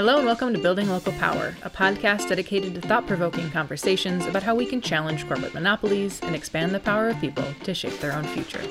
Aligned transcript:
Hello 0.00 0.16
and 0.16 0.24
welcome 0.24 0.54
to 0.54 0.58
Building 0.58 0.88
Local 0.88 1.12
Power, 1.12 1.54
a 1.62 1.68
podcast 1.68 2.30
dedicated 2.30 2.74
to 2.74 2.80
thought 2.80 3.06
provoking 3.06 3.50
conversations 3.50 4.24
about 4.24 4.42
how 4.42 4.54
we 4.54 4.64
can 4.64 4.80
challenge 4.80 5.28
corporate 5.28 5.52
monopolies 5.52 6.20
and 6.22 6.34
expand 6.34 6.74
the 6.74 6.80
power 6.80 7.10
of 7.10 7.20
people 7.20 7.44
to 7.64 7.74
shape 7.74 8.00
their 8.00 8.14
own 8.14 8.24
future. 8.24 8.62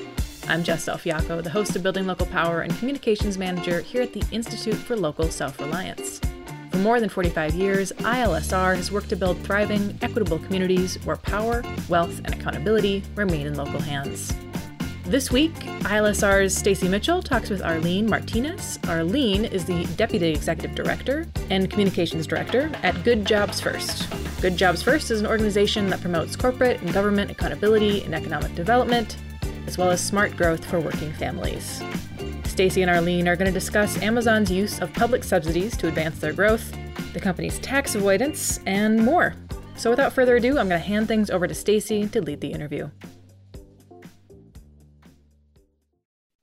I'm 0.48 0.64
Jess 0.64 0.86
Del 0.86 0.98
Fiacco, 0.98 1.40
the 1.40 1.48
host 1.48 1.76
of 1.76 1.84
Building 1.84 2.08
Local 2.08 2.26
Power 2.26 2.62
and 2.62 2.76
Communications 2.78 3.38
Manager 3.38 3.80
here 3.80 4.02
at 4.02 4.12
the 4.12 4.24
Institute 4.32 4.74
for 4.74 4.96
Local 4.96 5.30
Self 5.30 5.60
Reliance. 5.60 6.20
For 6.72 6.78
more 6.78 6.98
than 6.98 7.08
45 7.08 7.54
years, 7.54 7.92
ILSR 7.98 8.74
has 8.74 8.90
worked 8.90 9.10
to 9.10 9.16
build 9.16 9.38
thriving, 9.44 9.96
equitable 10.02 10.40
communities 10.40 10.96
where 11.04 11.14
power, 11.14 11.62
wealth, 11.88 12.20
and 12.24 12.34
accountability 12.34 13.04
remain 13.14 13.46
in 13.46 13.54
local 13.54 13.78
hands. 13.78 14.34
This 15.10 15.32
week, 15.32 15.54
ILSR's 15.54 16.56
Stacy 16.56 16.86
Mitchell 16.86 17.20
talks 17.20 17.50
with 17.50 17.62
Arlene 17.62 18.08
Martinez. 18.08 18.78
Arlene 18.86 19.44
is 19.44 19.64
the 19.64 19.84
Deputy 19.96 20.28
Executive 20.28 20.76
Director 20.76 21.26
and 21.50 21.68
Communications 21.68 22.28
Director 22.28 22.70
at 22.84 23.02
Good 23.02 23.24
Jobs 23.24 23.60
First. 23.60 24.08
Good 24.40 24.56
Jobs 24.56 24.84
First 24.84 25.10
is 25.10 25.18
an 25.18 25.26
organization 25.26 25.90
that 25.90 26.00
promotes 26.00 26.36
corporate 26.36 26.80
and 26.80 26.92
government 26.92 27.28
accountability 27.28 28.04
and 28.04 28.14
economic 28.14 28.54
development, 28.54 29.16
as 29.66 29.76
well 29.76 29.90
as 29.90 30.00
smart 30.00 30.36
growth 30.36 30.64
for 30.64 30.78
working 30.78 31.12
families. 31.14 31.82
Stacy 32.44 32.82
and 32.82 32.90
Arlene 32.90 33.26
are 33.26 33.34
going 33.34 33.52
to 33.52 33.58
discuss 33.58 34.00
Amazon's 34.02 34.48
use 34.48 34.80
of 34.80 34.92
public 34.92 35.24
subsidies 35.24 35.76
to 35.78 35.88
advance 35.88 36.20
their 36.20 36.32
growth, 36.32 36.72
the 37.14 37.20
company's 37.20 37.58
tax 37.58 37.96
avoidance, 37.96 38.60
and 38.64 39.04
more. 39.04 39.34
So 39.74 39.90
without 39.90 40.12
further 40.12 40.36
ado, 40.36 40.50
I'm 40.50 40.68
going 40.68 40.80
to 40.80 40.86
hand 40.86 41.08
things 41.08 41.30
over 41.30 41.48
to 41.48 41.54
Stacy 41.54 42.06
to 42.06 42.22
lead 42.22 42.40
the 42.40 42.52
interview. 42.52 42.90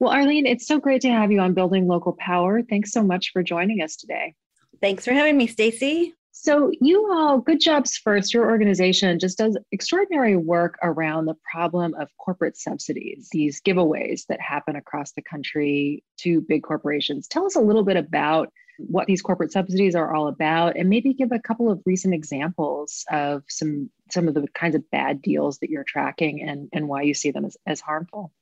Well, 0.00 0.12
Arlene, 0.12 0.46
it's 0.46 0.66
so 0.66 0.78
great 0.78 1.00
to 1.02 1.10
have 1.10 1.32
you 1.32 1.40
on 1.40 1.54
Building 1.54 1.88
Local 1.88 2.12
Power. 2.12 2.62
Thanks 2.62 2.92
so 2.92 3.02
much 3.02 3.32
for 3.32 3.42
joining 3.42 3.82
us 3.82 3.96
today. 3.96 4.34
Thanks 4.80 5.04
for 5.04 5.12
having 5.12 5.36
me, 5.36 5.48
Stacy. 5.48 6.14
So, 6.30 6.70
you 6.80 7.10
all, 7.10 7.40
Good 7.40 7.58
Jobs 7.58 7.96
First, 7.96 8.32
your 8.32 8.48
organization 8.48 9.18
just 9.18 9.38
does 9.38 9.58
extraordinary 9.72 10.36
work 10.36 10.78
around 10.84 11.24
the 11.24 11.34
problem 11.50 11.94
of 11.94 12.08
corporate 12.16 12.56
subsidies, 12.56 13.28
these 13.32 13.60
giveaways 13.60 14.24
that 14.28 14.40
happen 14.40 14.76
across 14.76 15.10
the 15.12 15.22
country 15.22 16.04
to 16.18 16.42
big 16.42 16.62
corporations. 16.62 17.26
Tell 17.26 17.44
us 17.44 17.56
a 17.56 17.60
little 17.60 17.82
bit 17.82 17.96
about 17.96 18.52
what 18.78 19.08
these 19.08 19.20
corporate 19.20 19.50
subsidies 19.50 19.96
are 19.96 20.14
all 20.14 20.28
about 20.28 20.76
and 20.76 20.88
maybe 20.88 21.12
give 21.12 21.32
a 21.32 21.40
couple 21.40 21.68
of 21.68 21.82
recent 21.84 22.14
examples 22.14 23.04
of 23.10 23.42
some 23.48 23.90
some 24.08 24.28
of 24.28 24.34
the 24.34 24.46
kinds 24.54 24.76
of 24.76 24.88
bad 24.92 25.20
deals 25.20 25.58
that 25.58 25.70
you're 25.70 25.82
tracking 25.82 26.40
and, 26.40 26.68
and 26.72 26.86
why 26.86 27.02
you 27.02 27.14
see 27.14 27.32
them 27.32 27.44
as, 27.44 27.56
as 27.66 27.80
harmful. 27.80 28.32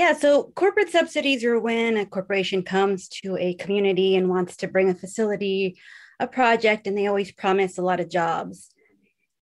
Yeah, 0.00 0.14
so 0.14 0.44
corporate 0.54 0.88
subsidies 0.88 1.44
are 1.44 1.60
when 1.60 1.98
a 1.98 2.06
corporation 2.06 2.62
comes 2.62 3.06
to 3.22 3.36
a 3.36 3.52
community 3.52 4.16
and 4.16 4.30
wants 4.30 4.56
to 4.56 4.66
bring 4.66 4.88
a 4.88 4.94
facility, 4.94 5.78
a 6.18 6.26
project, 6.26 6.86
and 6.86 6.96
they 6.96 7.06
always 7.06 7.32
promise 7.32 7.76
a 7.76 7.82
lot 7.82 8.00
of 8.00 8.08
jobs. 8.08 8.70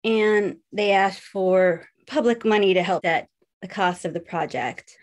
And 0.05 0.55
they 0.71 0.93
ask 0.93 1.21
for 1.21 1.89
public 2.07 2.45
money 2.45 2.73
to 2.73 2.83
help 2.83 3.03
at 3.03 3.27
the 3.61 3.67
cost 3.67 4.05
of 4.05 4.13
the 4.13 4.21
project. 4.21 4.95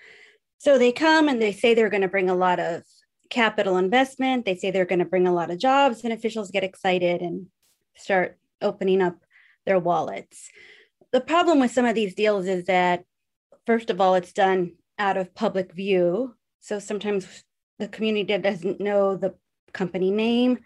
So 0.57 0.79
they 0.79 0.91
come 0.91 1.29
and 1.29 1.43
they 1.43 1.53
say 1.53 1.75
they're 1.75 1.91
going 1.91 2.01
to 2.01 2.09
bring 2.09 2.31
a 2.31 2.35
lot 2.35 2.59
of 2.59 2.85
capital 3.29 3.77
investment. 3.77 4.47
They 4.47 4.57
say 4.57 4.71
they're 4.71 4.87
going 4.87 5.01
to 5.01 5.05
bring 5.05 5.27
a 5.27 5.35
lot 5.35 5.51
of 5.51 5.59
jobs, 5.59 6.03
and 6.03 6.15
officials 6.15 6.51
get 6.51 6.65
excited 6.65 7.21
and 7.21 7.49
start 7.95 8.39
opening 8.63 9.03
up 9.03 9.19
their 9.67 9.79
wallets. 9.79 10.49
The 11.13 11.21
problem 11.21 11.61
with 11.61 11.73
some 11.73 11.85
of 11.85 11.95
these 11.95 12.15
deals 12.15 12.47
is 12.47 12.65
that, 12.65 13.05
first 13.67 13.91
of 13.91 14.01
all, 14.01 14.15
it's 14.15 14.33
done 14.33 14.77
out 15.03 15.17
of 15.17 15.35
public 15.35 15.73
view. 15.73 16.35
So 16.61 16.79
sometimes 16.79 17.45
the 17.81 17.89
community 17.89 18.39
doesn't 18.39 18.81
know 18.81 19.17
the 19.17 19.35
company 19.73 20.13
name, 20.13 20.61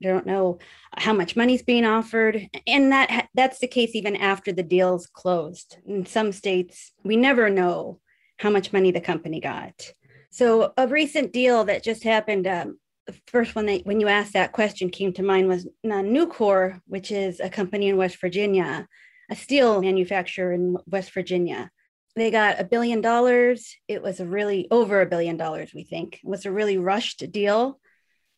they 0.00 0.08
don't 0.08 0.26
know 0.26 0.58
how 0.96 1.12
much 1.12 1.36
money 1.36 1.54
is 1.54 1.62
being 1.62 1.84
offered, 1.84 2.48
and 2.66 2.90
that 2.90 3.28
that's 3.34 3.58
the 3.58 3.68
case 3.68 3.94
even 3.94 4.16
after 4.16 4.50
the 4.50 4.62
deal's 4.62 5.06
closed. 5.06 5.76
In 5.86 6.06
some 6.06 6.32
states, 6.32 6.92
we 7.04 7.16
never 7.16 7.50
know 7.50 8.00
how 8.38 8.48
much 8.50 8.72
money 8.72 8.90
the 8.92 9.00
company 9.00 9.40
got. 9.40 9.92
So 10.30 10.72
a 10.78 10.88
recent 10.88 11.32
deal 11.32 11.64
that 11.64 11.84
just 11.84 12.02
happened. 12.02 12.46
Um, 12.46 12.78
the 13.06 13.14
first 13.26 13.54
one 13.54 13.66
that 13.66 13.84
when 13.84 14.00
you 14.00 14.08
asked 14.08 14.32
that 14.32 14.52
question 14.52 14.88
came 14.88 15.12
to 15.14 15.22
mind 15.22 15.48
was 15.48 15.68
Nucor, 15.84 16.80
which 16.86 17.12
is 17.12 17.40
a 17.40 17.50
company 17.50 17.88
in 17.88 17.96
West 17.96 18.18
Virginia, 18.20 18.88
a 19.30 19.36
steel 19.36 19.82
manufacturer 19.82 20.52
in 20.52 20.76
West 20.86 21.12
Virginia 21.12 21.70
they 22.14 22.30
got 22.30 22.60
a 22.60 22.64
billion 22.64 23.00
dollars. 23.00 23.74
It 23.88 24.02
was 24.02 24.20
a 24.20 24.26
really 24.26 24.68
over 24.70 25.00
a 25.00 25.06
billion 25.06 25.36
dollars, 25.36 25.72
we 25.74 25.84
think. 25.84 26.20
It 26.22 26.28
was 26.28 26.44
a 26.44 26.52
really 26.52 26.76
rushed 26.76 27.30
deal. 27.32 27.80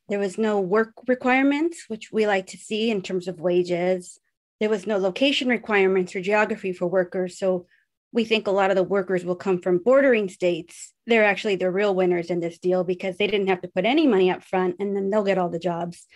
There 0.09 0.19
was 0.19 0.39
no 0.39 0.61
work 0.61 0.93
requirements, 1.09 1.85
which 1.89 2.13
we 2.13 2.27
like 2.27 2.49
to 2.49 2.57
see 2.57 2.91
in 2.91 3.03
terms 3.03 3.27
of 3.27 3.41
wages. 3.41 4.21
There 4.61 4.69
was 4.69 4.87
no 4.87 4.99
location 4.99 5.49
requirements 5.49 6.15
or 6.15 6.21
geography 6.21 6.73
for 6.73 6.87
workers. 6.87 7.39
So 7.39 7.67
we 8.13 8.25
think 8.25 8.47
a 8.47 8.53
lot 8.53 8.71
of 8.71 8.77
the 8.77 8.83
workers 8.85 9.25
will 9.25 9.35
come 9.35 9.61
from 9.61 9.79
bordering 9.79 10.29
states. 10.29 10.93
They're 11.07 11.25
actually 11.25 11.57
the 11.57 11.71
real 11.71 11.95
winners 11.95 12.31
in 12.31 12.39
this 12.39 12.59
deal 12.59 12.85
because 12.85 13.17
they 13.17 13.27
didn't 13.27 13.49
have 13.49 13.63
to 13.63 13.69
put 13.69 13.85
any 13.85 14.07
money 14.07 14.31
up 14.31 14.45
front 14.45 14.77
and 14.79 14.95
then 14.95 15.11
they'll 15.11 15.25
get 15.25 15.39
all 15.39 15.49
the 15.49 15.59
jobs 15.59 16.07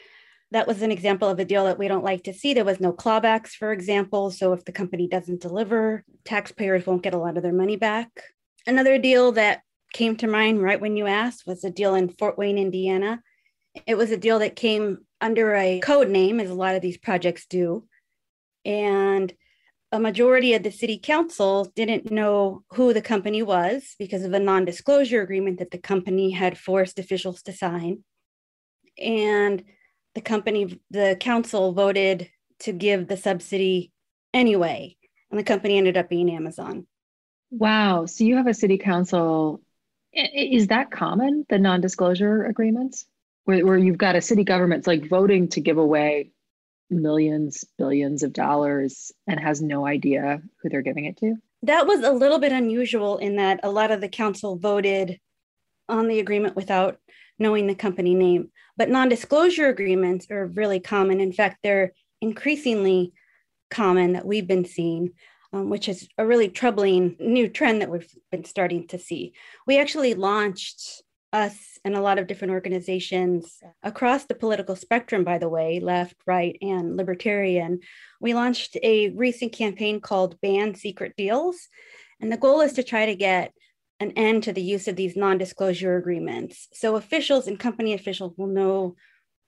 that 0.51 0.67
was 0.67 0.81
an 0.83 0.91
example 0.91 1.29
of 1.29 1.39
a 1.39 1.45
deal 1.45 1.65
that 1.65 1.79
we 1.79 1.89
don't 1.89 2.05
like 2.05 2.25
to 2.25 2.33
see. 2.33 2.55
There 2.55 2.65
was 2.65 2.81
no 2.81 2.93
clawbacks, 2.93 3.51
for 3.51 3.73
example. 3.73 4.31
So 4.31 4.53
if 4.53 4.65
the 4.65 4.73
company 4.73 5.07
doesn't 5.07 5.43
deliver, 5.43 6.05
taxpayers 6.25 6.87
won't 6.87 7.03
get 7.03 7.15
a 7.15 7.19
lot 7.19 7.37
of 7.37 7.43
their 7.43 7.53
money 7.53 7.77
back. 7.77 8.09
Another 8.67 8.99
deal 8.99 9.33
that 9.33 9.61
came 9.93 10.17
to 10.17 10.27
mind 10.27 10.63
right 10.63 10.81
when 10.81 10.97
you 10.97 11.07
asked 11.07 11.47
was 11.47 11.65
a 11.65 11.71
deal 11.71 11.95
in 11.95 12.09
Fort 12.09 12.39
Wayne, 12.39 12.59
Indiana. 12.59 13.23
It 13.87 13.97
was 13.97 14.11
a 14.11 14.17
deal 14.17 14.39
that 14.39 14.57
came 14.57 14.99
under 15.21 15.55
a 15.55 15.81
code 15.81 16.09
name, 16.09 16.41
as 16.41 16.51
a 16.51 16.55
lot 16.55 16.75
of 16.75 16.83
these 16.83 16.99
projects 16.99 17.47
do. 17.47 17.87
And 18.65 19.33
a 19.93 20.01
majority 20.01 20.55
of 20.55 20.63
the 20.63 20.71
city 20.71 20.99
council 20.99 21.71
didn't 21.75 22.11
know 22.11 22.63
who 22.75 22.93
the 22.93 23.03
company 23.03 23.43
was 23.43 23.95
because 23.99 24.23
of 24.23 24.33
a 24.33 24.39
non 24.39 24.65
disclosure 24.65 25.23
agreement 25.23 25.59
that 25.59 25.71
the 25.71 25.79
company 25.79 26.31
had 26.31 26.59
forced 26.59 26.99
officials 26.99 27.43
to 27.43 27.53
sign. 27.53 28.05
And 28.99 29.65
the 30.19 30.23
company, 30.23 30.81
the 30.91 31.17
council 31.21 31.73
voted 31.73 32.29
to 32.61 32.73
give 32.73 33.07
the 33.07 33.17
subsidy 33.17 33.93
anyway, 34.35 34.97
and 35.31 35.39
the 35.39 35.45
company 35.45 35.79
ended 35.79 35.97
up 35.97 36.09
being 36.09 36.29
Amazon. 36.29 36.89
Wow. 37.53 38.07
So 38.07 38.25
you 38.25 38.37
have 38.37 38.49
a 38.49 38.55
city 38.55 38.79
council. 38.79 39.61
Is 40.13 40.67
that 40.69 40.91
common, 40.91 41.47
the 41.49 41.59
non 41.59 41.81
disclosure 41.81 42.45
agreements, 42.47 43.07
where, 43.45 43.65
where 43.65 43.79
you've 43.79 43.97
got 43.97 44.17
a 44.17 44.21
city 44.21 44.43
government 44.43 44.89
like 44.89 45.09
voting 45.09 45.49
to 45.51 45.61
give 45.61 45.79
away 45.79 46.33
millions, 46.91 47.65
billions 47.77 48.25
of 48.25 48.33
dollars 48.33 49.13
and 49.29 49.39
has 49.39 49.63
no 49.63 49.87
idea 49.87 50.43
who 50.61 50.69
they're 50.69 50.83
giving 50.83 51.05
it 51.05 51.17
to? 51.19 51.37
That 51.63 51.87
was 51.87 52.01
a 52.01 52.11
little 52.11 52.41
bit 52.41 52.51
unusual 52.51 53.19
in 53.19 53.37
that 53.37 53.61
a 53.63 53.71
lot 53.71 53.93
of 53.93 54.01
the 54.01 54.09
council 54.09 54.57
voted 54.57 55.21
on 55.89 56.09
the 56.09 56.19
agreement 56.19 56.57
without 56.57 56.99
knowing 57.39 57.67
the 57.67 57.75
company 57.75 58.15
name. 58.15 58.51
But 58.77 58.91
non 58.91 59.09
disclosure 59.09 59.69
agreements 59.69 60.27
are 60.31 60.47
really 60.47 60.81
common. 60.81 61.21
In 61.21 61.33
fact, 61.33 61.59
they're 61.63 61.93
increasingly 62.21 63.13
common 63.71 64.13
that 64.13 64.27
we've 64.27 64.47
been 64.47 64.65
seeing, 64.65 65.13
um, 65.53 65.71
which 65.71 65.89
is 65.89 66.09
a 66.19 66.27
really 66.27 66.49
troubling 66.49 67.17
new 67.19 67.49
trend 67.49 67.81
that 67.81 67.91
we've 67.91 68.11
been 68.31 68.45
starting 68.45 68.87
to 68.89 68.99
see. 68.99 69.35
We 69.67 69.79
actually 69.79 70.15
launched 70.15 71.03
us 71.33 71.79
and 71.85 71.95
a 71.95 72.01
lot 72.01 72.19
of 72.19 72.27
different 72.27 72.53
organizations 72.53 73.61
across 73.83 74.25
the 74.25 74.35
political 74.35 74.77
spectrum, 74.77 75.25
by 75.25 75.39
the 75.39 75.49
way, 75.49 75.81
left, 75.81 76.17
right, 76.27 76.57
and 76.63 76.97
libertarian. 76.97 77.81
We 78.21 78.35
launched 78.35 78.77
a 78.83 79.11
recent 79.11 79.53
campaign 79.53 80.01
called 80.01 80.41
Ban 80.41 80.75
Secret 80.75 81.15
Deals. 81.17 81.69
And 82.21 82.33
the 82.33 82.39
goal 82.39 82.63
is 82.63 82.73
to 82.75 82.83
try 82.83 83.07
to 83.07 83.15
get 83.15 83.53
an 84.01 84.13
end 84.13 84.45
to 84.45 84.53
the 84.53 84.63
use 84.63 84.89
of 84.89 84.97
these 84.97 85.17
non 85.17 85.39
disclosure 85.39 85.97
agreements. 85.97 86.69
So 86.73 86.97
officials 86.97 87.47
and 87.47 87.59
company 87.59 87.95
officials 87.95 88.35
will 88.37 88.47
know 88.47 88.97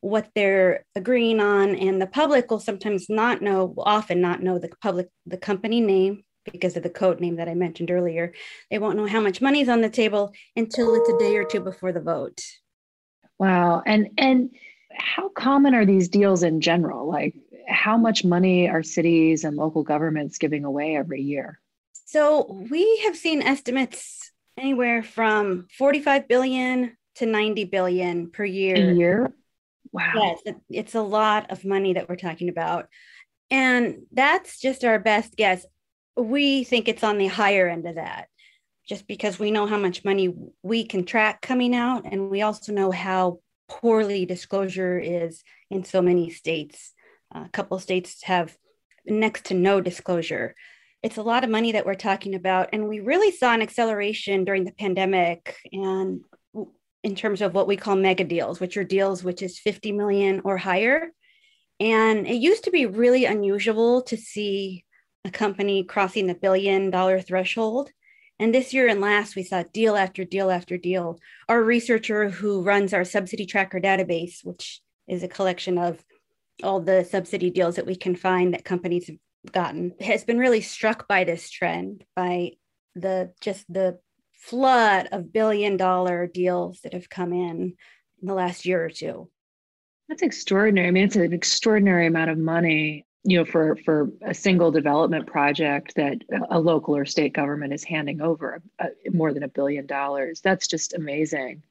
what 0.01 0.31
they're 0.35 0.87
agreeing 0.95 1.41
on, 1.41 1.75
and 1.77 2.01
the 2.01 2.07
public 2.07 2.51
will 2.51 2.61
sometimes 2.61 3.09
not 3.09 3.43
know, 3.43 3.75
often 3.79 4.21
not 4.21 4.43
know 4.43 4.59
the 4.59 4.71
public, 4.81 5.09
the 5.27 5.37
company 5.37 5.81
name 5.81 6.25
because 6.51 6.77
of 6.77 6.83
the 6.83 6.91
code 6.91 7.21
name 7.21 7.37
that 7.37 7.49
I 7.49 7.55
mentioned 7.55 7.91
earlier. 7.91 8.33
They 8.71 8.79
won't 8.79 8.97
know 8.97 9.07
how 9.07 9.21
much 9.21 9.43
money 9.43 9.61
is 9.61 9.69
on 9.69 9.83
the 9.83 9.91
table 9.91 10.33
until 10.57 10.95
it's 10.95 11.09
a 11.09 11.19
day 11.19 11.37
or 11.37 11.45
two 11.45 11.61
before 11.61 11.93
the 11.93 12.01
vote. 12.01 12.41
Wow. 13.39 13.83
And 13.87 14.09
and 14.19 14.51
how 14.93 15.29
common 15.29 15.75
are 15.75 15.87
these 15.87 16.09
deals 16.09 16.43
in 16.43 16.61
general? 16.61 17.09
Like 17.09 17.35
how 17.69 17.97
much 17.97 18.25
money 18.25 18.69
are 18.69 18.83
cities 18.83 19.45
and 19.45 19.57
local 19.57 19.83
governments 19.83 20.39
giving 20.39 20.65
away 20.65 20.97
every 20.97 21.23
year? 21.23 21.61
So 22.07 22.65
we 22.71 23.03
have 23.05 23.17
seen 23.17 23.43
estimates 23.43 24.30
anywhere 24.61 25.03
from 25.03 25.67
45 25.77 26.29
billion 26.29 26.97
to 27.17 27.27
90 27.27 27.65
billion 27.65 28.31
per 28.31 28.45
year. 28.45 28.91
A 28.91 28.95
year? 28.95 29.33
Wow. 29.93 30.13
Yes, 30.15 30.55
it's 30.69 30.95
a 30.95 31.03
lot 31.03 31.51
of 31.51 31.65
money 31.65 31.95
that 31.95 32.09
we're 32.09 32.17
talking 32.17 32.49
about. 32.49 32.89
And 33.51 34.03
that's 34.13 34.61
just 34.61 34.85
our 34.85 34.99
best 34.99 35.37
guess. 35.37 35.67
We 36.17 36.65
think 36.65 36.87
it's 36.87 37.03
on 37.03 37.19
the 37.19 37.27
higher 37.27 37.69
end 37.69 37.87
of 37.87 37.97
that, 37.97 38.29
just 38.89 39.09
because 39.09 39.39
we 39.39 39.51
know 39.51 39.67
how 39.67 39.79
much 39.79 40.05
money 40.05 40.33
we 40.63 40.85
can 40.85 41.05
track 41.05 41.41
coming 41.41 41.75
out. 41.75 42.05
And 42.05 42.31
we 42.31 42.43
also 42.43 42.73
know 42.73 42.91
how 42.91 43.41
poorly 43.69 44.27
disclosure 44.27 44.99
is 44.99 45.43
in 45.71 45.85
so 45.85 46.03
many 46.03 46.31
states. 46.31 46.93
Uh, 47.35 47.45
a 47.47 47.49
couple 47.49 47.79
states 47.79 48.23
have 48.25 48.57
next 49.05 49.47
to 49.47 49.55
no 49.55 49.81
disclosure. 49.81 50.55
It's 51.03 51.17
a 51.17 51.23
lot 51.23 51.45
of 51.45 51.51
money 51.51 51.73
that 51.73 51.87
we're 51.87 51.95
talking 51.95 52.35
about. 52.35 52.71
And 52.73 52.89
we 52.89 53.01
really 53.01 53.31
saw 53.31 53.55
an 53.55 53.63
acceleration 53.63 54.45
during 54.45 54.65
the 54.65 54.73
pandemic 54.73 55.57
and 55.73 56.21
in 57.03 57.15
terms 57.15 57.41
of 57.41 57.55
what 57.55 57.67
we 57.67 57.77
call 57.77 57.97
mega 57.97 58.25
deals, 58.25 58.61
which 58.61 58.77
are 58.77 58.85
deals 58.85 59.25
which 59.25 59.41
is 59.41 59.59
50 59.59 59.93
million 59.93 60.43
or 60.45 60.59
higher. 60.59 61.09
And 61.79 62.27
it 62.27 62.35
used 62.35 62.65
to 62.65 62.71
be 62.71 62.85
really 62.85 63.25
unusual 63.25 64.03
to 64.03 64.17
see 64.17 64.85
a 65.25 65.31
company 65.31 65.85
crossing 65.85 66.27
the 66.27 66.35
billion 66.35 66.91
dollar 66.91 67.21
threshold. 67.21 67.91
And 68.39 68.55
this 68.55 68.73
year 68.73 68.89
and 68.89 69.01
last, 69.01 69.37
we 69.37 69.43
saw 69.43 69.65
deal 69.73 69.97
after 69.97 70.25
deal 70.25 70.51
after 70.51 70.77
deal. 70.77 71.19
Our 71.49 71.63
researcher 71.63 72.29
who 72.29 72.63
runs 72.63 72.93
our 72.93 73.05
subsidy 73.05 73.47
tracker 73.47 73.81
database, 73.81 74.45
which 74.45 74.81
is 75.09 75.23
a 75.23 75.29
collection 75.29 75.79
of 75.79 76.03
all 76.63 76.81
the 76.81 77.05
subsidy 77.05 77.51
deals 77.51 77.77
that 77.77 77.87
we 77.87 77.97
can 77.97 78.15
find 78.15 78.53
that 78.53 78.65
companies 78.65 79.11
gotten, 79.53 79.95
has 80.01 80.25
been 80.25 80.39
really 80.39 80.61
struck 80.61 81.09
by 81.09 81.25
this 81.25 81.51
trend, 81.51 82.05
by 82.15 82.53
the 82.95 83.33
just 83.41 83.71
the 83.73 83.99
flood 84.35 85.09
of 85.13 85.33
billion 85.33 85.77
dollar 85.77 86.27
deals 86.27 86.81
that 86.81 86.95
have 86.95 87.09
come 87.11 87.33
in 87.33 87.75
in 88.21 88.27
the 88.27 88.35
last 88.35 88.65
year 88.65 88.85
or 88.85 88.91
two. 88.91 89.31
That's 90.09 90.23
extraordinary. 90.23 90.89
I 90.89 90.91
mean, 90.91 91.05
it's 91.05 91.17
an 91.17 91.33
extraordinary 91.33 92.07
amount 92.07 92.31
of 92.31 92.39
money, 92.39 93.07
you 93.23 93.39
know, 93.39 93.45
for 93.45 93.77
for 93.85 94.11
a 94.23 94.35
single 94.35 94.71
development 94.71 95.27
project 95.27 95.95
that 95.97 96.19
a 96.51 96.59
local 96.59 96.97
or 96.97 97.05
state 97.05 97.33
government 97.33 97.73
is 97.73 97.85
handing 97.85 98.21
over 98.21 98.61
uh, 98.79 98.87
more 99.13 99.33
than 99.33 99.45
a 99.45 99.49
billion 99.49 99.87
dollars. 99.87 100.41
That's 100.41 100.67
just 100.67 100.95
amazing. 100.95 101.63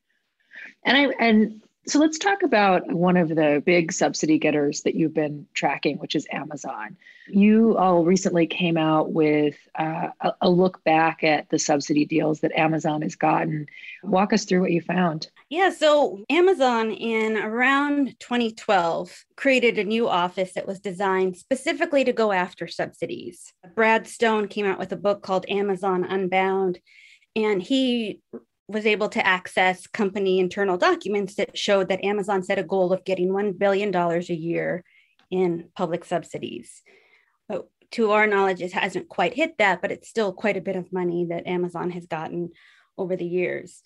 And 0.85 0.97
I 0.97 1.01
and 1.19 1.61
so 1.87 1.99
let's 1.99 2.19
talk 2.19 2.43
about 2.43 2.91
one 2.91 3.17
of 3.17 3.29
the 3.29 3.63
big 3.65 3.91
subsidy 3.91 4.37
getters 4.37 4.81
that 4.81 4.95
you've 4.95 5.13
been 5.13 5.47
tracking, 5.53 5.97
which 5.97 6.15
is 6.15 6.27
Amazon. 6.31 6.97
You 7.27 7.77
all 7.77 8.03
recently 8.03 8.47
came 8.47 8.77
out 8.77 9.11
with 9.11 9.55
uh, 9.75 10.09
a, 10.19 10.33
a 10.41 10.49
look 10.49 10.83
back 10.83 11.23
at 11.23 11.49
the 11.49 11.59
subsidy 11.59 12.05
deals 12.05 12.41
that 12.41 12.51
Amazon 12.51 13.01
has 13.01 13.15
gotten. 13.15 13.67
Walk 14.03 14.33
us 14.33 14.45
through 14.45 14.61
what 14.61 14.71
you 14.71 14.81
found. 14.81 15.29
Yeah, 15.49 15.69
so 15.69 16.23
Amazon 16.29 16.91
in 16.91 17.37
around 17.37 18.19
2012 18.19 19.25
created 19.35 19.77
a 19.77 19.83
new 19.83 20.07
office 20.07 20.53
that 20.53 20.67
was 20.67 20.79
designed 20.79 21.37
specifically 21.37 22.03
to 22.03 22.13
go 22.13 22.31
after 22.31 22.67
subsidies. 22.67 23.53
Brad 23.75 24.05
Stone 24.07 24.47
came 24.47 24.65
out 24.65 24.79
with 24.79 24.91
a 24.91 24.97
book 24.97 25.23
called 25.23 25.45
Amazon 25.49 26.03
Unbound, 26.03 26.79
and 27.35 27.61
he 27.61 28.21
was 28.69 28.85
able 28.85 29.09
to 29.09 29.25
access 29.25 29.87
company 29.87 30.39
internal 30.39 30.77
documents 30.77 31.35
that 31.35 31.57
showed 31.57 31.89
that 31.89 32.03
Amazon 32.05 32.43
set 32.43 32.59
a 32.59 32.63
goal 32.63 32.93
of 32.93 33.03
getting 33.03 33.29
$1 33.29 33.57
billion 33.57 33.93
a 33.93 34.19
year 34.33 34.83
in 35.31 35.69
public 35.75 36.05
subsidies. 36.05 36.83
But 37.47 37.67
to 37.91 38.11
our 38.11 38.27
knowledge, 38.27 38.61
it 38.61 38.73
hasn't 38.73 39.09
quite 39.09 39.33
hit 39.33 39.57
that, 39.57 39.81
but 39.81 39.91
it's 39.91 40.07
still 40.07 40.31
quite 40.31 40.55
a 40.55 40.61
bit 40.61 40.75
of 40.75 40.93
money 40.93 41.25
that 41.29 41.47
Amazon 41.47 41.89
has 41.89 42.05
gotten 42.05 42.51
over 42.95 43.15
the 43.15 43.25
years. 43.25 43.81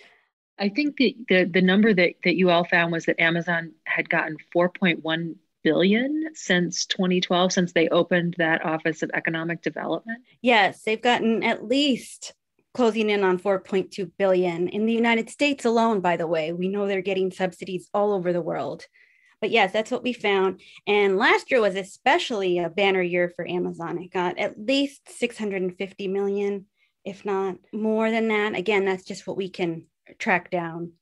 I 0.60 0.68
think 0.68 0.98
the, 0.98 1.16
the, 1.30 1.46
the 1.46 1.62
number 1.62 1.94
that, 1.94 2.16
that 2.26 2.36
you 2.36 2.50
all 2.50 2.66
found 2.66 2.92
was 2.92 3.06
that 3.06 3.22
Amazon 3.22 3.72
had 3.86 4.10
gotten 4.10 4.36
4.1 4.54 5.36
billion 5.64 6.26
since 6.34 6.86
2012 6.88 7.54
since 7.54 7.72
they 7.72 7.88
opened 7.88 8.36
that 8.38 8.66
office 8.66 9.02
of 9.02 9.10
economic 9.14 9.62
development 9.62 10.22
yes 10.42 10.84
they've 10.84 11.02
gotten 11.02 11.42
at 11.42 11.64
least 11.64 12.34
closing 12.74 13.10
in 13.10 13.24
on 13.24 13.40
4.2 13.40 14.12
billion 14.18 14.68
in 14.68 14.86
the 14.86 14.94
United 14.94 15.30
States 15.30 15.66
alone 15.66 16.02
by 16.02 16.18
the 16.18 16.28
way. 16.28 16.52
We 16.52 16.68
know 16.68 16.88
they're 16.88 17.02
getting 17.02 17.32
subsidies 17.32 17.90
all 17.94 18.14
over 18.14 18.34
the 18.34 18.42
world. 18.42 18.86
But 19.42 19.52
yes 19.52 19.72
that's 19.72 19.92
what 19.92 20.04
we 20.04 20.14
found. 20.14 20.62
And 20.88 21.18
last 21.18 21.52
year 21.52 21.62
was 21.62 21.76
especially 21.76 22.60
a 22.60 22.70
banner 22.70 23.02
year 23.02 23.32
for 23.36 23.48
Amazon. 23.48 24.02
It 24.02 24.12
got 24.12 24.38
at 24.38 24.60
least 24.60 25.10
650 25.10 26.08
million 26.08 26.66
if 27.06 27.26
not 27.26 27.58
more 27.74 28.10
than 28.12 28.28
that. 28.30 28.56
Again 28.56 28.86
that's 28.86 29.04
just 29.04 29.28
what 29.28 29.38
we 29.38 29.50
can 29.50 29.86
track 30.18 30.50
down. 30.50 30.94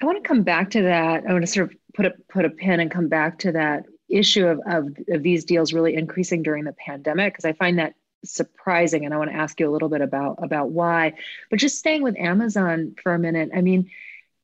I 0.00 0.06
want 0.06 0.22
to 0.22 0.28
come 0.28 0.42
back 0.42 0.70
to 0.70 0.82
that. 0.82 1.24
I 1.28 1.32
want 1.32 1.42
to 1.42 1.50
sort 1.50 1.70
of 1.70 1.76
put 1.94 2.06
a 2.06 2.12
put 2.28 2.44
a 2.44 2.50
pin 2.50 2.80
and 2.80 2.90
come 2.90 3.08
back 3.08 3.38
to 3.40 3.52
that 3.52 3.84
issue 4.08 4.46
of, 4.46 4.60
of, 4.66 4.96
of 5.08 5.22
these 5.22 5.44
deals 5.44 5.72
really 5.72 5.94
increasing 5.94 6.42
during 6.42 6.64
the 6.64 6.72
pandemic 6.72 7.34
because 7.34 7.44
I 7.44 7.52
find 7.52 7.78
that 7.78 7.94
surprising 8.24 9.04
and 9.04 9.14
i 9.14 9.16
want 9.16 9.30
to 9.30 9.36
ask 9.36 9.60
you 9.60 9.68
a 9.68 9.72
little 9.72 9.88
bit 9.88 10.00
about 10.00 10.38
about 10.42 10.70
why 10.70 11.12
but 11.50 11.58
just 11.58 11.78
staying 11.78 12.02
with 12.02 12.18
amazon 12.18 12.94
for 13.02 13.14
a 13.14 13.18
minute 13.18 13.50
i 13.54 13.60
mean 13.60 13.90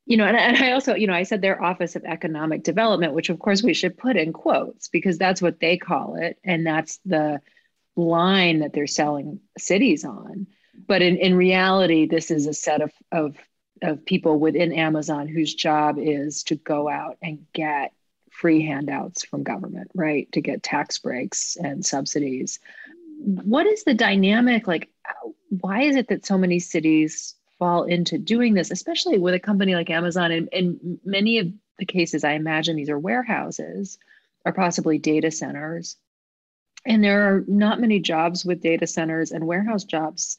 you 0.06 0.16
know 0.16 0.24
and, 0.24 0.36
and 0.36 0.56
i 0.58 0.72
also 0.72 0.94
you 0.94 1.06
know 1.06 1.12
i 1.12 1.24
said 1.24 1.40
their 1.40 1.60
office 1.62 1.96
of 1.96 2.04
economic 2.04 2.62
development 2.62 3.14
which 3.14 3.30
of 3.30 3.38
course 3.38 3.62
we 3.62 3.74
should 3.74 3.98
put 3.98 4.16
in 4.16 4.32
quotes 4.32 4.88
because 4.88 5.18
that's 5.18 5.42
what 5.42 5.58
they 5.60 5.76
call 5.76 6.16
it 6.16 6.38
and 6.44 6.66
that's 6.66 7.00
the 7.04 7.40
line 7.96 8.60
that 8.60 8.72
they're 8.72 8.86
selling 8.86 9.40
cities 9.58 10.04
on. 10.04 10.46
But 10.86 11.02
in, 11.02 11.16
in 11.16 11.36
reality 11.36 12.06
this 12.06 12.30
is 12.30 12.46
a 12.46 12.54
set 12.54 12.82
of, 12.82 12.92
of 13.12 13.36
of 13.82 14.06
people 14.06 14.38
within 14.38 14.72
amazon 14.72 15.26
whose 15.26 15.52
job 15.52 15.96
is 15.98 16.44
to 16.44 16.54
go 16.54 16.88
out 16.88 17.18
and 17.20 17.44
get 17.52 17.92
free 18.30 18.64
handouts 18.64 19.24
from 19.24 19.42
government 19.42 19.90
right 19.96 20.30
to 20.30 20.40
get 20.40 20.62
tax 20.62 20.98
breaks 20.98 21.56
and 21.56 21.84
subsidies 21.84 22.60
what 23.24 23.66
is 23.66 23.84
the 23.84 23.94
dynamic 23.94 24.66
like 24.66 24.90
why 25.48 25.82
is 25.82 25.96
it 25.96 26.08
that 26.08 26.26
so 26.26 26.36
many 26.36 26.58
cities 26.58 27.34
fall 27.58 27.84
into 27.84 28.18
doing 28.18 28.54
this 28.54 28.70
especially 28.70 29.18
with 29.18 29.34
a 29.34 29.40
company 29.40 29.74
like 29.74 29.90
amazon 29.90 30.30
and 30.30 30.48
in 30.52 30.98
many 31.04 31.38
of 31.38 31.48
the 31.78 31.86
cases 31.86 32.22
i 32.22 32.32
imagine 32.32 32.76
these 32.76 32.90
are 32.90 32.98
warehouses 32.98 33.98
or 34.44 34.52
possibly 34.52 34.98
data 34.98 35.30
centers 35.30 35.96
and 36.86 37.02
there 37.02 37.34
are 37.34 37.44
not 37.48 37.80
many 37.80 37.98
jobs 37.98 38.44
with 38.44 38.60
data 38.60 38.86
centers 38.86 39.32
and 39.32 39.46
warehouse 39.46 39.84
jobs 39.84 40.36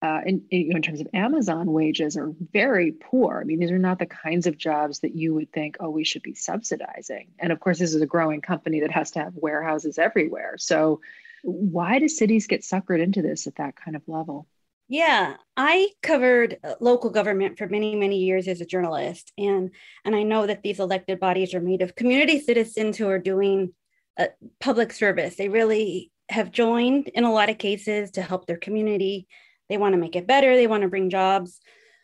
uh, 0.00 0.20
in, 0.26 0.44
in, 0.50 0.76
in 0.76 0.82
terms 0.82 1.00
of 1.00 1.08
Amazon 1.14 1.72
wages 1.72 2.18
are 2.18 2.30
very 2.52 2.92
poor. 2.92 3.40
I 3.40 3.44
mean, 3.44 3.58
these 3.58 3.70
are 3.70 3.78
not 3.78 3.98
the 3.98 4.04
kinds 4.04 4.46
of 4.46 4.58
jobs 4.58 4.98
that 5.00 5.14
you 5.14 5.32
would 5.32 5.50
think, 5.50 5.78
oh, 5.80 5.88
we 5.88 6.04
should 6.04 6.22
be 6.22 6.34
subsidizing. 6.34 7.28
And 7.38 7.50
of 7.50 7.58
course, 7.58 7.78
this 7.78 7.94
is 7.94 8.02
a 8.02 8.06
growing 8.06 8.42
company 8.42 8.80
that 8.80 8.90
has 8.90 9.12
to 9.12 9.20
have 9.20 9.32
warehouses 9.34 9.98
everywhere. 9.98 10.56
So 10.58 11.00
why 11.44 11.98
do 11.98 12.08
cities 12.08 12.46
get 12.46 12.62
suckered 12.62 13.02
into 13.02 13.20
this 13.20 13.46
at 13.46 13.56
that 13.56 13.76
kind 13.76 13.96
of 13.96 14.02
level? 14.06 14.48
Yeah, 14.88 15.36
I 15.56 15.90
covered 16.02 16.58
uh, 16.62 16.74
local 16.80 17.10
government 17.10 17.58
for 17.58 17.66
many, 17.66 17.96
many 17.96 18.18
years 18.18 18.48
as 18.48 18.60
a 18.60 18.66
journalist, 18.66 19.32
and 19.38 19.70
and 20.04 20.14
I 20.16 20.22
know 20.22 20.46
that 20.46 20.62
these 20.62 20.80
elected 20.80 21.20
bodies 21.20 21.54
are 21.54 21.60
made 21.60 21.82
of 21.82 21.94
community 21.94 22.40
citizens 22.40 22.96
who 22.96 23.08
are 23.08 23.18
doing 23.18 23.72
uh, 24.18 24.26
public 24.60 24.92
service. 24.92 25.36
They 25.36 25.48
really 25.48 26.10
have 26.28 26.50
joined 26.50 27.08
in 27.08 27.24
a 27.24 27.32
lot 27.32 27.50
of 27.50 27.58
cases 27.58 28.12
to 28.12 28.22
help 28.22 28.46
their 28.46 28.56
community. 28.56 29.26
They 29.68 29.76
want 29.76 29.94
to 29.94 30.00
make 30.00 30.16
it 30.16 30.26
better. 30.26 30.54
They 30.56 30.66
want 30.66 30.82
to 30.82 30.88
bring 30.88 31.10
jobs. 31.10 31.60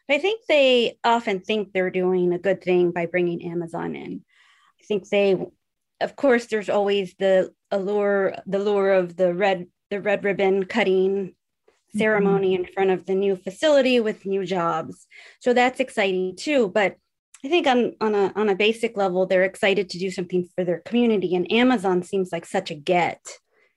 I 0.08 0.18
think 0.18 0.42
they 0.48 0.98
often 1.04 1.40
think 1.40 1.72
they're 1.72 1.90
doing 1.90 2.32
a 2.32 2.38
good 2.38 2.62
thing 2.62 2.90
by 2.90 3.06
bringing 3.06 3.44
Amazon 3.44 3.94
in. 3.94 4.24
I 4.80 4.84
think 4.84 5.08
they 5.08 5.36
of 6.00 6.16
course, 6.16 6.46
there's 6.46 6.68
always 6.68 7.14
the 7.18 7.52
allure, 7.70 8.36
the 8.46 8.58
lure 8.58 8.92
of 8.92 9.16
the 9.16 9.34
red, 9.34 9.66
the 9.90 10.00
red 10.00 10.24
ribbon 10.24 10.64
cutting 10.64 11.34
ceremony 11.94 12.54
mm-hmm. 12.54 12.64
in 12.64 12.72
front 12.72 12.90
of 12.90 13.06
the 13.06 13.14
new 13.14 13.36
facility 13.36 14.00
with 14.00 14.26
new 14.26 14.44
jobs. 14.44 15.06
So 15.40 15.52
that's 15.52 15.80
exciting 15.80 16.36
too. 16.36 16.68
But 16.68 16.96
I 17.44 17.48
think 17.48 17.66
on 17.66 17.94
on 18.00 18.14
a 18.14 18.32
on 18.36 18.48
a 18.48 18.54
basic 18.54 18.96
level, 18.96 19.26
they're 19.26 19.44
excited 19.44 19.88
to 19.90 19.98
do 19.98 20.10
something 20.10 20.48
for 20.54 20.64
their 20.64 20.80
community. 20.80 21.34
And 21.34 21.50
Amazon 21.50 22.02
seems 22.02 22.32
like 22.32 22.44
such 22.44 22.70
a 22.70 22.74
get. 22.74 23.24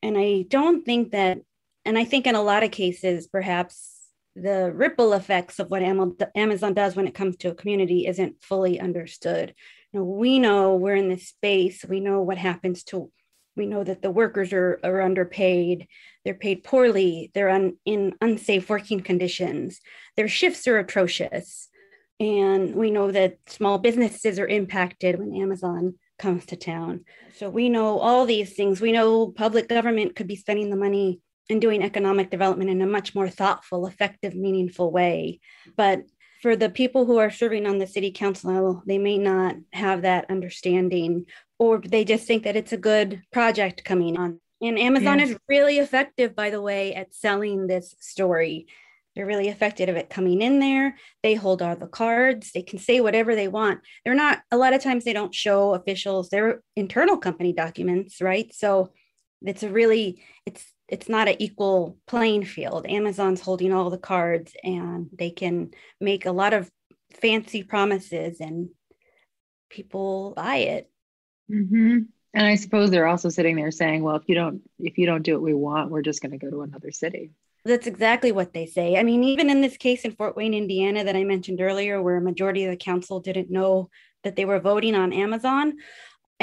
And 0.01 0.18
I 0.18 0.46
don't 0.50 0.84
think 0.84 1.12
that, 1.12 1.39
and 1.86 1.98
I 1.98 2.03
think 2.03 2.27
in 2.27 2.36
a 2.36 2.42
lot 2.42 2.63
of 2.63 2.72
cases, 2.72 3.27
perhaps 3.27 3.92
the 4.35 4.71
ripple 4.73 5.13
effects 5.13 5.59
of 5.59 5.69
what 5.69 5.83
Amazon 5.83 6.73
does 6.73 6.95
when 6.95 7.07
it 7.07 7.13
comes 7.13 7.37
to 7.37 7.49
a 7.49 7.55
community 7.55 8.07
isn't 8.07 8.41
fully 8.41 8.79
understood 8.79 9.53
know, 9.93 10.03
we 10.03 10.39
know 10.39 10.75
we're 10.75 10.95
in 10.95 11.09
this 11.09 11.27
space. 11.27 11.85
We 11.87 11.99
know 11.99 12.21
what 12.21 12.37
happens 12.37 12.83
to, 12.85 13.11
we 13.55 13.65
know 13.65 13.83
that 13.83 14.01
the 14.01 14.11
workers 14.11 14.51
are, 14.53 14.79
are 14.83 15.01
underpaid. 15.01 15.87
They're 16.25 16.33
paid 16.33 16.63
poorly. 16.63 17.31
They're 17.33 17.49
un, 17.49 17.77
in 17.85 18.15
unsafe 18.21 18.69
working 18.69 19.01
conditions. 19.01 19.79
Their 20.17 20.27
shifts 20.27 20.67
are 20.67 20.79
atrocious. 20.79 21.69
And 22.19 22.75
we 22.75 22.91
know 22.91 23.11
that 23.11 23.37
small 23.47 23.79
businesses 23.79 24.39
are 24.39 24.47
impacted 24.47 25.19
when 25.19 25.35
Amazon 25.35 25.95
comes 26.19 26.45
to 26.47 26.55
town. 26.55 27.05
So 27.35 27.49
we 27.49 27.69
know 27.69 27.99
all 27.99 28.25
these 28.25 28.53
things. 28.53 28.79
We 28.79 28.91
know 28.91 29.27
public 29.27 29.67
government 29.67 30.15
could 30.15 30.27
be 30.27 30.35
spending 30.35 30.69
the 30.69 30.75
money 30.75 31.19
and 31.50 31.62
doing 31.62 31.83
economic 31.83 32.29
development 32.29 32.69
in 32.69 32.81
a 32.81 32.88
much 32.88 33.13
more 33.13 33.29
thoughtful, 33.29 33.85
effective, 33.85 34.35
meaningful 34.35 34.91
way. 34.91 35.39
But 35.75 36.03
for 36.41 36.55
the 36.55 36.69
people 36.69 37.05
who 37.05 37.17
are 37.17 37.29
serving 37.29 37.65
on 37.65 37.77
the 37.77 37.88
city 37.88 38.12
council, 38.12 38.83
they 38.85 38.97
may 38.97 39.17
not 39.17 39.55
have 39.71 40.01
that 40.01 40.29
understanding, 40.29 41.25
or 41.59 41.79
they 41.79 42.03
just 42.03 42.25
think 42.25 42.43
that 42.43 42.55
it's 42.55 42.73
a 42.73 42.77
good 42.77 43.21
project 43.31 43.83
coming 43.85 44.17
on. 44.17 44.39
And 44.62 44.79
Amazon 44.79 45.19
is 45.19 45.38
really 45.50 45.79
effective, 45.79 46.35
by 46.35 46.50
the 46.50 46.62
way, 46.62 46.93
at 46.95 47.13
selling 47.13 47.67
this 47.67 47.95
story. 48.00 48.67
They're 49.15 49.25
really 49.25 49.50
effective 49.50 49.89
at 49.89 49.95
it 49.95 50.09
coming 50.09 50.41
in 50.41 50.59
there. 50.59 50.97
They 51.21 51.35
hold 51.35 51.62
all 51.62 51.75
the 51.75 51.88
cards. 51.88 52.51
They 52.51 52.62
can 52.62 52.79
say 52.79 53.00
whatever 53.00 53.35
they 53.35 53.47
want. 53.47 53.81
They're 54.03 54.15
not, 54.15 54.41
a 54.51 54.57
lot 54.57 54.73
of 54.73 54.81
times 54.81 55.03
they 55.03 55.13
don't 55.13 55.35
show 55.35 55.73
officials 55.73 56.29
their 56.29 56.62
internal 56.75 57.17
company 57.17 57.53
documents, 57.53 58.21
right? 58.21 58.53
So 58.53 58.91
it's 59.41 59.63
a 59.63 59.69
really, 59.69 60.23
it's, 60.45 60.65
it's 60.93 61.09
not 61.09 61.27
an 61.27 61.35
equal 61.39 61.97
playing 62.05 62.45
field. 62.45 62.85
Amazon's 62.88 63.41
holding 63.41 63.73
all 63.73 63.89
the 63.89 63.97
cards 63.97 64.53
and 64.63 65.09
they 65.12 65.31
can 65.31 65.71
make 66.00 66.27
a 66.27 66.31
lot 66.31 66.53
of 66.53 66.69
fancy 67.19 67.63
promises 67.63 68.39
and 68.39 68.69
people 69.71 70.33
buy 70.35 70.57
it. 70.57 70.91
Mm-hmm. 71.51 72.01
And 72.35 72.47
I 72.47 72.53
suppose 72.53 72.91
they're 72.91 73.07
also 73.07 73.29
sitting 73.29 73.55
there 73.55 73.71
saying, 73.71 74.03
well, 74.03 74.17
if 74.17 74.23
you 74.27 74.35
don't, 74.35 74.62
if 74.77 75.00
you 75.00 75.07
don't 75.07 75.23
do 75.23 75.33
what 75.33 75.41
we 75.41 75.55
want, 75.55 75.89
we're 75.89 76.03
just 76.03 76.21
going 76.21 76.31
to 76.31 76.38
go 76.38 76.51
to 76.51 76.62
another 76.62 76.91
city. 76.91 77.31
That's 77.65 77.88
exactly 77.88 78.31
what 78.31 78.53
they 78.53 78.67
say. 78.67 78.97
I 78.97 79.03
mean, 79.03 79.23
even 79.23 79.50
in 79.50 79.62
this 79.62 79.77
case 79.77 80.05
in 80.05 80.12
Fort 80.12 80.35
Wayne, 80.35 80.53
Indiana, 80.53 81.03
that 81.05 81.15
I 81.15 81.23
mentioned 81.23 81.59
earlier, 81.59 82.01
where 82.01 82.17
a 82.17 82.21
majority 82.21 82.65
of 82.65 82.71
the 82.71 82.77
council 82.77 83.19
didn't 83.19 83.50
know 83.50 83.89
that 84.23 84.35
they 84.35 84.45
were 84.45 84.59
voting 84.59 84.95
on 84.95 85.12
Amazon, 85.12 85.73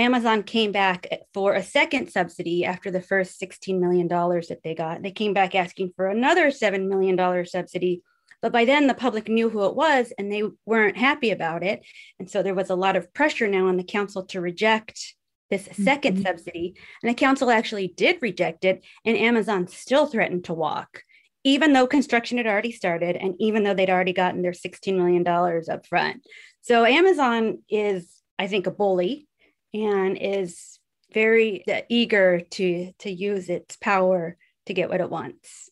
Amazon 0.01 0.43
came 0.43 0.73
back 0.73 1.07
for 1.35 1.53
a 1.53 1.63
second 1.63 2.11
subsidy 2.11 2.65
after 2.65 2.91
the 2.91 3.03
first 3.03 3.39
$16 3.39 3.79
million 3.79 4.09
that 4.09 4.61
they 4.65 4.75
got. 4.75 5.03
They 5.03 5.11
came 5.11 5.35
back 5.35 5.55
asking 5.55 5.93
for 5.95 6.09
another 6.09 6.47
$7 6.47 6.89
million 6.89 7.47
subsidy. 7.47 8.03
But 8.41 8.53
by 8.53 8.65
then, 8.65 8.87
the 8.87 8.95
public 8.95 9.29
knew 9.29 9.51
who 9.51 9.67
it 9.67 9.77
was 9.77 10.13
and 10.17 10.33
they 10.33 10.43
weren't 10.65 10.97
happy 10.97 11.31
about 11.31 11.63
it. 11.63 11.85
And 12.19 12.31
so 12.31 12.43
there 12.43 12.55
was 12.55 12.71
a 12.71 12.75
lot 12.75 12.97
of 12.97 13.13
pressure 13.13 13.47
now 13.47 13.67
on 13.67 13.77
the 13.77 13.85
council 13.85 14.25
to 14.27 14.41
reject 14.41 15.15
this 15.51 15.69
2nd 15.69 16.01
mm-hmm. 16.01 16.23
subsidy. 16.23 16.75
And 17.03 17.11
the 17.11 17.15
council 17.15 17.51
actually 17.51 17.89
did 17.89 18.23
reject 18.23 18.65
it, 18.65 18.83
and 19.05 19.17
Amazon 19.17 19.67
still 19.69 20.07
threatened 20.07 20.45
to 20.45 20.55
walk 20.55 21.03
even 21.43 21.73
though 21.73 21.87
construction 21.87 22.37
had 22.37 22.47
already 22.47 22.71
started 22.71 23.17
and 23.17 23.35
even 23.39 23.63
though 23.63 23.73
they'd 23.73 23.89
already 23.89 24.13
gotten 24.13 24.43
their 24.43 24.53
$16 24.53 24.95
million 24.95 25.27
up 25.27 25.87
front. 25.87 26.23
So 26.61 26.85
Amazon 26.85 27.63
is, 27.71 28.21
I 28.39 28.47
think, 28.47 28.67
a 28.67 28.71
bully 28.71 29.27
and 29.73 30.17
is 30.19 30.79
very 31.13 31.65
eager 31.89 32.41
to, 32.41 32.93
to 32.99 33.11
use 33.11 33.49
its 33.49 33.77
power 33.77 34.37
to 34.67 34.75
get 34.75 34.89
what 34.89 35.01
it 35.01 35.11
wants. 35.11 35.71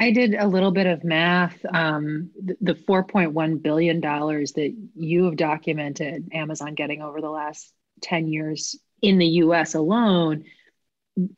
I 0.00 0.12
did 0.12 0.34
a 0.34 0.46
little 0.46 0.70
bit 0.70 0.86
of 0.86 1.02
math. 1.02 1.58
Um, 1.72 2.30
the, 2.40 2.56
the 2.60 2.74
$4.1 2.74 3.62
billion 3.62 4.00
that 4.00 4.88
you 4.94 5.24
have 5.24 5.36
documented 5.36 6.28
Amazon 6.32 6.74
getting 6.74 7.02
over 7.02 7.20
the 7.20 7.30
last 7.30 7.72
10 8.02 8.28
years 8.28 8.78
in 9.02 9.18
the 9.18 9.26
US 9.26 9.74
alone 9.74 10.44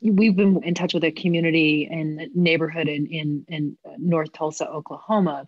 we've 0.01 0.35
been 0.35 0.63
in 0.63 0.73
touch 0.73 0.93
with 0.93 1.03
a 1.03 1.11
community 1.11 1.87
and 1.91 2.29
neighborhood 2.35 2.87
in, 2.87 3.07
in, 3.07 3.45
in 3.47 3.77
North 3.97 4.31
Tulsa, 4.31 4.67
Oklahoma, 4.67 5.47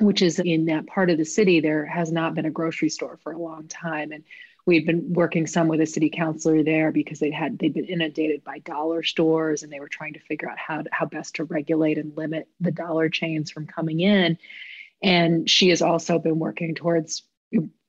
which 0.00 0.22
is 0.22 0.38
in 0.38 0.66
that 0.66 0.86
part 0.86 1.10
of 1.10 1.18
the 1.18 1.24
city. 1.24 1.60
There 1.60 1.84
has 1.84 2.10
not 2.10 2.34
been 2.34 2.46
a 2.46 2.50
grocery 2.50 2.88
store 2.88 3.18
for 3.22 3.32
a 3.32 3.38
long 3.38 3.68
time. 3.68 4.12
And 4.12 4.24
we've 4.68 4.86
been 4.86 5.14
working 5.14 5.46
some 5.46 5.66
with 5.66 5.80
a 5.80 5.86
city 5.86 6.10
councilor 6.10 6.62
there 6.62 6.92
because 6.92 7.18
they 7.18 7.30
had 7.30 7.58
they'd 7.58 7.72
been 7.72 7.86
inundated 7.86 8.44
by 8.44 8.58
dollar 8.58 9.02
stores 9.02 9.62
and 9.62 9.72
they 9.72 9.80
were 9.80 9.88
trying 9.88 10.12
to 10.12 10.20
figure 10.20 10.48
out 10.48 10.58
how 10.58 10.82
to, 10.82 10.90
how 10.92 11.06
best 11.06 11.34
to 11.36 11.44
regulate 11.44 11.96
and 11.96 12.14
limit 12.18 12.46
the 12.60 12.70
dollar 12.70 13.08
chains 13.08 13.50
from 13.50 13.66
coming 13.66 14.00
in. 14.00 14.36
And 15.02 15.48
she 15.48 15.70
has 15.70 15.80
also 15.80 16.18
been 16.18 16.38
working 16.38 16.74
towards 16.74 17.22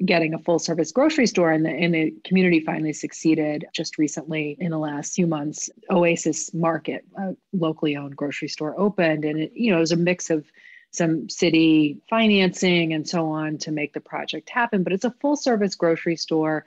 getting 0.06 0.34
a 0.34 0.40
full 0.40 0.58
service 0.58 0.94
grocery 0.94 1.28
store 1.28 1.52
and 1.52 1.66
the, 1.66 1.70
and 1.70 1.94
the 1.94 2.16
community 2.24 2.62
finally 2.62 2.94
succeeded 2.94 3.66
just 3.74 3.98
recently 3.98 4.56
in 4.58 4.72
the 4.72 4.78
last 4.78 5.16
few 5.16 5.28
months 5.28 5.70
oasis 5.92 6.54
market 6.54 7.04
a 7.18 7.36
locally 7.52 7.98
owned 7.98 8.16
grocery 8.16 8.48
store 8.48 8.74
opened 8.80 9.26
and 9.26 9.38
it 9.38 9.52
you 9.54 9.70
know 9.70 9.76
it 9.76 9.82
was 9.82 9.92
a 9.92 9.98
mix 9.98 10.30
of 10.30 10.46
some 10.92 11.30
city 11.30 12.00
financing 12.10 12.94
and 12.94 13.08
so 13.08 13.28
on 13.28 13.58
to 13.58 13.72
make 13.72 13.94
the 13.94 14.00
project 14.00 14.50
happen 14.50 14.84
but 14.84 14.94
it's 14.94 15.06
a 15.06 15.16
full 15.22 15.36
service 15.36 15.76
grocery 15.76 16.16
store 16.16 16.66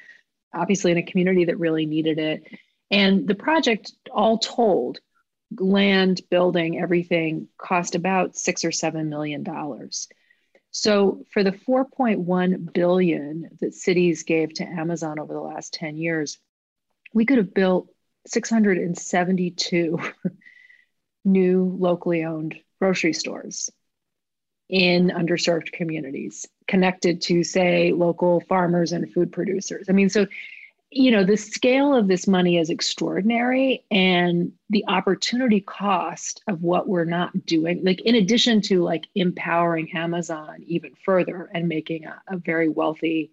obviously 0.54 0.92
in 0.92 0.98
a 0.98 1.02
community 1.02 1.46
that 1.46 1.58
really 1.58 1.86
needed 1.86 2.18
it. 2.18 2.46
And 2.90 3.26
the 3.26 3.34
project 3.34 3.92
all 4.10 4.38
told 4.38 5.00
land 5.58 6.20
building 6.30 6.78
everything 6.78 7.48
cost 7.58 7.94
about 7.94 8.36
six 8.36 8.64
or 8.64 8.72
seven 8.72 9.08
million 9.08 9.42
dollars. 9.42 10.08
So 10.70 11.24
for 11.30 11.44
the 11.44 11.52
4.1 11.52 12.72
billion 12.72 13.50
that 13.60 13.74
cities 13.74 14.22
gave 14.22 14.54
to 14.54 14.64
Amazon 14.64 15.18
over 15.18 15.34
the 15.34 15.40
last 15.40 15.74
10 15.74 15.96
years, 15.98 16.38
we 17.12 17.26
could 17.26 17.36
have 17.36 17.52
built 17.52 17.88
672 18.26 19.98
new 21.24 21.76
locally 21.78 22.24
owned 22.24 22.56
grocery 22.80 23.12
stores 23.12 23.70
in 24.72 25.10
underserved 25.10 25.70
communities 25.70 26.48
connected 26.66 27.20
to 27.20 27.44
say 27.44 27.92
local 27.92 28.40
farmers 28.40 28.90
and 28.90 29.12
food 29.12 29.30
producers. 29.30 29.86
I 29.88 29.92
mean 29.92 30.08
so 30.08 30.26
you 30.90 31.10
know 31.10 31.24
the 31.24 31.36
scale 31.36 31.94
of 31.94 32.06
this 32.08 32.26
money 32.26 32.58
is 32.58 32.68
extraordinary 32.68 33.84
and 33.90 34.52
the 34.70 34.84
opportunity 34.88 35.60
cost 35.60 36.42
of 36.48 36.62
what 36.62 36.86
we're 36.88 37.04
not 37.04 37.46
doing 37.46 37.82
like 37.82 38.00
in 38.02 38.14
addition 38.14 38.60
to 38.60 38.82
like 38.82 39.06
empowering 39.14 39.90
amazon 39.96 40.62
even 40.66 40.92
further 41.02 41.50
and 41.54 41.66
making 41.66 42.04
a, 42.04 42.20
a 42.28 42.36
very 42.36 42.68
wealthy 42.68 43.30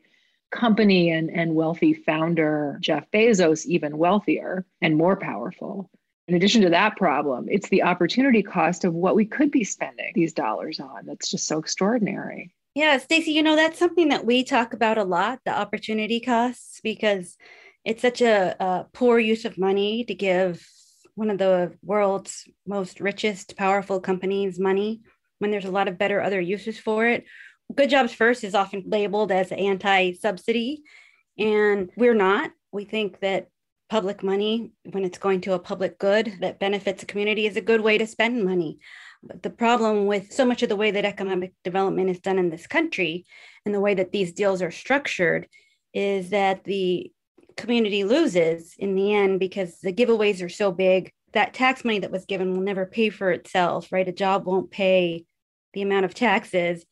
company 0.51 1.11
and, 1.11 1.29
and 1.29 1.53
wealthy 1.53 1.93
founder 1.93 2.77
jeff 2.79 3.11
bezos 3.11 3.65
even 3.65 3.97
wealthier 3.97 4.65
and 4.81 4.95
more 4.95 5.17
powerful 5.17 5.89
in 6.29 6.35
addition 6.35 6.61
to 6.61 6.69
that 6.69 6.95
problem 6.95 7.45
it's 7.49 7.69
the 7.69 7.83
opportunity 7.83 8.41
cost 8.41 8.85
of 8.85 8.93
what 8.93 9.15
we 9.15 9.25
could 9.25 9.51
be 9.51 9.63
spending 9.63 10.11
these 10.15 10.33
dollars 10.33 10.79
on 10.79 11.05
that's 11.05 11.29
just 11.29 11.47
so 11.47 11.59
extraordinary 11.59 12.53
yeah, 12.75 12.97
Stacy, 12.97 13.31
you 13.31 13.43
know, 13.43 13.55
that's 13.55 13.79
something 13.79 14.09
that 14.09 14.25
we 14.25 14.43
talk 14.43 14.73
about 14.73 14.97
a 14.97 15.03
lot 15.03 15.39
the 15.43 15.51
opportunity 15.51 16.19
costs, 16.19 16.79
because 16.81 17.35
it's 17.83 18.01
such 18.01 18.21
a, 18.21 18.55
a, 18.63 18.85
poor 18.93 19.19
use 19.19 19.45
of 19.45 19.57
money 19.57 20.03
to 20.05 20.13
give 20.13 20.65
one 21.15 21.29
of 21.29 21.37
the 21.37 21.75
world's 21.83 22.47
most 22.67 23.01
richest, 23.01 23.57
powerful 23.57 23.99
companies 23.99 24.59
money 24.59 25.01
when 25.39 25.51
there's 25.51 25.65
a 25.65 25.71
lot 25.71 25.87
of 25.87 25.97
better 25.97 26.21
other 26.21 26.39
uses 26.39 26.77
for 26.77 27.07
it. 27.07 27.25
Good 27.75 27.89
Jobs 27.89 28.13
First 28.13 28.43
is 28.43 28.55
often 28.55 28.83
labeled 28.85 29.31
as 29.31 29.51
anti 29.51 30.13
subsidy, 30.13 30.83
and 31.37 31.89
we're 31.97 32.13
not. 32.13 32.51
We 32.71 32.85
think 32.85 33.19
that 33.19 33.49
public 33.89 34.23
money, 34.23 34.71
when 34.91 35.03
it's 35.03 35.17
going 35.17 35.41
to 35.41 35.53
a 35.53 35.59
public 35.59 35.97
good 35.97 36.37
that 36.41 36.59
benefits 36.59 37.03
a 37.03 37.07
community, 37.07 37.47
is 37.47 37.57
a 37.57 37.61
good 37.61 37.81
way 37.81 37.97
to 37.97 38.07
spend 38.07 38.45
money. 38.45 38.79
But 39.23 39.43
the 39.43 39.49
problem 39.49 40.05
with 40.05 40.31
so 40.31 40.45
much 40.45 40.63
of 40.63 40.69
the 40.69 40.75
way 40.75 40.91
that 40.91 41.05
economic 41.05 41.53
development 41.63 42.09
is 42.09 42.19
done 42.19 42.37
in 42.37 42.49
this 42.49 42.67
country 42.67 43.25
and 43.65 43.73
the 43.73 43.81
way 43.81 43.93
that 43.95 44.11
these 44.11 44.31
deals 44.31 44.61
are 44.61 44.71
structured 44.71 45.47
is 45.93 46.29
that 46.29 46.63
the 46.63 47.11
community 47.57 48.03
loses 48.03 48.75
in 48.77 48.95
the 48.95 49.13
end 49.13 49.39
because 49.39 49.79
the 49.79 49.91
giveaways 49.91 50.43
are 50.43 50.49
so 50.49 50.71
big 50.71 51.11
that 51.33 51.53
tax 51.53 51.83
money 51.83 51.99
that 51.99 52.11
was 52.11 52.25
given 52.25 52.53
will 52.53 52.61
never 52.61 52.85
pay 52.85 53.09
for 53.09 53.31
itself, 53.31 53.91
right? 53.91 54.07
A 54.07 54.13
job 54.13 54.45
won't 54.45 54.71
pay 54.71 55.25
the 55.73 55.81
amount 55.81 56.05
of 56.05 56.13
taxes 56.13 56.85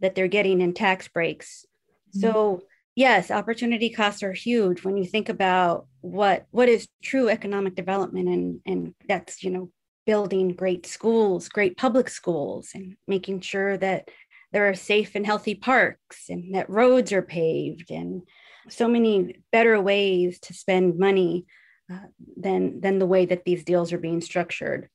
that 0.00 0.14
they're 0.14 0.28
getting 0.28 0.60
in 0.60 0.72
tax 0.72 1.08
breaks. 1.08 1.64
Mm-hmm. 2.08 2.20
So, 2.20 2.62
yes, 2.94 3.30
opportunity 3.30 3.90
costs 3.90 4.22
are 4.22 4.32
huge 4.32 4.84
when 4.84 4.96
you 4.96 5.04
think 5.04 5.28
about 5.28 5.86
what 6.06 6.46
what 6.50 6.68
is 6.68 6.88
true 7.02 7.28
economic 7.28 7.74
development 7.74 8.28
and 8.28 8.60
and 8.66 8.94
that's, 9.08 9.42
you 9.42 9.50
know, 9.50 9.70
building 10.06 10.54
great 10.54 10.86
schools, 10.86 11.48
great 11.48 11.76
public 11.76 12.08
schools, 12.08 12.70
and 12.74 12.96
making 13.06 13.40
sure 13.40 13.76
that 13.76 14.08
there 14.52 14.68
are 14.68 14.74
safe 14.74 15.14
and 15.14 15.26
healthy 15.26 15.54
parks 15.54 16.28
and 16.28 16.54
that 16.54 16.70
roads 16.70 17.12
are 17.12 17.22
paved 17.22 17.90
and 17.90 18.22
so 18.68 18.88
many 18.88 19.36
better 19.52 19.80
ways 19.80 20.38
to 20.40 20.54
spend 20.54 20.98
money 20.98 21.44
uh, 21.92 21.98
than 22.36 22.80
than 22.80 22.98
the 22.98 23.06
way 23.06 23.26
that 23.26 23.44
these 23.44 23.64
deals 23.64 23.92
are 23.92 23.98
being 23.98 24.20
structured. 24.20 24.88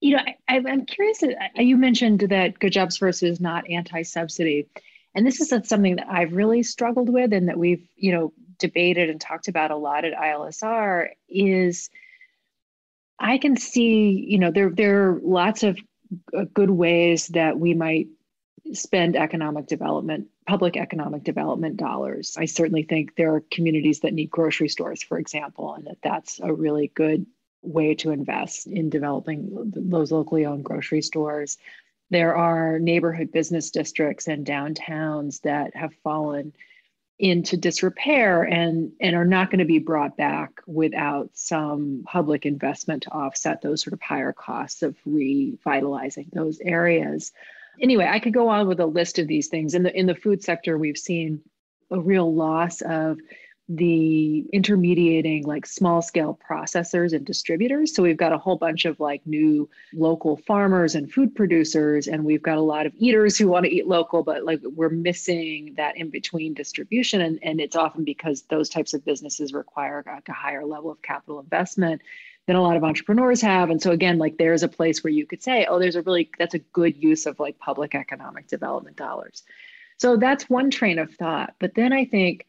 You 0.00 0.16
know, 0.16 0.22
I, 0.48 0.56
am 0.56 0.86
curious. 0.86 1.22
Uh, 1.22 1.62
you 1.62 1.76
mentioned 1.76 2.20
that 2.30 2.58
Good 2.58 2.72
Jobs 2.72 2.96
First 2.96 3.22
is 3.22 3.40
not 3.40 3.70
anti-subsidy, 3.70 4.68
and 5.14 5.26
this 5.26 5.40
is 5.40 5.48
something 5.48 5.96
that 5.96 6.08
I've 6.08 6.34
really 6.34 6.62
struggled 6.62 7.08
with, 7.08 7.32
and 7.32 7.48
that 7.48 7.58
we've 7.58 7.86
you 7.96 8.12
know 8.12 8.32
debated 8.64 9.10
and 9.10 9.20
talked 9.20 9.48
about 9.48 9.70
a 9.70 9.76
lot 9.76 10.04
at 10.04 10.14
ILSR. 10.14 11.08
Is 11.28 11.90
I 13.18 13.38
can 13.38 13.56
see, 13.56 14.26
you 14.28 14.38
know, 14.38 14.50
there 14.50 14.70
there 14.70 15.10
are 15.10 15.20
lots 15.22 15.62
of 15.62 15.78
uh, 16.36 16.44
good 16.54 16.70
ways 16.70 17.28
that 17.28 17.58
we 17.58 17.74
might 17.74 18.08
spend 18.72 19.16
economic 19.16 19.66
development, 19.66 20.28
public 20.46 20.76
economic 20.76 21.22
development 21.24 21.76
dollars. 21.76 22.36
I 22.38 22.46
certainly 22.46 22.82
think 22.82 23.14
there 23.16 23.34
are 23.34 23.42
communities 23.50 24.00
that 24.00 24.14
need 24.14 24.30
grocery 24.30 24.68
stores, 24.68 25.02
for 25.02 25.18
example, 25.18 25.74
and 25.74 25.86
that 25.86 25.98
that's 26.02 26.40
a 26.42 26.52
really 26.52 26.90
good 26.94 27.26
way 27.62 27.94
to 27.96 28.10
invest 28.10 28.66
in 28.66 28.88
developing 28.88 29.72
those 29.74 30.10
locally 30.10 30.46
owned 30.46 30.64
grocery 30.64 31.02
stores. 31.02 31.58
There 32.10 32.36
are 32.36 32.78
neighborhood 32.78 33.32
business 33.32 33.70
districts 33.70 34.28
and 34.28 34.46
downtowns 34.46 35.40
that 35.42 35.74
have 35.76 35.94
fallen 36.02 36.52
into 37.18 37.56
disrepair 37.56 38.42
and 38.42 38.90
and 39.00 39.14
are 39.14 39.24
not 39.24 39.48
going 39.50 39.60
to 39.60 39.64
be 39.64 39.78
brought 39.78 40.16
back 40.16 40.50
without 40.66 41.30
some 41.32 42.02
public 42.06 42.44
investment 42.44 43.04
to 43.04 43.10
offset 43.10 43.62
those 43.62 43.82
sort 43.82 43.92
of 43.92 44.00
higher 44.00 44.32
costs 44.32 44.82
of 44.82 44.96
revitalizing 45.04 46.28
those 46.32 46.58
areas. 46.60 47.32
Anyway 47.80 48.06
i 48.10 48.18
could 48.18 48.34
go 48.34 48.48
on 48.48 48.66
with 48.66 48.80
a 48.80 48.86
list 48.86 49.18
of 49.18 49.28
these 49.28 49.46
things. 49.46 49.74
In 49.74 49.84
the 49.84 49.96
in 49.96 50.06
the 50.06 50.14
food 50.14 50.42
sector 50.42 50.76
we've 50.76 50.98
seen 50.98 51.40
a 51.90 52.00
real 52.00 52.34
loss 52.34 52.80
of 52.80 53.18
the 53.68 54.44
intermediating 54.52 55.44
like 55.44 55.64
small 55.64 56.02
scale 56.02 56.38
processors 56.48 57.14
and 57.14 57.24
distributors. 57.24 57.94
So 57.94 58.02
we've 58.02 58.16
got 58.16 58.32
a 58.32 58.38
whole 58.38 58.56
bunch 58.56 58.84
of 58.84 59.00
like 59.00 59.26
new 59.26 59.70
local 59.94 60.36
farmers 60.36 60.94
and 60.94 61.10
food 61.10 61.34
producers 61.34 62.06
and 62.06 62.24
we've 62.24 62.42
got 62.42 62.58
a 62.58 62.62
lot 62.62 62.84
of 62.84 62.92
eaters 62.96 63.38
who 63.38 63.48
want 63.48 63.64
to 63.64 63.74
eat 63.74 63.86
local 63.86 64.22
but 64.22 64.44
like 64.44 64.60
we're 64.62 64.90
missing 64.90 65.72
that 65.78 65.96
in 65.96 66.10
between 66.10 66.52
distribution 66.52 67.22
and, 67.22 67.38
and 67.42 67.58
it's 67.58 67.74
often 67.74 68.04
because 68.04 68.42
those 68.50 68.68
types 68.68 68.92
of 68.92 69.02
businesses 69.04 69.54
require 69.54 70.04
like 70.06 70.28
a 70.28 70.32
higher 70.32 70.66
level 70.66 70.90
of 70.90 71.00
capital 71.00 71.40
investment 71.40 72.02
than 72.46 72.56
a 72.56 72.62
lot 72.62 72.76
of 72.76 72.84
entrepreneurs 72.84 73.40
have. 73.40 73.70
And 73.70 73.80
so 73.80 73.92
again 73.92 74.18
like 74.18 74.36
there's 74.36 74.62
a 74.62 74.68
place 74.68 75.02
where 75.02 75.12
you 75.12 75.26
could 75.26 75.42
say 75.42 75.64
oh 75.70 75.78
there's 75.78 75.96
a 75.96 76.02
really 76.02 76.30
that's 76.38 76.54
a 76.54 76.58
good 76.58 77.02
use 77.02 77.24
of 77.24 77.40
like 77.40 77.58
public 77.58 77.94
economic 77.94 78.46
development 78.46 78.96
dollars. 78.96 79.42
So 79.96 80.18
that's 80.18 80.50
one 80.50 80.70
train 80.70 80.98
of 80.98 81.14
thought. 81.14 81.54
But 81.58 81.74
then 81.74 81.94
i 81.94 82.04
think 82.04 82.46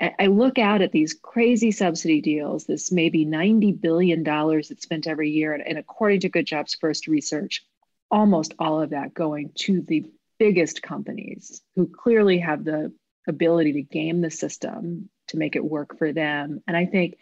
I 0.00 0.26
look 0.26 0.58
out 0.58 0.80
at 0.80 0.92
these 0.92 1.12
crazy 1.12 1.72
subsidy 1.72 2.22
deals, 2.22 2.64
this 2.64 2.90
maybe 2.90 3.26
$90 3.26 3.78
billion 3.80 4.22
that's 4.22 4.82
spent 4.82 5.06
every 5.06 5.30
year. 5.30 5.52
And, 5.52 5.66
and 5.66 5.76
according 5.76 6.20
to 6.20 6.30
Good 6.30 6.46
Jobs 6.46 6.74
First 6.74 7.06
research, 7.06 7.64
almost 8.10 8.54
all 8.58 8.80
of 8.80 8.90
that 8.90 9.12
going 9.12 9.52
to 9.56 9.82
the 9.82 10.06
biggest 10.38 10.82
companies 10.82 11.60
who 11.76 11.86
clearly 11.86 12.38
have 12.38 12.64
the 12.64 12.92
ability 13.28 13.74
to 13.74 13.82
game 13.82 14.22
the 14.22 14.30
system 14.30 15.10
to 15.28 15.36
make 15.36 15.54
it 15.54 15.64
work 15.64 15.98
for 15.98 16.12
them. 16.12 16.62
And 16.66 16.76
I 16.76 16.86
think 16.86 17.18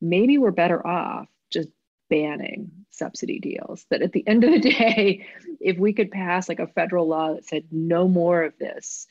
maybe 0.00 0.38
we're 0.38 0.52
better 0.52 0.84
off 0.84 1.28
just 1.50 1.68
banning 2.08 2.70
subsidy 2.90 3.40
deals. 3.40 3.84
That 3.90 4.02
at 4.02 4.12
the 4.12 4.26
end 4.26 4.44
of 4.44 4.50
the 4.52 4.70
day, 4.70 5.26
if 5.60 5.76
we 5.78 5.92
could 5.92 6.10
pass 6.10 6.48
like 6.48 6.60
a 6.60 6.66
federal 6.66 7.06
law 7.06 7.34
that 7.34 7.44
said 7.44 7.64
no 7.70 8.08
more 8.08 8.42
of 8.42 8.56
this, 8.58 9.06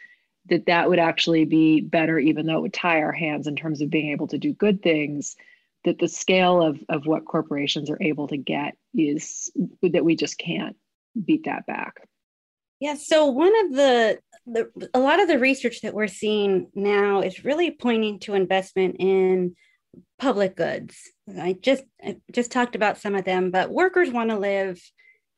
that 0.50 0.66
that 0.66 0.90
would 0.90 1.00
actually 1.00 1.46
be 1.46 1.82
better, 1.82 2.18
even 2.20 2.46
though 2.46 2.58
it 2.58 2.62
would 2.62 2.74
tie 2.74 3.02
our 3.02 3.12
hands 3.12 3.48
in 3.48 3.56
terms 3.56 3.82
of 3.82 3.90
being 3.90 4.12
able 4.12 4.28
to 4.28 4.38
do 4.38 4.54
good 4.54 4.82
things. 4.82 5.36
That 5.84 5.98
the 5.98 6.08
scale 6.08 6.62
of, 6.62 6.80
of 6.90 7.08
what 7.08 7.26
corporations 7.26 7.90
are 7.90 7.98
able 8.00 8.28
to 8.28 8.38
get 8.38 8.78
is 8.94 9.52
that 9.82 10.06
we 10.06 10.16
just 10.16 10.38
can't 10.38 10.76
beat 11.26 11.46
that 11.46 11.66
back. 11.66 12.08
Yeah. 12.80 12.96
So 12.96 13.26
one 13.28 13.54
of 13.66 13.74
the, 13.74 14.20
the 14.46 14.90
a 14.94 15.00
lot 15.00 15.22
of 15.22 15.28
the 15.28 15.40
research 15.40 15.82
that 15.82 15.94
we're 15.94 16.08
seeing 16.08 16.68
now 16.76 17.22
is 17.22 17.46
really 17.46 17.72
pointing 17.72 18.20
to 18.22 18.34
investment 18.34 18.98
in 19.00 19.56
public 20.20 20.56
goods. 20.56 21.00
I 21.40 21.54
just 21.62 21.84
I 22.04 22.18
just 22.32 22.52
talked 22.52 22.76
about 22.76 22.98
some 22.98 23.16
of 23.16 23.24
them, 23.26 23.52
but 23.52 23.72
workers 23.72 24.10
want 24.10 24.32
to 24.32 24.38
live 24.38 24.82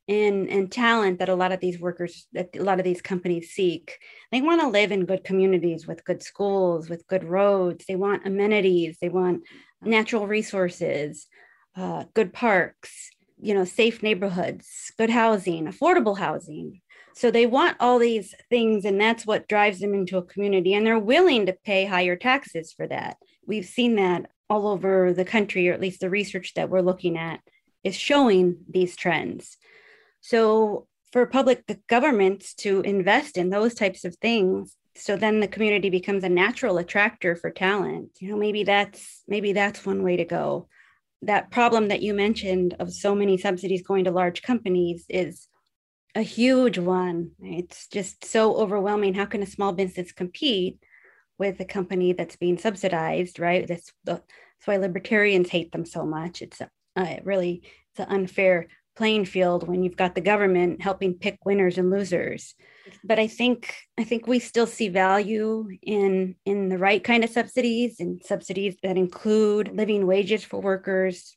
and 0.08 0.50
and 0.50 0.72
talent 0.72 1.20
that 1.20 1.30
a 1.30 1.36
lot 1.36 1.52
of 1.52 1.60
these 1.60 1.80
workers 1.80 2.28
that 2.34 2.50
a 2.58 2.64
lot 2.64 2.80
of 2.80 2.84
these 2.84 3.02
companies 3.02 3.52
seek. 3.52 3.98
They 4.32 4.42
want 4.42 4.62
to 4.62 4.68
live 4.68 4.92
in 4.92 5.06
good 5.06 5.24
communities 5.24 5.88
with 5.88 6.06
good 6.06 6.22
schools 6.22 6.90
with 6.90 7.08
good 7.08 7.24
roads. 7.24 7.86
They 7.86 7.96
want 7.96 8.28
amenities. 8.28 8.98
They 9.00 9.10
want 9.10 9.44
natural 9.82 10.28
resources 10.28 11.28
uh, 11.76 12.06
good 12.14 12.34
parks 12.34 13.10
you 13.42 13.54
know 13.54 13.66
safe 13.66 14.02
neighborhoods 14.04 14.92
good 14.98 15.10
housing 15.10 15.66
affordable 15.66 16.18
housing. 16.18 16.82
So 17.16 17.30
they 17.30 17.46
want 17.46 17.78
all 17.80 18.00
these 18.00 18.34
things 18.50 18.86
and 18.86 19.00
that's 19.00 19.26
what 19.26 19.48
drives 19.48 19.80
them 19.80 19.94
into 19.94 20.18
a 20.18 20.24
community 20.24 20.74
and 20.74 20.86
they're 20.86 20.98
willing 20.98 21.46
to 21.46 21.54
pay 21.64 21.86
higher 21.86 22.16
taxes 22.16 22.74
for 22.74 22.88
that. 22.88 23.18
We've 23.46 23.66
seen 23.66 23.98
that 23.98 24.32
all 24.50 24.68
over 24.68 25.14
the 25.14 25.26
country 25.26 25.70
or 25.70 25.74
at 25.74 25.82
least 25.82 26.00
the 26.00 26.10
research 26.10 26.54
that 26.56 26.70
we're 26.70 26.82
looking 26.82 27.18
at 27.18 27.40
is 27.84 27.96
showing 27.96 28.58
these 28.68 28.96
trends 28.96 29.58
so 30.24 30.88
for 31.12 31.26
public 31.26 31.64
governments 31.90 32.54
to 32.56 32.80
invest 32.82 33.38
in 33.38 33.50
those 33.50 33.74
types 33.74 34.06
of 34.06 34.16
things, 34.16 34.78
so 34.96 35.18
then 35.18 35.42
the 35.42 35.50
community 35.50 35.90
becomes 35.90 36.24
a 36.24 36.30
natural 36.30 36.78
attractor 36.78 37.36
for 37.36 37.52
talent. 37.52 38.12
You 38.20 38.30
know, 38.30 38.38
maybe 38.38 38.64
that's 38.64 39.22
maybe 39.28 39.52
that's 39.52 39.86
one 39.86 40.02
way 40.02 40.16
to 40.16 40.24
go. 40.24 40.70
That 41.24 41.52
problem 41.52 41.90
that 41.90 42.02
you 42.02 42.14
mentioned 42.14 42.78
of 42.80 42.94
so 42.94 43.14
many 43.14 43.38
subsidies 43.38 43.84
going 43.84 44.06
to 44.06 44.12
large 44.12 44.42
companies 44.42 45.06
is 45.10 45.50
a 46.16 46.22
huge 46.22 46.78
one. 46.78 47.32
It's 47.42 47.88
just 47.88 48.24
so 48.24 48.56
overwhelming. 48.56 49.16
How 49.16 49.26
can 49.26 49.44
a 49.44 49.48
small 49.48 49.74
business 49.74 50.14
compete 50.14 50.80
with 51.38 51.60
a 51.60 51.66
company 51.66 52.14
that's 52.14 52.38
being 52.38 52.58
subsidized, 52.58 53.40
right? 53.40 53.68
That's, 53.68 53.92
that's 54.06 54.24
why 54.64 54.78
libertarians 54.78 55.50
hate 55.50 55.74
them 55.74 55.86
so 55.86 56.06
much. 56.06 56.42
It's 56.42 56.62
uh, 56.62 57.16
really 57.24 57.64
it's 57.92 58.00
an 58.00 58.16
unfair 58.16 58.68
playing 58.96 59.26
field 59.26 59.68
when 59.68 59.84
you've 59.84 59.98
got 59.98 60.16
the 60.16 60.22
government 60.22 60.82
helping 60.82 61.16
pick 61.16 61.38
winners 61.46 61.78
and 61.78 61.90
losers. 61.90 62.56
But 63.04 63.20
i 63.20 63.28
think 63.28 63.76
i 63.98 64.04
think 64.04 64.28
we 64.28 64.40
still 64.40 64.68
see 64.68 64.90
value 64.90 65.70
in 65.82 66.36
in 66.46 66.70
the 66.70 66.78
right 66.78 67.04
kind 67.04 67.24
of 67.24 67.30
subsidies 67.30 68.00
and 68.00 68.22
subsidies 68.24 68.76
that 68.84 68.98
include 68.98 69.76
living 69.76 70.06
wages 70.06 70.44
for 70.44 70.62
workers 70.62 71.36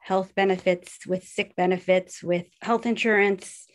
health 0.00 0.34
benefits 0.34 1.06
with 1.06 1.22
sick 1.22 1.54
benefits 1.54 2.22
with 2.22 2.46
health 2.62 2.86
insurance 2.86 3.66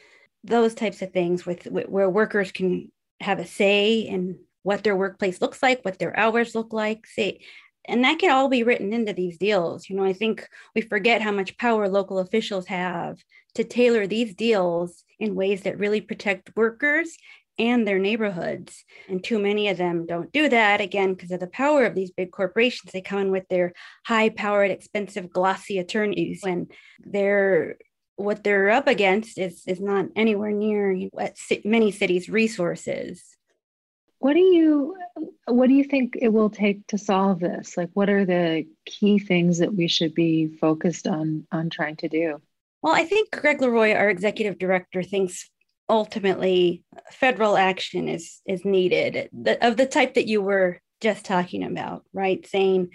those 0.43 0.73
types 0.73 1.01
of 1.01 1.13
things 1.13 1.45
with, 1.45 1.65
where 1.65 2.09
workers 2.09 2.51
can 2.51 2.91
have 3.21 3.39
a 3.39 3.45
say 3.45 3.99
in 3.99 4.39
what 4.63 4.83
their 4.83 4.95
workplace 4.95 5.41
looks 5.41 5.61
like 5.61 5.83
what 5.83 5.99
their 5.99 6.17
hours 6.17 6.55
look 6.55 6.73
like 6.73 7.05
say 7.05 7.39
and 7.85 8.03
that 8.03 8.19
can 8.19 8.31
all 8.31 8.49
be 8.49 8.63
written 8.63 8.93
into 8.93 9.13
these 9.13 9.37
deals. 9.37 9.89
You 9.89 9.95
know, 9.95 10.05
I 10.05 10.13
think 10.13 10.47
we 10.75 10.81
forget 10.81 11.21
how 11.21 11.31
much 11.31 11.57
power 11.57 11.89
local 11.89 12.19
officials 12.19 12.67
have 12.67 13.23
to 13.55 13.63
tailor 13.63 14.07
these 14.07 14.33
deals 14.35 15.03
in 15.19 15.35
ways 15.35 15.61
that 15.61 15.77
really 15.77 16.01
protect 16.01 16.55
workers 16.55 17.17
and 17.59 17.87
their 17.87 17.99
neighborhoods. 17.99 18.83
And 19.07 19.23
too 19.23 19.37
many 19.37 19.67
of 19.67 19.77
them 19.77 20.05
don't 20.05 20.31
do 20.31 20.49
that 20.49 20.81
again 20.81 21.13
because 21.13 21.31
of 21.31 21.39
the 21.39 21.47
power 21.47 21.85
of 21.85 21.93
these 21.93 22.11
big 22.11 22.31
corporations. 22.31 22.91
They 22.91 23.01
come 23.01 23.19
in 23.19 23.31
with 23.31 23.47
their 23.47 23.73
high 24.05 24.29
powered, 24.29 24.71
expensive, 24.71 25.29
glossy 25.29 25.77
attorneys 25.77 26.41
when 26.41 26.67
they're 26.99 27.77
what 28.15 28.43
they're 28.43 28.69
up 28.69 28.87
against 28.87 29.39
is 29.39 29.63
is 29.67 29.81
not 29.81 30.05
anywhere 30.15 30.51
near 30.51 30.95
what 31.11 31.35
many 31.65 31.91
cities 31.91 32.29
resources 32.29 33.32
what 34.23 34.35
do 34.35 34.39
you 34.39 34.95
what 35.47 35.67
do 35.67 35.73
you 35.73 35.83
think 35.83 36.17
it 36.17 36.29
will 36.29 36.49
take 36.49 36.87
to 36.87 36.97
solve 36.97 37.41
this? 37.41 37.75
Like 37.75 37.89
what 37.93 38.09
are 38.09 38.23
the 38.23 38.65
key 38.85 39.19
things 39.19 39.57
that 39.57 39.75
we 39.75 39.89
should 39.89 40.15
be 40.15 40.47
focused 40.47 41.07
on 41.07 41.45
on 41.51 41.69
trying 41.69 41.97
to 41.97 42.07
do? 42.07 42.41
Well 42.81 42.95
i 42.95 43.03
think 43.03 43.31
greg 43.31 43.61
leroy 43.61 43.91
our 43.93 44.09
executive 44.09 44.57
director 44.57 45.03
thinks 45.03 45.49
ultimately 45.89 46.83
federal 47.11 47.57
action 47.57 48.07
is 48.07 48.39
is 48.45 48.63
needed. 48.63 49.29
Of 49.61 49.75
the 49.75 49.85
type 49.85 50.13
that 50.13 50.27
you 50.27 50.41
were 50.41 50.79
just 51.01 51.25
talking 51.25 51.65
about 51.65 52.05
right? 52.13 52.47
Saying 52.47 52.91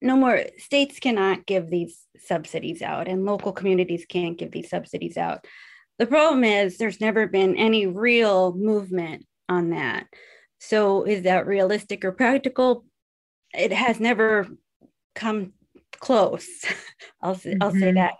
no 0.00 0.14
more 0.14 0.40
states 0.58 1.00
cannot 1.00 1.46
give 1.46 1.68
these 1.68 2.06
subsidies 2.16 2.80
out 2.80 3.08
and 3.08 3.24
local 3.24 3.52
communities 3.52 4.06
can't 4.08 4.38
give 4.38 4.52
these 4.52 4.70
subsidies 4.70 5.16
out. 5.16 5.46
The 5.98 6.06
problem 6.06 6.44
is 6.44 6.78
there's 6.78 7.00
never 7.00 7.26
been 7.26 7.56
any 7.56 7.88
real 7.88 8.52
movement 8.54 9.26
on 9.48 9.70
that 9.70 10.06
so 10.68 11.04
is 11.04 11.22
that 11.22 11.46
realistic 11.46 12.04
or 12.04 12.12
practical? 12.12 12.84
It 13.52 13.72
has 13.72 14.00
never 14.00 14.48
come 15.14 15.52
close. 15.98 16.48
I'll 17.22 17.36
mm-hmm. 17.36 17.62
I'll 17.62 17.70
say 17.70 17.78
mm-hmm. 17.78 17.96
that. 17.96 18.14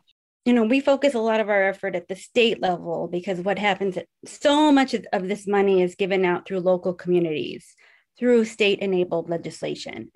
You 0.44 0.52
know, 0.52 0.64
we 0.64 0.80
focus 0.80 1.14
a 1.14 1.20
lot 1.20 1.40
of 1.40 1.48
our 1.48 1.68
effort 1.68 1.96
at 1.96 2.07
the 2.07 2.16
state 2.16 2.61
level 2.61 3.09
because 3.11 3.40
what 3.40 3.59
happens 3.59 3.96
so 4.26 4.70
much 4.70 4.94
of 4.94 5.26
this 5.26 5.46
money 5.46 5.80
is 5.80 5.94
given 5.94 6.24
out 6.24 6.46
through 6.46 6.61
local 6.61 6.92
communities 6.92 7.74
through 8.18 8.44
state 8.44 8.80
enabled 8.80 9.30
legislation. 9.30 10.11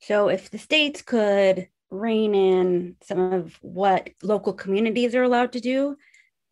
So 0.00 0.28
if 0.28 0.50
the 0.50 0.58
states 0.58 1.02
could 1.02 1.68
rein 1.90 2.34
in 2.34 2.96
some 3.02 3.32
of 3.32 3.58
what 3.60 4.10
local 4.22 4.52
communities 4.52 5.14
are 5.14 5.24
allowed 5.24 5.52
to 5.52 5.60
do, 5.60 5.96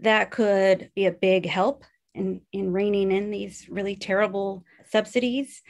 that 0.00 0.30
could 0.30 0.90
be 0.94 1.06
a 1.06 1.12
big 1.12 1.46
help 1.46 1.84
in, 2.14 2.40
in 2.52 2.72
reining 2.72 3.12
in 3.12 3.30
these 3.30 3.68
really 3.68 3.96
terrible 3.96 4.64
subsidies. 4.94 5.60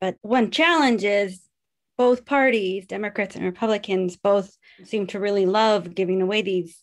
But 0.00 0.14
one 0.22 0.52
challenge 0.52 1.02
is 1.02 1.40
both 1.98 2.24
parties, 2.24 2.86
Democrats 2.86 3.34
and 3.34 3.44
Republicans, 3.44 4.16
both 4.16 4.56
seem 4.84 5.08
to 5.08 5.20
really 5.20 5.46
love 5.46 5.94
giving 5.96 6.22
away 6.22 6.40
these, 6.42 6.82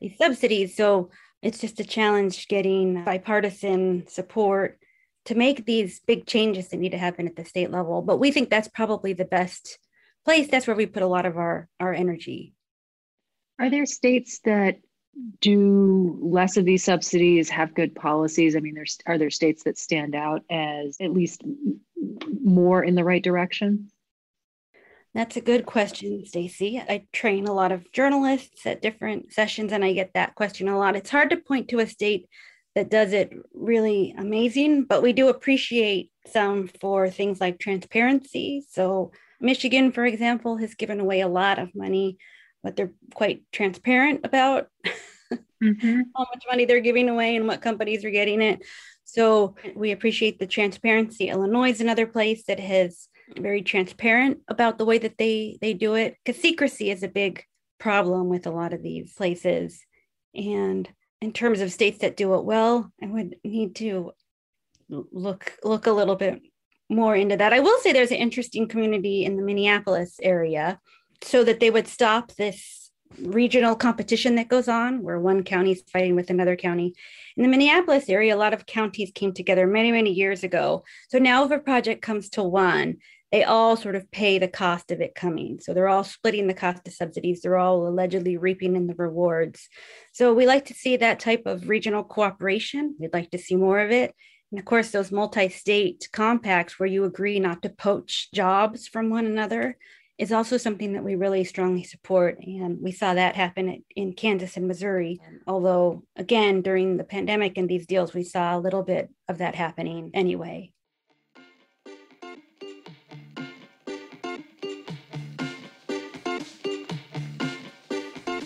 these 0.00 0.16
subsidies. 0.16 0.76
So 0.76 1.10
it's 1.42 1.58
just 1.58 1.80
a 1.80 1.84
challenge 1.84 2.46
getting 2.48 3.04
bipartisan 3.04 4.06
support 4.06 4.78
to 5.26 5.34
make 5.34 5.66
these 5.66 6.00
big 6.06 6.24
changes 6.24 6.68
that 6.68 6.78
need 6.78 6.92
to 6.92 6.98
happen 6.98 7.26
at 7.26 7.34
the 7.34 7.44
state 7.44 7.72
level. 7.72 8.00
But 8.00 8.18
we 8.18 8.30
think 8.30 8.48
that's 8.48 8.68
probably 8.68 9.12
the 9.12 9.24
best 9.24 9.78
place. 10.24 10.46
That's 10.48 10.68
where 10.68 10.76
we 10.76 10.86
put 10.86 11.02
a 11.02 11.08
lot 11.08 11.26
of 11.26 11.36
our, 11.36 11.68
our 11.80 11.92
energy. 11.92 12.54
Are 13.58 13.70
there 13.70 13.86
states 13.86 14.40
that 14.44 14.76
do 15.40 16.18
less 16.20 16.56
of 16.56 16.64
these 16.64 16.84
subsidies 16.84 17.48
have 17.48 17.74
good 17.74 17.94
policies 17.94 18.54
i 18.54 18.60
mean 18.60 18.74
there's 18.74 18.98
are 19.06 19.16
there 19.16 19.30
states 19.30 19.64
that 19.64 19.78
stand 19.78 20.14
out 20.14 20.42
as 20.50 20.96
at 21.00 21.12
least 21.12 21.42
more 22.46 22.82
in 22.82 22.94
the 22.94 23.04
right 23.04 23.22
direction? 23.22 23.90
That's 25.14 25.36
a 25.36 25.40
good 25.40 25.66
question, 25.66 26.24
Stacy. 26.26 26.78
I 26.78 27.06
train 27.12 27.46
a 27.46 27.54
lot 27.54 27.72
of 27.72 27.90
journalists 27.92 28.66
at 28.66 28.82
different 28.82 29.32
sessions 29.32 29.72
and 29.72 29.84
I 29.84 29.92
get 29.92 30.12
that 30.14 30.34
question 30.34 30.68
a 30.68 30.78
lot. 30.78 30.96
It's 30.96 31.10
hard 31.10 31.30
to 31.30 31.38
point 31.38 31.68
to 31.68 31.80
a 31.80 31.86
state 31.86 32.28
that 32.74 32.90
does 32.90 33.14
it 33.14 33.32
really 33.54 34.14
amazing, 34.18 34.84
but 34.84 35.02
we 35.02 35.14
do 35.14 35.28
appreciate 35.28 36.10
some 36.26 36.68
for 36.80 37.08
things 37.08 37.40
like 37.40 37.58
transparency. 37.58 38.64
So, 38.68 39.12
Michigan, 39.40 39.92
for 39.92 40.04
example, 40.04 40.58
has 40.58 40.74
given 40.74 41.00
away 41.00 41.20
a 41.20 41.28
lot 41.28 41.58
of 41.58 41.74
money, 41.74 42.18
but 42.66 42.74
they're 42.74 42.92
quite 43.14 43.44
transparent 43.52 44.22
about 44.24 44.66
mm-hmm. 45.62 46.00
how 46.16 46.26
much 46.34 46.44
money 46.50 46.64
they're 46.64 46.80
giving 46.80 47.08
away 47.08 47.36
and 47.36 47.46
what 47.46 47.62
companies 47.62 48.04
are 48.04 48.10
getting 48.10 48.42
it. 48.42 48.60
So, 49.04 49.54
we 49.76 49.92
appreciate 49.92 50.40
the 50.40 50.48
transparency. 50.48 51.28
Illinois 51.28 51.70
is 51.70 51.80
another 51.80 52.08
place 52.08 52.42
that 52.48 52.58
has 52.58 53.08
very 53.38 53.62
transparent 53.62 54.38
about 54.48 54.78
the 54.78 54.84
way 54.84 54.98
that 54.98 55.16
they 55.16 55.58
they 55.60 55.74
do 55.74 55.94
it 55.94 56.16
because 56.24 56.42
secrecy 56.42 56.90
is 56.90 57.04
a 57.04 57.08
big 57.08 57.44
problem 57.78 58.28
with 58.28 58.48
a 58.48 58.50
lot 58.50 58.72
of 58.72 58.82
these 58.82 59.12
places 59.14 59.80
and 60.34 60.88
in 61.20 61.32
terms 61.32 61.60
of 61.60 61.72
states 61.72 61.98
that 61.98 62.16
do 62.16 62.34
it 62.34 62.44
well 62.44 62.92
i 63.02 63.06
would 63.06 63.36
need 63.42 63.74
to 63.74 64.12
look 64.88 65.56
look 65.64 65.86
a 65.86 65.92
little 65.92 66.14
bit 66.14 66.40
more 66.88 67.16
into 67.16 67.36
that 67.36 67.52
i 67.52 67.58
will 67.58 67.78
say 67.80 67.92
there's 67.92 68.12
an 68.12 68.16
interesting 68.16 68.68
community 68.68 69.24
in 69.24 69.36
the 69.36 69.42
minneapolis 69.42 70.20
area 70.22 70.78
so 71.22 71.44
that 71.44 71.60
they 71.60 71.70
would 71.70 71.88
stop 71.88 72.32
this 72.32 72.90
regional 73.20 73.76
competition 73.76 74.34
that 74.34 74.48
goes 74.48 74.68
on 74.68 75.02
where 75.02 75.18
one 75.18 75.42
county 75.42 75.72
is 75.72 75.82
fighting 75.92 76.16
with 76.16 76.28
another 76.28 76.56
county 76.56 76.92
in 77.36 77.42
the 77.44 77.48
minneapolis 77.48 78.08
area 78.08 78.34
a 78.34 78.36
lot 78.36 78.52
of 78.52 78.66
counties 78.66 79.12
came 79.14 79.32
together 79.32 79.66
many 79.66 79.92
many 79.92 80.10
years 80.10 80.42
ago 80.42 80.82
so 81.08 81.16
now 81.18 81.44
if 81.44 81.50
a 81.52 81.58
project 81.58 82.02
comes 82.02 82.28
to 82.28 82.42
one 82.42 82.96
they 83.32 83.44
all 83.44 83.76
sort 83.76 83.96
of 83.96 84.10
pay 84.10 84.38
the 84.38 84.48
cost 84.48 84.90
of 84.90 85.00
it 85.00 85.14
coming. 85.14 85.58
So 85.60 85.74
they're 85.74 85.88
all 85.88 86.04
splitting 86.04 86.46
the 86.46 86.54
cost 86.54 86.86
of 86.86 86.94
subsidies. 86.94 87.42
They're 87.42 87.58
all 87.58 87.86
allegedly 87.86 88.36
reaping 88.36 88.76
in 88.76 88.86
the 88.86 88.94
rewards. 88.94 89.68
So 90.12 90.32
we 90.32 90.46
like 90.46 90.66
to 90.66 90.74
see 90.74 90.96
that 90.96 91.20
type 91.20 91.42
of 91.44 91.68
regional 91.68 92.04
cooperation. 92.04 92.94
We'd 92.98 93.12
like 93.12 93.30
to 93.32 93.38
see 93.38 93.56
more 93.56 93.80
of 93.80 93.90
it. 93.90 94.14
And 94.52 94.60
of 94.60 94.64
course, 94.64 94.90
those 94.90 95.10
multi 95.10 95.48
state 95.48 96.08
compacts 96.12 96.78
where 96.78 96.88
you 96.88 97.04
agree 97.04 97.40
not 97.40 97.62
to 97.62 97.68
poach 97.68 98.30
jobs 98.32 98.86
from 98.86 99.10
one 99.10 99.26
another 99.26 99.76
is 100.18 100.32
also 100.32 100.56
something 100.56 100.94
that 100.94 101.04
we 101.04 101.14
really 101.14 101.44
strongly 101.44 101.82
support. 101.82 102.38
And 102.40 102.80
we 102.80 102.92
saw 102.92 103.14
that 103.14 103.36
happen 103.36 103.82
in 103.94 104.14
Kansas 104.14 104.56
and 104.56 104.66
Missouri. 104.66 105.20
Although, 105.46 106.04
again, 106.16 106.62
during 106.62 106.96
the 106.96 107.04
pandemic 107.04 107.58
and 107.58 107.68
these 107.68 107.86
deals, 107.86 108.14
we 108.14 108.22
saw 108.22 108.56
a 108.56 108.60
little 108.60 108.82
bit 108.82 109.10
of 109.28 109.38
that 109.38 109.54
happening 109.54 110.10
anyway. 110.14 110.72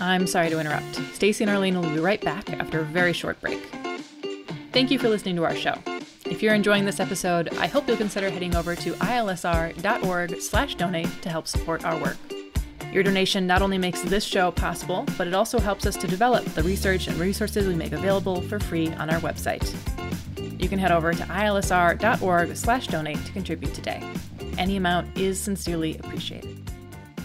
I'm 0.01 0.27
sorry 0.27 0.49
to 0.49 0.59
interrupt. 0.59 0.97
Stacy 1.15 1.45
and 1.45 1.51
Arlene 1.51 1.79
will 1.79 1.89
be 1.89 2.01
right 2.01 2.23
back 2.23 2.51
after 2.55 2.81
a 2.81 2.85
very 2.85 3.13
short 3.13 3.41
break. 3.41 3.61
Thank 4.73 4.91
you 4.91 4.99
for 4.99 5.09
listening 5.09 5.37
to 5.37 5.45
our 5.45 5.55
show. 5.55 5.75
If 6.31 6.43
you're 6.43 6.55
enjoying 6.55 6.85
this 6.85 7.01
episode, 7.01 7.49
I 7.59 7.67
hope 7.67 7.89
you'll 7.89 7.97
consider 7.97 8.31
heading 8.31 8.55
over 8.55 8.77
to 8.77 8.93
ilsr.org/donate 8.93 11.23
to 11.23 11.29
help 11.29 11.49
support 11.49 11.85
our 11.85 12.01
work. 12.01 12.17
Your 12.93 13.03
donation 13.03 13.47
not 13.47 13.63
only 13.63 13.79
makes 13.79 14.01
this 14.03 14.25
show 14.25 14.53
possible, 14.53 15.05
but 15.19 15.27
it 15.27 15.35
also 15.35 15.59
helps 15.59 15.87
us 15.87 15.97
to 15.97 16.07
develop 16.07 16.45
the 16.45 16.63
research 16.63 17.09
and 17.09 17.19
resources 17.19 17.67
we 17.67 17.75
make 17.75 17.93
available 17.93 18.43
for 18.43 18.61
free 18.61 18.93
on 18.93 19.11
our 19.11 19.19
website. 19.21 19.75
You 20.61 20.69
can 20.69 20.79
head 20.79 20.93
over 20.93 21.13
to 21.13 21.23
ilsr.org/donate 21.25 23.27
to 23.27 23.33
contribute 23.33 23.75
today. 23.75 24.01
Any 24.57 24.77
amount 24.77 25.19
is 25.19 25.37
sincerely 25.39 25.99
appreciated. 25.99 26.71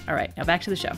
All 0.07 0.15
right, 0.15 0.35
now 0.35 0.45
back 0.45 0.61
to 0.61 0.71
the 0.71 0.75
show. 0.75 0.93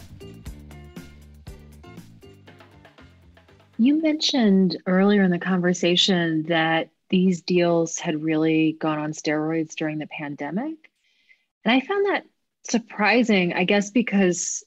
You 3.77 4.01
mentioned 4.01 4.77
earlier 4.87 5.23
in 5.23 5.29
the 5.29 5.39
conversation 5.39 6.43
that 6.43 6.89
these 7.09 7.41
deals 7.41 7.99
had 7.99 8.21
really 8.21 8.77
gone 8.79 8.99
on 8.99 9.11
steroids 9.11 9.75
during 9.75 9.97
the 9.97 10.07
pandemic. 10.07 10.75
And 11.63 11.73
I 11.73 11.79
found 11.81 12.05
that 12.07 12.23
surprising, 12.63 13.53
I 13.53 13.63
guess, 13.63 13.91
because 13.91 14.63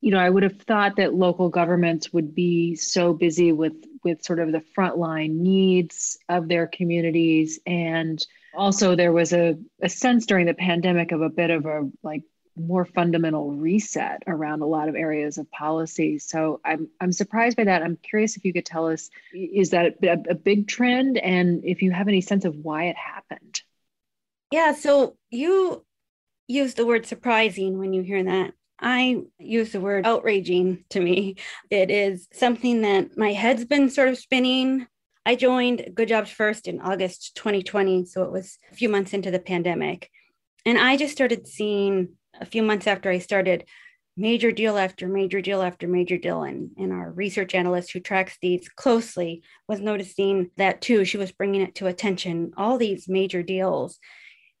you 0.00 0.10
know, 0.10 0.18
I 0.18 0.30
would 0.30 0.42
have 0.42 0.60
thought 0.62 0.96
that 0.96 1.14
local 1.14 1.50
governments 1.50 2.12
would 2.12 2.34
be 2.34 2.74
so 2.74 3.12
busy 3.12 3.52
with 3.52 3.74
with 4.02 4.22
sort 4.22 4.40
of 4.40 4.50
the 4.50 4.64
frontline 4.76 5.34
needs 5.34 6.18
of 6.28 6.48
their 6.48 6.66
communities. 6.66 7.60
And 7.66 8.24
also 8.54 8.96
there 8.96 9.12
was 9.12 9.34
a, 9.34 9.58
a 9.82 9.90
sense 9.90 10.24
during 10.24 10.46
the 10.46 10.54
pandemic 10.54 11.12
of 11.12 11.20
a 11.20 11.28
bit 11.28 11.50
of 11.50 11.66
a 11.66 11.90
like 12.02 12.22
more 12.56 12.84
fundamental 12.84 13.52
reset 13.52 14.22
around 14.26 14.62
a 14.62 14.66
lot 14.66 14.88
of 14.88 14.94
areas 14.94 15.38
of 15.38 15.50
policy. 15.50 16.18
So 16.18 16.60
I'm 16.64 16.88
I'm 17.00 17.12
surprised 17.12 17.56
by 17.56 17.64
that. 17.64 17.82
I'm 17.82 17.96
curious 17.96 18.36
if 18.36 18.44
you 18.44 18.52
could 18.52 18.66
tell 18.66 18.88
us 18.88 19.10
is 19.32 19.70
that 19.70 19.94
a, 20.02 20.30
a 20.30 20.34
big 20.34 20.68
trend, 20.68 21.18
and 21.18 21.64
if 21.64 21.82
you 21.82 21.90
have 21.92 22.08
any 22.08 22.20
sense 22.20 22.44
of 22.44 22.56
why 22.56 22.84
it 22.84 22.96
happened. 22.96 23.62
Yeah. 24.50 24.74
So 24.74 25.16
you 25.30 25.84
use 26.48 26.74
the 26.74 26.86
word 26.86 27.06
surprising 27.06 27.78
when 27.78 27.92
you 27.92 28.02
hear 28.02 28.22
that. 28.24 28.52
I 28.80 29.22
use 29.38 29.72
the 29.72 29.80
word 29.80 30.06
outraging 30.06 30.84
to 30.90 31.00
me. 31.00 31.36
It 31.70 31.90
is 31.90 32.26
something 32.32 32.82
that 32.82 33.16
my 33.16 33.32
head's 33.32 33.64
been 33.64 33.90
sort 33.90 34.08
of 34.08 34.18
spinning. 34.18 34.86
I 35.26 35.36
joined 35.36 35.90
Good 35.94 36.08
Jobs 36.08 36.30
First 36.30 36.66
in 36.66 36.80
August 36.80 37.36
2020. 37.36 38.06
So 38.06 38.22
it 38.22 38.32
was 38.32 38.58
a 38.72 38.74
few 38.74 38.88
months 38.88 39.12
into 39.12 39.30
the 39.30 39.38
pandemic. 39.38 40.10
And 40.64 40.78
I 40.78 40.96
just 40.96 41.12
started 41.12 41.46
seeing 41.46 42.16
a 42.40 42.46
few 42.46 42.62
months 42.62 42.86
after 42.86 43.10
I 43.10 43.18
started, 43.18 43.64
major 44.16 44.50
deal 44.50 44.76
after 44.76 45.06
major 45.08 45.40
deal 45.40 45.62
after 45.62 45.86
major 45.86 46.18
deal. 46.18 46.42
And, 46.42 46.70
and 46.76 46.92
our 46.92 47.10
research 47.12 47.54
analyst 47.54 47.92
who 47.92 48.00
tracks 48.00 48.36
these 48.40 48.68
closely 48.68 49.42
was 49.68 49.80
noticing 49.80 50.50
that 50.56 50.80
too. 50.80 51.04
She 51.04 51.16
was 51.16 51.32
bringing 51.32 51.62
it 51.62 51.74
to 51.76 51.86
attention, 51.86 52.52
all 52.56 52.76
these 52.76 53.08
major 53.08 53.42
deals. 53.42 53.98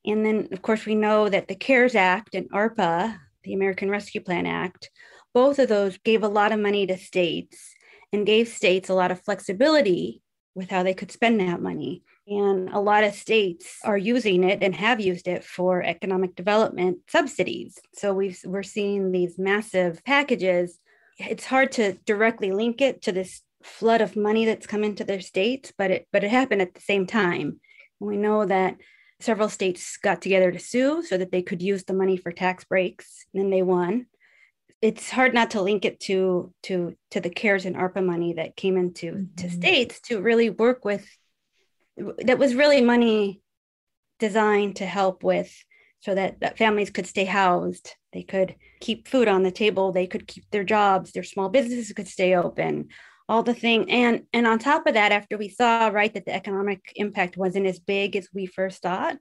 And 0.04 0.24
then, 0.24 0.48
of 0.52 0.62
course, 0.62 0.86
we 0.86 0.94
know 0.94 1.28
that 1.28 1.48
the 1.48 1.54
CARES 1.54 1.94
Act 1.94 2.34
and 2.34 2.50
ARPA, 2.50 3.18
the 3.44 3.54
American 3.54 3.90
Rescue 3.90 4.22
Plan 4.22 4.46
Act, 4.46 4.90
both 5.34 5.58
of 5.58 5.68
those 5.68 5.98
gave 5.98 6.22
a 6.22 6.28
lot 6.28 6.52
of 6.52 6.58
money 6.58 6.86
to 6.86 6.96
states 6.96 7.74
and 8.12 8.26
gave 8.26 8.48
states 8.48 8.88
a 8.88 8.94
lot 8.94 9.10
of 9.10 9.22
flexibility 9.22 10.22
with 10.54 10.70
how 10.70 10.82
they 10.82 10.94
could 10.94 11.12
spend 11.12 11.40
that 11.40 11.60
money. 11.60 12.02
And 12.26 12.70
a 12.70 12.80
lot 12.80 13.04
of 13.04 13.14
states 13.14 13.78
are 13.84 13.98
using 13.98 14.44
it 14.44 14.62
and 14.62 14.74
have 14.74 15.00
used 15.00 15.26
it 15.26 15.42
for 15.42 15.82
economic 15.82 16.36
development 16.36 16.98
subsidies. 17.08 17.78
So 17.94 18.14
we've, 18.14 18.38
we're 18.44 18.62
seeing 18.62 19.10
these 19.10 19.38
massive 19.38 20.04
packages. 20.04 20.78
It's 21.18 21.46
hard 21.46 21.72
to 21.72 21.94
directly 22.06 22.52
link 22.52 22.80
it 22.80 23.02
to 23.02 23.12
this 23.12 23.42
flood 23.62 24.00
of 24.00 24.16
money 24.16 24.44
that's 24.44 24.66
come 24.66 24.84
into 24.84 25.04
their 25.04 25.20
states, 25.20 25.72
but 25.76 25.90
it 25.90 26.06
but 26.12 26.24
it 26.24 26.30
happened 26.30 26.62
at 26.62 26.74
the 26.74 26.80
same 26.80 27.06
time. 27.06 27.60
We 27.98 28.16
know 28.16 28.46
that 28.46 28.76
several 29.20 29.48
states 29.48 29.98
got 29.98 30.22
together 30.22 30.50
to 30.50 30.58
sue 30.58 31.02
so 31.02 31.18
that 31.18 31.30
they 31.30 31.42
could 31.42 31.62
use 31.62 31.84
the 31.84 31.94
money 31.94 32.16
for 32.16 32.32
tax 32.32 32.64
breaks, 32.64 33.26
and 33.34 33.52
they 33.52 33.62
won. 33.62 34.06
It's 34.80 35.10
hard 35.10 35.34
not 35.34 35.50
to 35.50 35.62
link 35.62 35.84
it 35.84 36.00
to 36.00 36.54
to 36.64 36.96
to 37.10 37.20
the 37.20 37.30
CARES 37.30 37.66
and 37.66 37.76
ARPA 37.76 38.04
money 38.04 38.34
that 38.34 38.56
came 38.56 38.76
into 38.76 39.12
mm-hmm. 39.12 39.34
to 39.36 39.50
states 39.50 40.00
to 40.02 40.22
really 40.22 40.50
work 40.50 40.84
with 40.84 41.06
that 41.96 42.38
was 42.38 42.54
really 42.54 42.80
money 42.80 43.42
designed 44.18 44.76
to 44.76 44.86
help 44.86 45.22
with 45.22 45.52
so 46.00 46.14
that, 46.14 46.40
that 46.40 46.58
families 46.58 46.90
could 46.90 47.06
stay 47.06 47.24
housed. 47.24 47.94
They 48.12 48.22
could 48.22 48.56
keep 48.80 49.08
food 49.08 49.28
on 49.28 49.42
the 49.42 49.50
table. 49.50 49.92
They 49.92 50.06
could 50.06 50.26
keep 50.26 50.44
their 50.50 50.64
jobs. 50.64 51.12
Their 51.12 51.22
small 51.22 51.48
businesses 51.48 51.92
could 51.92 52.08
stay 52.08 52.34
open. 52.34 52.88
All 53.28 53.44
the 53.44 53.54
thing 53.54 53.88
and 53.90 54.24
and 54.32 54.44
on 54.44 54.58
top 54.58 54.88
of 54.88 54.94
that 54.94 55.12
after 55.12 55.38
we 55.38 55.48
saw 55.48 55.86
right 55.86 56.12
that 56.14 56.24
the 56.26 56.34
economic 56.34 56.80
impact 56.96 57.36
wasn't 57.36 57.66
as 57.66 57.78
big 57.78 58.16
as 58.16 58.28
we 58.34 58.46
first 58.46 58.82
thought 58.82 59.18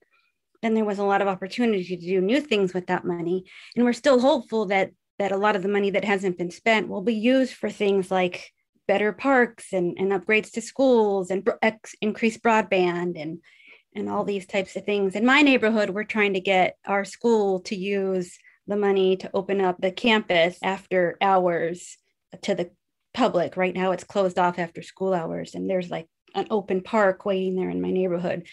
then 0.62 0.74
there 0.74 0.86
was 0.86 1.00
a 1.00 1.04
lot 1.04 1.22
of 1.22 1.28
opportunity 1.28 1.84
to 1.84 1.96
do 1.96 2.22
new 2.22 2.42
things 2.42 2.74
with 2.74 2.88
that 2.88 3.06
money. 3.06 3.46
And 3.76 3.86
we're 3.86 3.94
still 3.94 4.20
hopeful 4.20 4.66
that 4.68 4.92
that 5.18 5.32
a 5.34 5.38
lot 5.38 5.58
of 5.58 5.64
the 5.64 5.70
money 5.70 5.90
that 5.92 6.06
hasn't 6.06 6.38
been 6.38 6.52
spent 6.52 6.88
will 6.88 7.02
be 7.02 7.14
used 7.14 7.54
for 7.54 7.70
things 7.70 8.10
like 8.10 8.52
better 8.90 9.14
parks 9.14 9.72
and, 9.72 10.00
and 10.00 10.12
upgrades 10.12 10.52
to 10.52 10.62
schools 10.62 11.30
and 11.30 11.48
ex- 11.62 11.94
increased 12.02 12.42
broadband 12.42 13.22
and 13.22 13.38
and 13.96 14.10
all 14.10 14.24
these 14.24 14.48
types 14.48 14.76
of 14.76 14.84
things. 14.84 15.16
In 15.16 15.26
my 15.26 15.42
neighborhood, 15.44 15.92
we're 15.92 16.04
trying 16.04 16.34
to 16.34 16.40
get 16.40 16.76
our 16.86 17.06
school 17.06 17.60
to 17.62 17.76
use 17.76 18.38
the 18.66 18.76
money 18.76 19.16
to 19.18 19.30
open 19.34 19.62
up 19.62 19.78
the 19.80 19.92
campus 19.92 20.58
after 20.64 21.18
hours 21.22 21.98
to 22.42 22.56
the 22.56 22.72
public. 23.14 23.58
Right 23.58 23.76
now, 23.76 23.92
it's 23.92 24.04
closed 24.04 24.40
off 24.40 24.58
after 24.58 24.82
school 24.82 25.14
hours, 25.14 25.54
and 25.54 25.70
there's 25.70 25.92
like 25.92 26.08
an 26.34 26.48
open 26.50 26.82
park 26.82 27.26
waiting 27.26 27.56
there 27.56 27.70
in 27.70 27.82
my 27.82 27.92
neighborhood. 27.92 28.48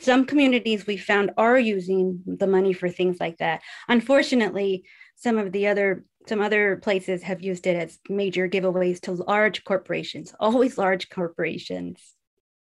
Some 0.00 0.26
communities 0.26 0.86
we 0.86 0.98
found 0.98 1.30
are 1.38 1.58
using 1.58 2.22
the 2.26 2.46
money 2.46 2.74
for 2.74 2.90
things 2.90 3.16
like 3.20 3.38
that. 3.38 3.62
Unfortunately, 3.88 4.84
some 5.16 5.38
of 5.38 5.50
the 5.52 5.66
other 5.66 6.04
some 6.28 6.40
other 6.40 6.76
places 6.76 7.22
have 7.22 7.40
used 7.40 7.66
it 7.66 7.76
as 7.76 7.98
major 8.08 8.48
giveaways 8.48 9.00
to 9.02 9.12
large 9.12 9.64
corporations, 9.64 10.34
always 10.38 10.78
large 10.78 11.08
corporations. 11.08 12.14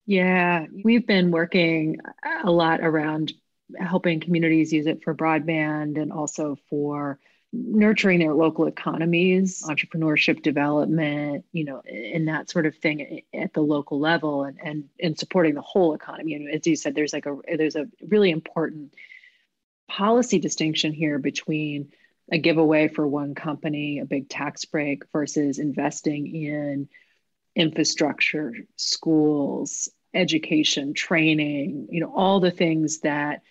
Yeah, 0.06 0.66
we've 0.84 1.06
been 1.06 1.30
working 1.30 1.98
a 2.44 2.50
lot 2.50 2.80
around 2.80 3.32
helping 3.78 4.20
communities 4.20 4.72
use 4.72 4.86
it 4.86 5.04
for 5.04 5.14
broadband 5.14 6.00
and 6.00 6.12
also 6.12 6.56
for 6.68 7.20
nurturing 7.52 8.20
their 8.20 8.34
local 8.34 8.66
economies, 8.66 9.62
entrepreneurship 9.62 10.42
development, 10.42 11.44
you 11.52 11.64
know, 11.64 11.82
and 11.82 12.28
that 12.28 12.48
sort 12.50 12.66
of 12.66 12.76
thing 12.76 13.22
at 13.34 13.52
the 13.52 13.60
local 13.60 13.98
level 13.98 14.44
and 14.44 14.58
and, 14.62 14.84
and 15.00 15.18
supporting 15.18 15.54
the 15.54 15.60
whole 15.60 15.94
economy. 15.94 16.34
And 16.34 16.48
as 16.48 16.66
you 16.66 16.76
said, 16.76 16.94
there's 16.94 17.12
like 17.12 17.26
a 17.26 17.36
there's 17.56 17.76
a 17.76 17.88
really 18.08 18.30
important 18.30 18.94
policy 19.88 20.38
distinction 20.38 20.92
here 20.92 21.18
between 21.18 21.92
a 22.30 22.38
giveaway 22.38 22.88
for 22.88 23.06
one 23.06 23.34
company, 23.34 23.98
a 23.98 24.04
big 24.04 24.28
tax 24.28 24.64
break 24.64 25.02
versus 25.12 25.58
investing 25.58 26.34
in 26.34 26.88
infrastructure, 27.56 28.54
schools, 28.76 29.88
education, 30.14 30.94
training, 30.94 31.88
you 31.90 32.00
know, 32.00 32.12
all 32.14 32.40
the 32.40 32.50
things 32.50 33.00
that 33.00 33.42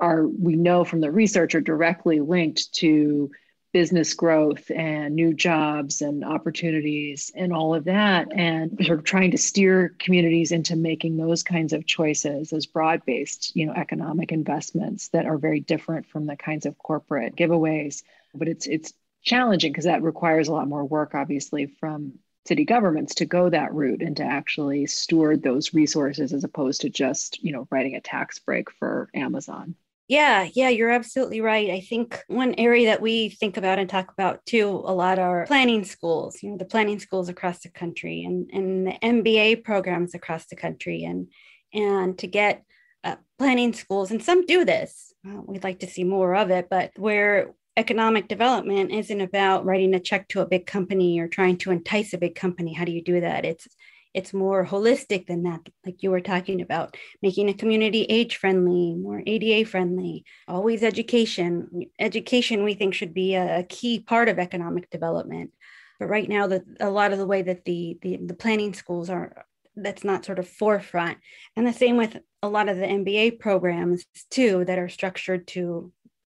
are 0.00 0.26
we 0.26 0.56
know 0.56 0.84
from 0.84 1.00
the 1.00 1.10
research 1.10 1.54
are 1.54 1.60
directly 1.60 2.20
linked 2.20 2.72
to 2.74 3.30
business 3.72 4.12
growth 4.14 4.70
and 4.70 5.14
new 5.14 5.32
jobs 5.32 6.02
and 6.02 6.24
opportunities 6.24 7.32
and 7.34 7.52
all 7.52 7.74
of 7.74 7.84
that 7.84 8.28
and 8.32 8.78
sort 8.84 8.98
of 8.98 9.04
trying 9.04 9.30
to 9.30 9.38
steer 9.38 9.94
communities 9.98 10.52
into 10.52 10.76
making 10.76 11.16
those 11.16 11.42
kinds 11.42 11.72
of 11.72 11.86
choices 11.86 12.52
as 12.52 12.66
broad-based 12.66 13.56
you 13.56 13.66
know 13.66 13.72
economic 13.72 14.30
investments 14.30 15.08
that 15.08 15.26
are 15.26 15.38
very 15.38 15.60
different 15.60 16.06
from 16.06 16.26
the 16.26 16.36
kinds 16.36 16.66
of 16.66 16.76
corporate 16.78 17.34
giveaways. 17.34 18.02
But 18.34 18.48
it's 18.48 18.66
it's 18.66 18.92
challenging 19.22 19.72
because 19.72 19.84
that 19.84 20.02
requires 20.02 20.48
a 20.48 20.52
lot 20.52 20.68
more 20.68 20.84
work 20.84 21.14
obviously 21.14 21.66
from 21.66 22.18
city 22.44 22.64
governments 22.64 23.14
to 23.16 23.24
go 23.24 23.48
that 23.48 23.72
route 23.72 24.02
and 24.02 24.16
to 24.16 24.24
actually 24.24 24.86
steward 24.86 25.42
those 25.42 25.72
resources 25.72 26.32
as 26.32 26.44
opposed 26.44 26.80
to 26.80 26.90
just 26.90 27.42
you 27.42 27.52
know 27.52 27.66
writing 27.70 27.94
a 27.94 28.00
tax 28.00 28.38
break 28.40 28.70
for 28.70 29.08
amazon 29.14 29.76
yeah, 30.08 30.48
yeah, 30.54 30.68
you're 30.68 30.90
absolutely 30.90 31.40
right. 31.40 31.70
I 31.70 31.80
think 31.80 32.20
one 32.26 32.54
area 32.58 32.86
that 32.86 33.00
we 33.00 33.30
think 33.30 33.56
about 33.56 33.78
and 33.78 33.88
talk 33.88 34.12
about 34.12 34.44
too 34.44 34.68
a 34.68 34.92
lot 34.92 35.18
are 35.18 35.46
planning 35.46 35.84
schools, 35.84 36.42
you 36.42 36.50
know, 36.50 36.58
the 36.58 36.64
planning 36.64 36.98
schools 36.98 37.28
across 37.28 37.60
the 37.60 37.70
country 37.70 38.24
and, 38.24 38.50
and 38.52 38.86
the 38.86 38.98
MBA 39.02 39.64
programs 39.64 40.14
across 40.14 40.46
the 40.46 40.56
country 40.56 41.04
and 41.04 41.28
and 41.72 42.18
to 42.18 42.26
get 42.26 42.64
uh, 43.04 43.16
planning 43.38 43.72
schools 43.72 44.10
and 44.10 44.22
some 44.22 44.44
do 44.44 44.64
this. 44.64 45.12
Uh, 45.26 45.40
we'd 45.46 45.64
like 45.64 45.80
to 45.80 45.86
see 45.86 46.04
more 46.04 46.34
of 46.36 46.50
it, 46.50 46.68
but 46.68 46.90
where 46.96 47.54
economic 47.76 48.28
development 48.28 48.90
isn't 48.90 49.20
about 49.20 49.64
writing 49.64 49.94
a 49.94 50.00
check 50.00 50.28
to 50.28 50.40
a 50.40 50.46
big 50.46 50.66
company 50.66 51.18
or 51.18 51.28
trying 51.28 51.56
to 51.56 51.70
entice 51.70 52.12
a 52.12 52.18
big 52.18 52.34
company. 52.34 52.74
How 52.74 52.84
do 52.84 52.92
you 52.92 53.02
do 53.02 53.20
that? 53.20 53.44
It's 53.44 53.66
it's 54.14 54.34
more 54.34 54.66
holistic 54.66 55.26
than 55.26 55.42
that 55.44 55.60
like 55.86 56.02
you 56.02 56.10
were 56.10 56.20
talking 56.20 56.60
about 56.60 56.96
making 57.22 57.48
a 57.48 57.54
community 57.54 58.02
age 58.04 58.36
friendly 58.36 58.94
more 58.94 59.22
ada 59.26 59.64
friendly 59.64 60.24
always 60.48 60.82
education. 60.82 61.86
Education 61.98 62.64
we 62.64 62.74
think 62.74 62.94
should 62.94 63.14
be 63.14 63.34
a, 63.34 63.64
key 63.64 64.00
part 64.00 64.28
of 64.28 64.38
economic 64.38 64.90
development. 64.90 65.52
But 65.98 66.08
right 66.08 66.28
now 66.28 66.46
the, 66.46 66.64
a 66.80 66.90
lot 66.90 67.12
of 67.12 67.18
the 67.18 67.26
way 67.26 67.42
that 67.42 67.64
the, 67.64 67.98
the 68.02 68.18
the 68.26 68.34
planning 68.34 68.74
schools 68.74 69.08
are 69.08 69.46
that's 69.76 70.04
not 70.04 70.24
sort 70.24 70.38
of 70.38 70.48
forefront. 70.48 71.18
And 71.56 71.66
the 71.66 71.72
same 71.72 71.96
with 71.96 72.18
a 72.42 72.48
lot 72.48 72.68
of 72.68 72.76
the 72.76 72.86
mba 72.86 73.38
programs 73.40 74.04
too 74.30 74.64
that 74.66 74.78
are 74.78 74.88
structured 74.88 75.46
to 75.48 75.92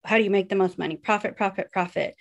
how 0.06 0.18
do 0.18 0.24
you 0.24 0.30
make 0.30 0.50
the 0.50 0.56
most 0.56 0.78
money? 0.78 0.96
Profit 0.98 1.36
profit 1.36 1.72
profit 1.72 2.16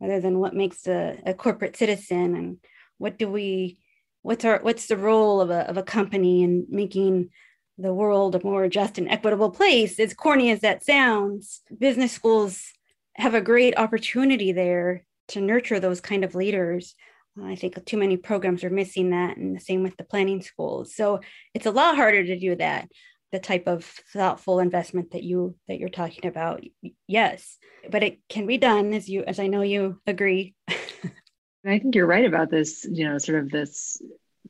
rather 0.00 0.20
than 0.20 0.38
what 0.38 0.54
makes 0.54 0.86
a, 0.86 1.18
a 1.26 1.34
corporate 1.34 1.76
citizen. 1.76 2.34
And 2.34 2.56
what 2.98 3.18
do 3.18 3.30
we 3.30 3.78
what's 4.22 4.44
our 4.44 4.60
what's 4.62 4.86
the 4.86 4.96
role 4.96 5.40
of 5.40 5.50
a, 5.50 5.68
of 5.68 5.76
a 5.76 5.82
company 5.82 6.42
in 6.42 6.66
making 6.68 7.30
the 7.78 7.94
world 7.94 8.34
a 8.34 8.44
more 8.44 8.68
just 8.68 8.98
and 8.98 9.08
equitable 9.08 9.50
place? 9.50 9.98
As 9.98 10.14
corny 10.14 10.50
as 10.50 10.60
that 10.60 10.84
sounds 10.84 11.62
business 11.76 12.12
schools 12.12 12.72
have 13.14 13.34
a 13.34 13.40
great 13.40 13.76
opportunity 13.78 14.52
there 14.52 15.04
to 15.28 15.40
nurture 15.40 15.80
those 15.80 16.00
kind 16.00 16.24
of 16.24 16.34
leaders. 16.34 16.94
I 17.42 17.54
think 17.54 17.82
too 17.84 17.96
many 17.96 18.16
programs 18.16 18.64
are 18.64 18.70
missing 18.70 19.10
that 19.10 19.36
and 19.36 19.56
the 19.56 19.60
same 19.60 19.82
with 19.82 19.96
the 19.96 20.04
planning 20.04 20.42
schools. 20.42 20.94
So 20.94 21.20
it's 21.54 21.66
a 21.66 21.70
lot 21.70 21.96
harder 21.96 22.24
to 22.24 22.38
do 22.38 22.56
that 22.56 22.88
the 23.32 23.38
type 23.38 23.68
of 23.68 23.84
thoughtful 24.12 24.58
investment 24.58 25.12
that 25.12 25.22
you 25.22 25.54
that 25.68 25.78
you're 25.78 25.88
talking 25.88 26.26
about. 26.26 26.62
Yes 27.06 27.58
but 27.88 28.02
it 28.02 28.18
can 28.28 28.46
be 28.46 28.58
done 28.58 28.92
as 28.92 29.08
you 29.08 29.24
as 29.26 29.38
i 29.38 29.46
know 29.46 29.62
you 29.62 30.00
agree 30.06 30.54
I 31.64 31.78
think 31.78 31.94
you're 31.94 32.06
right 32.06 32.24
about 32.24 32.50
this, 32.50 32.86
you 32.90 33.04
know, 33.08 33.18
sort 33.18 33.38
of 33.38 33.50
this 33.50 34.00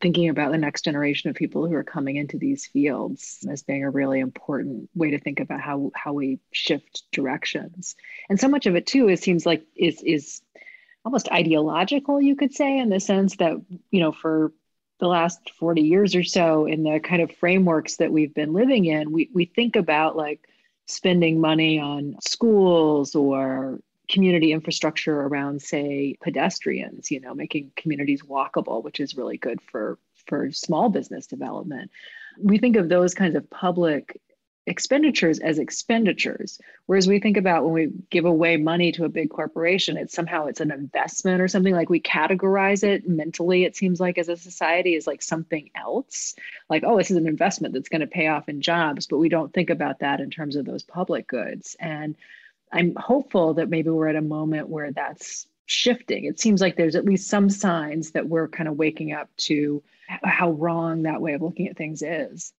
thinking 0.00 0.28
about 0.28 0.52
the 0.52 0.58
next 0.58 0.82
generation 0.82 1.28
of 1.28 1.36
people 1.36 1.66
who 1.66 1.74
are 1.74 1.84
coming 1.84 2.16
into 2.16 2.38
these 2.38 2.66
fields 2.66 3.44
as 3.50 3.62
being 3.62 3.84
a 3.84 3.90
really 3.90 4.20
important 4.20 4.88
way 4.94 5.10
to 5.10 5.18
think 5.18 5.40
about 5.40 5.60
how 5.60 5.90
how 5.94 6.12
we 6.12 6.38
shift 6.52 7.02
directions. 7.12 7.96
And 8.28 8.40
so 8.40 8.48
much 8.48 8.66
of 8.66 8.76
it 8.76 8.86
too, 8.86 9.08
it 9.08 9.22
seems 9.22 9.44
like 9.44 9.64
is 9.76 10.02
is 10.02 10.40
almost 11.04 11.30
ideological, 11.30 12.20
you 12.20 12.36
could 12.36 12.54
say, 12.54 12.78
in 12.78 12.90
the 12.90 13.00
sense 13.00 13.36
that, 13.36 13.54
you 13.90 14.00
know, 14.00 14.12
for 14.12 14.52
the 15.00 15.08
last 15.08 15.50
40 15.58 15.82
years 15.82 16.14
or 16.14 16.22
so 16.22 16.66
in 16.66 16.82
the 16.82 17.00
kind 17.00 17.22
of 17.22 17.32
frameworks 17.36 17.96
that 17.96 18.12
we've 18.12 18.34
been 18.34 18.52
living 18.52 18.84
in, 18.84 19.12
we 19.12 19.30
we 19.34 19.46
think 19.46 19.76
about 19.76 20.16
like 20.16 20.46
spending 20.86 21.40
money 21.40 21.78
on 21.78 22.16
schools 22.22 23.14
or 23.14 23.80
community 24.10 24.52
infrastructure 24.52 25.20
around 25.20 25.62
say 25.62 26.16
pedestrians 26.20 27.10
you 27.10 27.20
know 27.20 27.32
making 27.32 27.70
communities 27.76 28.22
walkable 28.22 28.82
which 28.82 29.00
is 29.00 29.16
really 29.16 29.38
good 29.38 29.60
for 29.62 29.98
for 30.26 30.50
small 30.52 30.88
business 30.88 31.26
development. 31.26 31.90
We 32.38 32.58
think 32.58 32.76
of 32.76 32.88
those 32.88 33.14
kinds 33.14 33.36
of 33.36 33.48
public 33.50 34.20
expenditures 34.66 35.40
as 35.40 35.58
expenditures 35.58 36.60
whereas 36.84 37.08
we 37.08 37.18
think 37.18 37.38
about 37.38 37.64
when 37.64 37.72
we 37.72 37.88
give 38.10 38.26
away 38.26 38.58
money 38.58 38.92
to 38.92 39.04
a 39.04 39.08
big 39.08 39.30
corporation 39.30 39.96
it's 39.96 40.14
somehow 40.14 40.44
it's 40.44 40.60
an 40.60 40.70
investment 40.70 41.40
or 41.40 41.48
something 41.48 41.74
like 41.74 41.88
we 41.88 41.98
categorize 41.98 42.84
it 42.84 43.08
mentally 43.08 43.64
it 43.64 43.74
seems 43.74 43.98
like 43.98 44.18
as 44.18 44.28
a 44.28 44.36
society 44.36 44.94
is 44.94 45.06
like 45.06 45.22
something 45.22 45.70
else. 45.74 46.36
Like 46.68 46.84
oh 46.86 46.98
this 46.98 47.10
is 47.10 47.16
an 47.16 47.26
investment 47.26 47.72
that's 47.72 47.88
going 47.88 48.02
to 48.02 48.06
pay 48.06 48.28
off 48.28 48.50
in 48.50 48.60
jobs 48.60 49.06
but 49.06 49.18
we 49.18 49.30
don't 49.30 49.52
think 49.52 49.70
about 49.70 50.00
that 50.00 50.20
in 50.20 50.30
terms 50.30 50.56
of 50.56 50.66
those 50.66 50.82
public 50.82 51.26
goods. 51.26 51.74
And 51.80 52.14
I'm 52.72 52.94
hopeful 52.96 53.54
that 53.54 53.68
maybe 53.68 53.90
we're 53.90 54.08
at 54.08 54.16
a 54.16 54.22
moment 54.22 54.68
where 54.68 54.92
that's 54.92 55.46
shifting. 55.66 56.24
It 56.24 56.40
seems 56.40 56.60
like 56.60 56.76
there's 56.76 56.96
at 56.96 57.04
least 57.04 57.28
some 57.28 57.48
signs 57.48 58.10
that 58.12 58.28
we're 58.28 58.48
kind 58.48 58.68
of 58.68 58.76
waking 58.76 59.12
up 59.12 59.28
to 59.38 59.82
how 60.08 60.50
wrong 60.52 61.02
that 61.02 61.20
way 61.20 61.34
of 61.34 61.42
looking 61.42 61.68
at 61.68 61.76
things 61.76 62.02
is. 62.02 62.52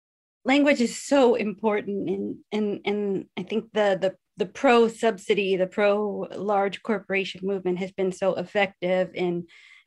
Language 0.43 0.81
is 0.81 0.97
so 0.97 1.35
important 1.35 2.09
and 2.09 2.37
and 2.51 2.79
and 2.85 3.25
I 3.37 3.43
think 3.43 3.65
the 3.73 3.97
the 4.01 4.15
the 4.37 4.45
pro 4.45 4.87
subsidy, 4.87 5.55
the 5.55 5.67
pro 5.67 6.27
large 6.35 6.81
corporation 6.81 7.41
movement 7.43 7.77
has 7.79 7.91
been 7.91 8.11
so 8.11 8.33
effective 8.35 9.11
in 9.13 9.45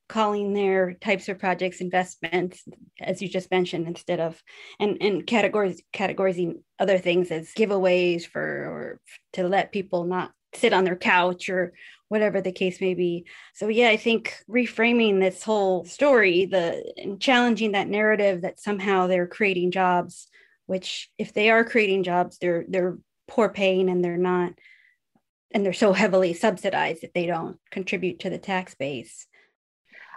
calling 0.08 0.52
their 0.52 0.94
types 0.94 1.28
of 1.28 1.38
projects 1.38 1.80
investments 1.80 2.62
as 3.00 3.22
you 3.22 3.28
just 3.28 3.50
mentioned 3.50 3.86
instead 3.86 4.20
of 4.20 4.42
and 4.78 4.98
and 5.00 5.26
categories 5.26 5.82
categorizing 5.94 6.60
other 6.78 6.98
things 6.98 7.30
as 7.30 7.52
giveaways 7.52 8.26
for 8.26 8.42
or 8.42 9.00
to 9.32 9.48
let 9.48 9.72
people 9.72 10.04
not 10.04 10.30
sit 10.54 10.72
on 10.72 10.84
their 10.84 10.96
couch 10.96 11.48
or 11.48 11.72
whatever 12.08 12.40
the 12.40 12.52
case 12.52 12.80
may 12.80 12.94
be. 12.94 13.26
So 13.54 13.68
yeah 13.68 13.88
i 13.88 13.96
think 13.96 14.36
reframing 14.48 15.20
this 15.20 15.42
whole 15.42 15.84
story 15.84 16.46
the 16.46 16.84
and 16.96 17.20
challenging 17.20 17.72
that 17.72 17.88
narrative 17.88 18.42
that 18.42 18.60
somehow 18.60 19.06
they're 19.06 19.26
creating 19.26 19.70
jobs 19.70 20.28
which 20.66 21.10
if 21.18 21.32
they 21.32 21.50
are 21.50 21.64
creating 21.64 22.02
jobs 22.02 22.38
they're 22.38 22.64
they're 22.68 22.98
poor 23.26 23.48
paying 23.48 23.88
and 23.88 24.04
they're 24.04 24.16
not 24.16 24.52
and 25.52 25.64
they're 25.64 25.72
so 25.72 25.92
heavily 25.92 26.34
subsidized 26.34 27.02
that 27.02 27.14
they 27.14 27.26
don't 27.26 27.58
contribute 27.70 28.20
to 28.20 28.30
the 28.30 28.38
tax 28.38 28.74
base 28.74 29.26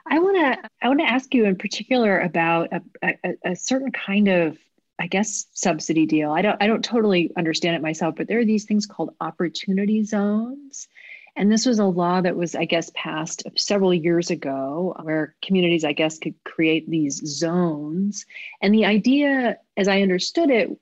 I 0.09 0.19
want 0.19 0.37
to 0.37 0.69
I 0.81 0.87
want 0.87 0.99
to 0.99 1.09
ask 1.09 1.33
you 1.33 1.45
in 1.45 1.55
particular 1.55 2.19
about 2.19 2.69
a, 2.71 2.81
a, 3.03 3.33
a, 3.51 3.55
certain 3.55 3.91
kind 3.91 4.27
of 4.27 4.57
I 4.99 5.07
guess 5.07 5.45
subsidy 5.53 6.05
deal. 6.05 6.31
I 6.31 6.41
don't 6.41 6.61
I 6.61 6.67
don't 6.67 6.83
totally 6.83 7.31
understand 7.37 7.75
it 7.75 7.81
myself, 7.81 8.15
but 8.15 8.27
there 8.27 8.39
are 8.39 8.45
these 8.45 8.65
things 8.65 8.85
called 8.85 9.15
opportunity 9.21 10.03
zones. 10.03 10.87
And 11.35 11.51
this 11.51 11.67
was 11.67 11.77
a 11.77 11.85
law 11.85 12.19
that 12.21 12.35
was, 12.35 12.55
I 12.55 12.65
guess, 12.65 12.91
passed 12.95 13.43
several 13.55 13.93
years 13.93 14.31
ago 14.31 14.95
where 15.03 15.35
communities, 15.43 15.85
I 15.85 15.93
guess, 15.93 16.17
could 16.17 16.33
create 16.43 16.89
these 16.89 17.17
zones. 17.23 18.25
And 18.59 18.73
the 18.73 18.85
idea, 18.85 19.59
as 19.77 19.87
I 19.87 20.01
understood 20.01 20.49
it, 20.49 20.75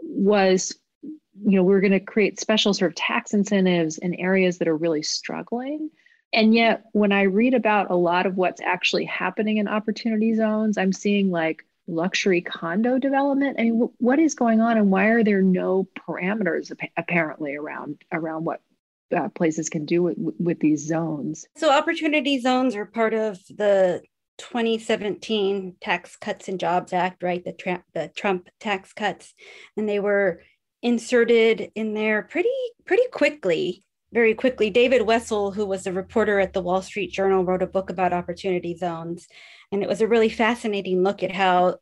was 0.00 0.72
you 1.02 1.56
know, 1.56 1.64
we 1.64 1.74
we're 1.74 1.80
going 1.80 1.92
to 1.92 2.00
create 2.00 2.40
special 2.40 2.72
sort 2.72 2.92
of 2.92 2.94
tax 2.94 3.34
incentives 3.34 3.98
in 3.98 4.14
areas 4.14 4.58
that 4.58 4.68
are 4.68 4.76
really 4.76 5.02
struggling 5.02 5.90
and 6.36 6.54
yet, 6.54 6.84
when 6.92 7.12
I 7.12 7.22
read 7.22 7.54
about 7.54 7.90
a 7.90 7.96
lot 7.96 8.26
of 8.26 8.36
what's 8.36 8.60
actually 8.60 9.06
happening 9.06 9.56
in 9.56 9.68
opportunity 9.68 10.34
zones, 10.34 10.76
I'm 10.76 10.92
seeing 10.92 11.30
like 11.30 11.64
luxury 11.88 12.42
condo 12.42 12.98
development. 12.98 13.56
I 13.58 13.62
mean, 13.62 13.88
what 13.96 14.18
is 14.18 14.34
going 14.34 14.60
on, 14.60 14.76
and 14.76 14.90
why 14.90 15.06
are 15.06 15.24
there 15.24 15.40
no 15.40 15.88
parameters 15.98 16.70
apparently 16.98 17.56
around 17.56 18.02
around 18.12 18.44
what 18.44 18.60
uh, 19.16 19.30
places 19.30 19.70
can 19.70 19.86
do 19.86 20.02
with, 20.02 20.16
with 20.18 20.60
these 20.60 20.86
zones? 20.86 21.46
So, 21.56 21.72
opportunity 21.72 22.38
zones 22.38 22.76
are 22.76 22.84
part 22.84 23.14
of 23.14 23.38
the 23.48 24.02
2017 24.36 25.76
Tax 25.80 26.16
Cuts 26.16 26.48
and 26.48 26.60
Jobs 26.60 26.92
Act, 26.92 27.22
right? 27.22 27.42
The, 27.42 27.54
tra- 27.54 27.84
the 27.94 28.10
Trump 28.14 28.50
tax 28.60 28.92
cuts, 28.92 29.32
and 29.74 29.88
they 29.88 30.00
were 30.00 30.42
inserted 30.82 31.72
in 31.74 31.94
there 31.94 32.22
pretty 32.22 32.50
pretty 32.84 33.08
quickly 33.10 33.82
very 34.12 34.34
quickly 34.34 34.70
david 34.70 35.02
wessel 35.02 35.52
who 35.52 35.66
was 35.66 35.86
a 35.86 35.92
reporter 35.92 36.38
at 36.38 36.52
the 36.52 36.60
wall 36.60 36.82
street 36.82 37.12
journal 37.12 37.44
wrote 37.44 37.62
a 37.62 37.66
book 37.66 37.90
about 37.90 38.12
opportunity 38.12 38.76
zones. 38.76 39.28
And 39.72 39.82
it 39.82 39.88
was 39.88 40.00
a 40.00 40.06
really 40.06 40.28
fascinating 40.28 41.02
look 41.02 41.22
at 41.22 41.32
how 41.32 41.78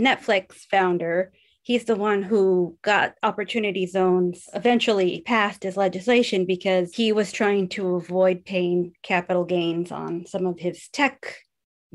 netflix 0.00 0.66
founder 0.70 1.32
he's 1.62 1.86
the 1.86 1.96
one 1.96 2.22
who 2.22 2.78
got 2.82 3.14
opportunity 3.24 3.86
zones 3.86 4.48
eventually 4.54 5.20
passed 5.26 5.64
as 5.64 5.76
legislation 5.76 6.44
because 6.46 6.94
he 6.94 7.10
was 7.12 7.32
trying 7.32 7.68
to 7.68 7.96
avoid 7.96 8.44
paying 8.44 8.92
capital 9.02 9.44
gains 9.44 9.90
on 9.90 10.24
some 10.26 10.46
of 10.46 10.60
his 10.60 10.88
tech 10.88 11.34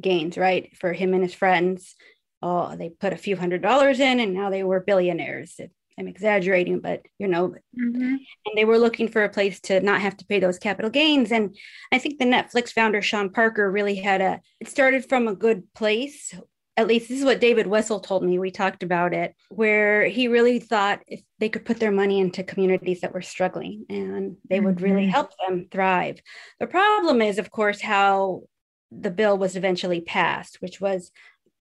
gains 0.02 0.38
right? 0.38 0.76
For 0.78 0.94
him 0.94 1.14
and 1.14 1.24
his 1.24 1.34
friends. 1.34 1.96
Oh, 2.42 2.76
they 2.76 2.90
put 2.90 3.14
a 3.14 3.18
few 3.18 3.38
hundred 3.38 3.62
dollars 3.62 4.00
in 4.00 4.20
and 4.20 4.34
now 4.34 4.50
they 4.50 4.64
were 4.64 4.80
billionaires. 4.80 5.60
I'm 6.02 6.08
exaggerating, 6.08 6.80
but 6.80 7.06
you 7.20 7.28
know, 7.28 7.50
mm-hmm. 7.50 8.02
and 8.02 8.56
they 8.56 8.66
were 8.66 8.80
looking 8.80 9.08
for 9.08 9.24
a 9.24 9.30
place 9.30 9.60
to 9.62 9.80
not 9.82 10.02
have 10.02 10.18
to 10.18 10.26
pay 10.26 10.40
those 10.40 10.58
capital 10.58 10.90
gains. 10.90 11.32
And 11.32 11.56
I 11.92 12.00
think 12.00 12.18
the 12.18 12.26
Netflix 12.26 12.72
founder, 12.74 13.04
Sean 13.04 13.30
Parker, 13.30 13.72
really 13.72 13.96
had 13.96 14.20
a, 14.20 14.42
it 14.60 14.68
started 14.68 15.08
from 15.08 15.28
a 15.28 15.36
good 15.36 15.72
place. 15.76 16.34
At 16.76 16.88
least 16.88 17.08
this 17.08 17.20
is 17.20 17.26
what 17.26 17.40
David 17.40 17.68
Wessel 17.68 18.00
told 18.00 18.24
me. 18.24 18.40
We 18.40 18.50
talked 18.50 18.82
about 18.82 19.14
it, 19.14 19.36
where 19.50 20.06
he 20.06 20.28
really 20.28 20.58
thought 20.58 21.02
if 21.06 21.22
they 21.38 21.50
could 21.50 21.66
put 21.66 21.80
their 21.80 21.92
money 21.92 22.20
into 22.20 22.44
communities 22.44 23.02
that 23.02 23.14
were 23.14 23.22
struggling 23.22 23.86
and 23.90 24.38
they 24.50 24.58
mm-hmm. 24.58 24.66
would 24.66 24.82
really 24.82 25.04
mm-hmm. 25.04 25.12
help 25.12 25.32
them 25.48 25.68
thrive. 25.70 26.20
The 26.60 26.66
problem 26.66 27.22
is, 27.22 27.38
of 27.38 27.52
course, 27.52 27.80
how 27.80 28.44
the 28.90 29.12
bill 29.12 29.38
was 29.38 29.56
eventually 29.56 30.02
passed, 30.02 30.62
which 30.62 30.82
was 30.82 31.12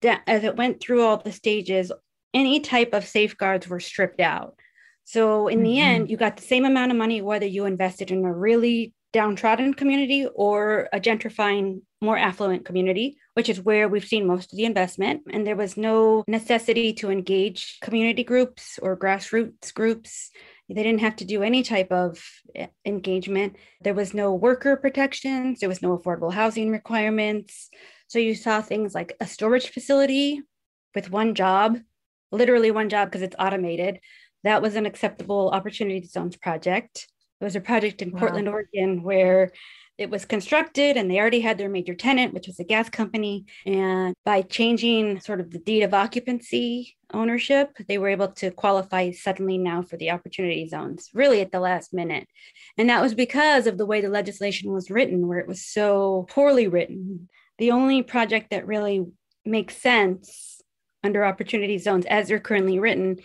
as 0.02 0.44
it 0.44 0.56
went 0.56 0.80
through 0.80 1.02
all 1.02 1.18
the 1.18 1.30
stages, 1.30 1.92
any 2.32 2.60
type 2.60 2.92
of 2.92 3.06
safeguards 3.06 3.68
were 3.68 3.80
stripped 3.80 4.20
out. 4.20 4.54
So 5.04 5.48
in 5.48 5.58
mm-hmm. 5.58 5.64
the 5.64 5.80
end, 5.80 6.10
you 6.10 6.16
got 6.16 6.36
the 6.36 6.42
same 6.42 6.64
amount 6.64 6.92
of 6.92 6.98
money 6.98 7.20
whether 7.22 7.46
you 7.46 7.64
invested 7.64 8.10
in 8.10 8.24
a 8.24 8.32
really 8.32 8.94
downtrodden 9.12 9.74
community 9.74 10.26
or 10.34 10.88
a 10.92 11.00
gentrifying, 11.00 11.82
more 12.00 12.16
affluent 12.16 12.64
community, 12.64 13.16
which 13.34 13.48
is 13.48 13.60
where 13.60 13.88
we've 13.88 14.04
seen 14.04 14.26
most 14.26 14.52
of 14.52 14.56
the 14.56 14.64
investment. 14.64 15.22
And 15.30 15.46
there 15.46 15.56
was 15.56 15.76
no 15.76 16.24
necessity 16.28 16.92
to 16.94 17.10
engage 17.10 17.78
community 17.80 18.22
groups 18.22 18.78
or 18.80 18.96
grassroots 18.96 19.74
groups. 19.74 20.30
They 20.68 20.82
didn't 20.82 21.00
have 21.00 21.16
to 21.16 21.24
do 21.24 21.42
any 21.42 21.64
type 21.64 21.90
of 21.90 22.22
eh, 22.54 22.68
engagement. 22.86 23.56
There 23.80 23.94
was 23.94 24.14
no 24.14 24.32
worker 24.32 24.76
protections, 24.76 25.58
there 25.58 25.68
was 25.68 25.82
no 25.82 25.98
affordable 25.98 26.32
housing 26.32 26.70
requirements. 26.70 27.68
So 28.06 28.18
you 28.18 28.34
saw 28.34 28.62
things 28.62 28.94
like 28.94 29.16
a 29.20 29.26
storage 29.26 29.70
facility 29.70 30.40
with 30.94 31.10
one 31.10 31.34
job, 31.34 31.78
literally 32.30 32.70
one 32.70 32.88
job 32.88 33.08
because 33.08 33.22
it's 33.22 33.36
automated. 33.38 34.00
That 34.44 34.62
was 34.62 34.76
an 34.76 34.86
acceptable 34.86 35.50
opportunity 35.50 36.06
zones 36.06 36.36
project. 36.36 37.06
It 37.40 37.44
was 37.44 37.56
a 37.56 37.60
project 37.60 38.02
in 38.02 38.10
wow. 38.10 38.20
Portland, 38.20 38.48
Oregon, 38.48 39.02
where 39.02 39.52
it 39.98 40.08
was 40.08 40.24
constructed 40.24 40.96
and 40.96 41.10
they 41.10 41.18
already 41.18 41.40
had 41.40 41.58
their 41.58 41.68
major 41.68 41.94
tenant, 41.94 42.32
which 42.32 42.46
was 42.46 42.58
a 42.58 42.64
gas 42.64 42.88
company. 42.88 43.44
And 43.66 44.14
by 44.24 44.40
changing 44.40 45.20
sort 45.20 45.40
of 45.40 45.50
the 45.50 45.58
deed 45.58 45.82
of 45.82 45.92
occupancy 45.92 46.96
ownership, 47.12 47.76
they 47.86 47.98
were 47.98 48.08
able 48.08 48.28
to 48.28 48.50
qualify 48.50 49.10
suddenly 49.10 49.58
now 49.58 49.82
for 49.82 49.98
the 49.98 50.10
opportunity 50.10 50.66
zones, 50.68 51.10
really 51.12 51.42
at 51.42 51.52
the 51.52 51.60
last 51.60 51.92
minute. 51.92 52.26
And 52.78 52.88
that 52.88 53.02
was 53.02 53.14
because 53.14 53.66
of 53.66 53.76
the 53.76 53.84
way 53.84 54.00
the 54.00 54.08
legislation 54.08 54.72
was 54.72 54.90
written, 54.90 55.28
where 55.28 55.38
it 55.38 55.48
was 55.48 55.66
so 55.66 56.26
poorly 56.30 56.66
written 56.66 57.28
the 57.58 57.70
only 57.70 58.02
project 58.02 58.50
that 58.50 58.66
really 58.66 59.04
makes 59.44 59.76
sense 59.76 60.59
under 61.02 61.24
opportunity 61.24 61.78
zones 61.78 62.06
as 62.06 62.28
they're 62.28 62.40
currently 62.40 62.78
written 62.78 63.18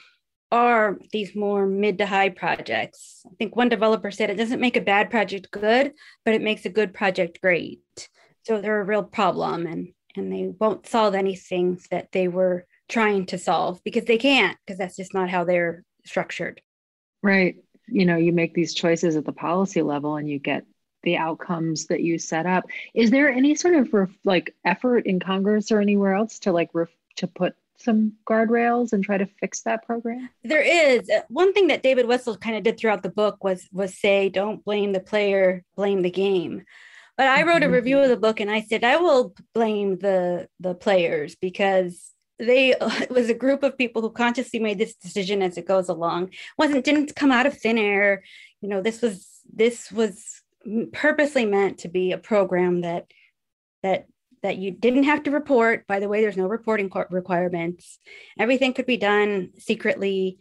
are 0.51 0.97
these 1.11 1.35
more 1.35 1.65
mid 1.65 1.97
to 1.97 2.05
high 2.05 2.29
projects. 2.29 3.23
I 3.25 3.35
think 3.37 3.55
one 3.55 3.69
developer 3.69 4.11
said 4.11 4.29
it 4.29 4.35
doesn't 4.35 4.61
make 4.61 4.77
a 4.77 4.81
bad 4.81 5.09
project 5.09 5.51
good, 5.51 5.93
but 6.23 6.33
it 6.33 6.41
makes 6.41 6.65
a 6.65 6.69
good 6.69 6.93
project 6.93 7.41
great. 7.41 7.81
So 8.43 8.61
they're 8.61 8.81
a 8.81 8.85
real 8.85 9.03
problem 9.03 9.65
and 9.65 9.89
and 10.15 10.31
they 10.31 10.53
won't 10.59 10.87
solve 10.87 11.13
anything 11.13 11.79
that 11.91 12.11
they 12.13 12.29
were 12.29 12.65
trying 12.87 13.25
to 13.25 13.37
solve 13.37 13.83
because 13.83 14.05
they 14.05 14.17
can't 14.17 14.57
because 14.65 14.77
that's 14.77 14.95
just 14.95 15.13
not 15.13 15.29
how 15.29 15.43
they're 15.43 15.83
structured. 16.05 16.61
Right. 17.21 17.57
You 17.87 18.05
know, 18.05 18.15
you 18.15 18.31
make 18.31 18.53
these 18.53 18.73
choices 18.73 19.15
at 19.15 19.25
the 19.25 19.33
policy 19.33 19.81
level 19.81 20.15
and 20.15 20.29
you 20.29 20.39
get 20.39 20.63
the 21.03 21.17
outcomes 21.17 21.87
that 21.87 22.01
you 22.01 22.17
set 22.17 22.45
up. 22.45 22.65
Is 22.93 23.11
there 23.11 23.29
any 23.29 23.55
sort 23.55 23.75
of 23.75 23.93
ref, 23.93 24.09
like 24.23 24.55
effort 24.63 25.05
in 25.05 25.19
Congress 25.19 25.71
or 25.71 25.81
anywhere 25.81 26.13
else 26.13 26.39
to 26.39 26.51
like 26.51 26.69
ref, 26.73 26.89
to 27.17 27.27
put 27.27 27.55
some 27.77 28.13
guardrails 28.27 28.93
and 28.93 29.03
try 29.03 29.17
to 29.17 29.27
fix 29.39 29.61
that 29.63 29.85
program? 29.85 30.29
There 30.43 30.61
is 30.61 31.09
uh, 31.09 31.21
one 31.29 31.53
thing 31.53 31.67
that 31.67 31.83
David 31.83 32.07
Wessel 32.07 32.37
kind 32.37 32.55
of 32.55 32.63
did 32.63 32.79
throughout 32.79 33.03
the 33.03 33.09
book 33.09 33.43
was 33.43 33.67
was 33.71 33.97
say 33.97 34.29
don't 34.29 34.63
blame 34.63 34.93
the 34.93 34.99
player, 34.99 35.63
blame 35.75 36.01
the 36.01 36.11
game. 36.11 36.63
But 37.17 37.27
I 37.27 37.43
wrote 37.43 37.63
a 37.63 37.65
mm-hmm. 37.65 37.73
review 37.73 37.99
of 37.99 38.09
the 38.09 38.17
book 38.17 38.39
and 38.39 38.51
I 38.51 38.61
said 38.61 38.83
I 38.83 38.97
will 38.97 39.33
blame 39.53 39.97
the 39.97 40.47
the 40.59 40.75
players 40.75 41.35
because 41.35 42.11
they 42.39 42.71
it 42.81 43.11
was 43.11 43.29
a 43.29 43.33
group 43.33 43.63
of 43.63 43.77
people 43.77 44.01
who 44.01 44.09
consciously 44.09 44.59
made 44.59 44.77
this 44.77 44.95
decision 44.95 45.41
as 45.41 45.57
it 45.57 45.67
goes 45.67 45.89
along. 45.89 46.25
It 46.25 46.35
wasn't 46.57 46.85
didn't 46.85 47.15
come 47.15 47.31
out 47.31 47.45
of 47.45 47.57
thin 47.57 47.77
air. 47.77 48.23
You 48.61 48.69
know, 48.69 48.81
this 48.81 49.01
was 49.01 49.27
this 49.53 49.91
was 49.91 50.41
purposely 50.93 51.45
meant 51.45 51.79
to 51.79 51.87
be 51.87 52.11
a 52.11 52.17
program 52.17 52.81
that 52.81 53.07
that 53.83 54.07
that 54.45 54.57
you 54.57 54.71
didn't 54.71 55.03
have 55.03 55.23
to 55.23 55.31
report. 55.31 55.87
By 55.87 55.99
the 55.99 56.07
way 56.07 56.21
there's 56.21 56.37
no 56.37 56.47
reporting 56.47 56.91
requirements. 57.09 57.99
Everything 58.39 58.73
could 58.73 58.85
be 58.85 58.97
done 58.97 59.49
secretly 59.57 60.39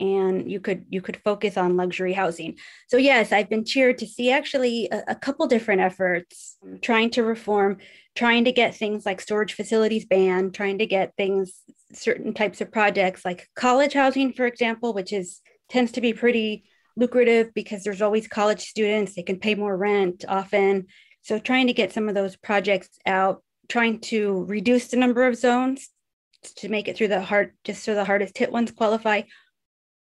and 0.00 0.50
you 0.50 0.58
could 0.58 0.86
you 0.88 1.00
could 1.00 1.18
focus 1.18 1.56
on 1.56 1.76
luxury 1.76 2.12
housing. 2.12 2.58
So 2.88 2.96
yes 2.96 3.32
i've 3.32 3.48
been 3.48 3.64
cheered 3.64 3.98
to 3.98 4.06
see 4.06 4.30
actually 4.30 4.88
a, 4.90 5.02
a 5.08 5.14
couple 5.14 5.46
different 5.46 5.80
efforts. 5.80 6.56
Trying 6.82 7.10
to 7.10 7.22
reform 7.22 7.78
trying 8.16 8.44
to 8.44 8.52
get 8.52 8.76
things 8.76 9.06
like 9.06 9.20
storage 9.20 9.54
facilities 9.54 10.04
banned 10.04 10.54
trying 10.54 10.78
to 10.78 10.86
get 10.86 11.16
things 11.16 11.62
certain 11.92 12.32
types 12.34 12.60
of 12.60 12.70
projects 12.70 13.24
like 13.24 13.48
college 13.56 13.92
housing 13.92 14.32
for 14.32 14.46
example 14.46 14.92
which 14.94 15.12
is 15.12 15.40
tends 15.68 15.90
to 15.92 16.00
be 16.00 16.12
pretty 16.12 16.64
lucrative 16.96 17.52
because 17.54 17.82
there's 17.82 18.02
always 18.02 18.28
college 18.28 18.60
students, 18.60 19.14
they 19.14 19.22
can 19.22 19.38
pay 19.38 19.54
more 19.54 19.76
rent 19.76 20.24
often. 20.28 20.86
So 21.24 21.38
trying 21.38 21.68
to 21.68 21.72
get 21.72 21.92
some 21.92 22.08
of 22.08 22.14
those 22.14 22.36
projects 22.36 22.98
out, 23.06 23.42
trying 23.68 24.00
to 24.00 24.44
reduce 24.44 24.88
the 24.88 24.98
number 24.98 25.26
of 25.26 25.36
zones 25.36 25.88
to 26.56 26.68
make 26.68 26.86
it 26.86 26.98
through 26.98 27.08
the 27.08 27.22
hard, 27.22 27.54
just 27.64 27.82
so 27.82 27.94
the 27.94 28.04
hardest 28.04 28.36
hit 28.36 28.52
ones 28.52 28.70
qualify. 28.70 29.22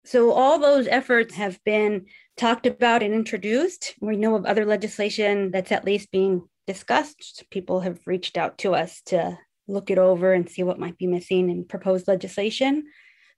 So 0.05 0.31
all 0.31 0.59
those 0.59 0.85
efforts 0.85 1.33
have 1.33 1.59
been 1.63 2.05
talked 2.37 2.67
about 2.67 3.01
and 3.01 3.13
introduced. 3.13 3.95
We 3.99 4.17
know 4.17 4.35
of 4.35 4.45
other 4.45 4.65
legislation 4.65 5.49
that's 5.49 5.71
at 5.71 5.83
least 5.83 6.11
being 6.11 6.47
discussed. 6.67 7.43
People 7.49 7.79
have 7.79 7.99
reached 8.05 8.37
out 8.37 8.59
to 8.59 8.75
us 8.75 9.01
to 9.07 9.35
look 9.67 9.89
it 9.89 9.97
over 9.97 10.31
and 10.33 10.47
see 10.47 10.61
what 10.61 10.79
might 10.79 10.99
be 10.99 11.07
missing 11.07 11.49
in 11.49 11.65
proposed 11.65 12.07
legislation. 12.07 12.85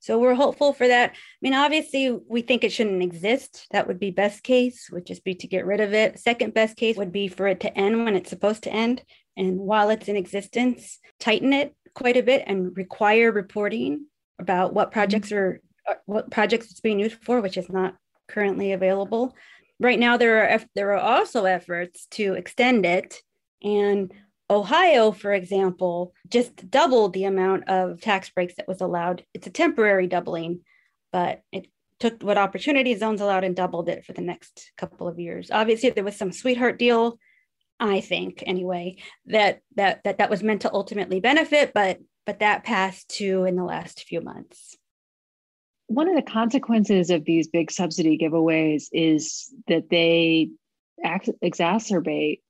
So 0.02 0.18
we're 0.18 0.34
hopeful 0.34 0.74
for 0.74 0.88
that. 0.88 1.12
I 1.12 1.16
mean, 1.42 1.54
obviously, 1.54 2.10
we 2.28 2.42
think 2.42 2.64
it 2.64 2.72
shouldn't 2.72 3.04
exist. 3.04 3.68
That 3.70 3.88
would 3.88 4.00
be 4.00 4.10
best 4.10 4.42
case, 4.42 4.90
would 4.92 5.06
just 5.06 5.24
be 5.24 5.36
to 5.36 5.48
get 5.48 5.66
rid 5.66 5.80
of 5.80 5.94
it. 5.94 6.20
Second 6.20 6.56
best 6.56 6.76
case 6.76 6.98
would 6.98 7.12
be 7.12 7.28
for 7.28 7.48
it 7.48 7.60
to 7.62 7.78
end 7.78 8.04
when 8.04 8.16
it's 8.16 8.32
supposed 8.32 8.64
to 8.64 8.74
end. 8.74 9.04
And 9.38 9.60
while 9.60 9.92
it's 9.92 10.08
in 10.08 10.16
existence, 10.16 11.00
tighten 11.20 11.54
it 11.54 11.76
quite 11.94 12.18
a 12.18 12.24
bit 12.24 12.44
and 12.48 12.76
require 12.76 13.32
reporting 13.32 14.08
about 14.40 14.74
what 14.74 14.88
mm-hmm. 14.88 14.94
projects 14.94 15.32
are 15.32 15.62
uh, 15.88 15.94
what 16.06 16.32
projects 16.32 16.72
it's 16.72 16.82
being 16.82 17.00
used 17.00 17.24
for, 17.24 17.40
which 17.40 17.58
is 17.58 17.70
not 17.70 17.96
currently 18.28 18.72
available. 18.72 19.36
Right 19.80 20.00
now, 20.00 20.18
there 20.18 20.50
are 20.50 20.62
there 20.74 20.96
are 20.96 21.00
also 21.00 21.46
efforts 21.46 22.08
to 22.12 22.34
extend 22.34 22.88
it 22.88 23.22
and 23.64 24.12
Ohio, 24.52 25.14
for 25.14 25.32
example, 25.32 26.14
just 26.28 26.70
doubled 26.70 27.14
the 27.14 27.24
amount 27.24 27.70
of 27.70 28.02
tax 28.02 28.30
breaks 28.30 28.56
that 28.56 28.68
was 28.68 28.82
allowed. 28.82 29.24
It's 29.34 29.48
a 29.48 29.52
temporary 29.52 30.08
doubling, 30.08 30.60
but 31.14 31.42
it 31.54 31.68
took 32.02 32.22
what 32.22 32.38
opportunity 32.38 32.94
zones 32.96 33.22
allowed 33.22 33.46
and 33.46 33.56
doubled 33.56 33.88
it 33.88 34.04
for 34.04 34.12
the 34.12 34.22
next 34.22 34.74
couple 34.76 35.08
of 35.08 35.20
years. 35.20 35.52
Obviously, 35.52 35.92
there 35.92 36.04
was 36.04 36.18
some 36.18 36.34
sweetheart 36.34 36.78
deal, 36.78 37.18
I 37.80 38.02
think 38.02 38.44
anyway, 38.46 38.98
that 39.28 39.62
that 39.78 40.04
that 40.04 40.18
that 40.18 40.30
was 40.30 40.44
meant 40.44 40.64
to 40.64 40.74
ultimately 40.74 41.22
benefit, 41.22 41.72
but 41.74 42.00
but 42.26 42.40
that 42.40 42.66
passed 42.66 43.08
too 43.08 43.46
in 43.46 43.56
the 43.56 43.64
last 43.64 44.04
few 44.04 44.20
months. 44.20 44.76
One 45.88 46.10
of 46.10 46.16
the 46.16 46.30
consequences 46.30 47.10
of 47.10 47.24
these 47.24 47.48
big 47.48 47.72
subsidy 47.72 48.18
giveaways 48.18 48.88
is 48.92 49.54
that 49.68 49.90
they 49.90 50.50
exacerbate 51.04 52.42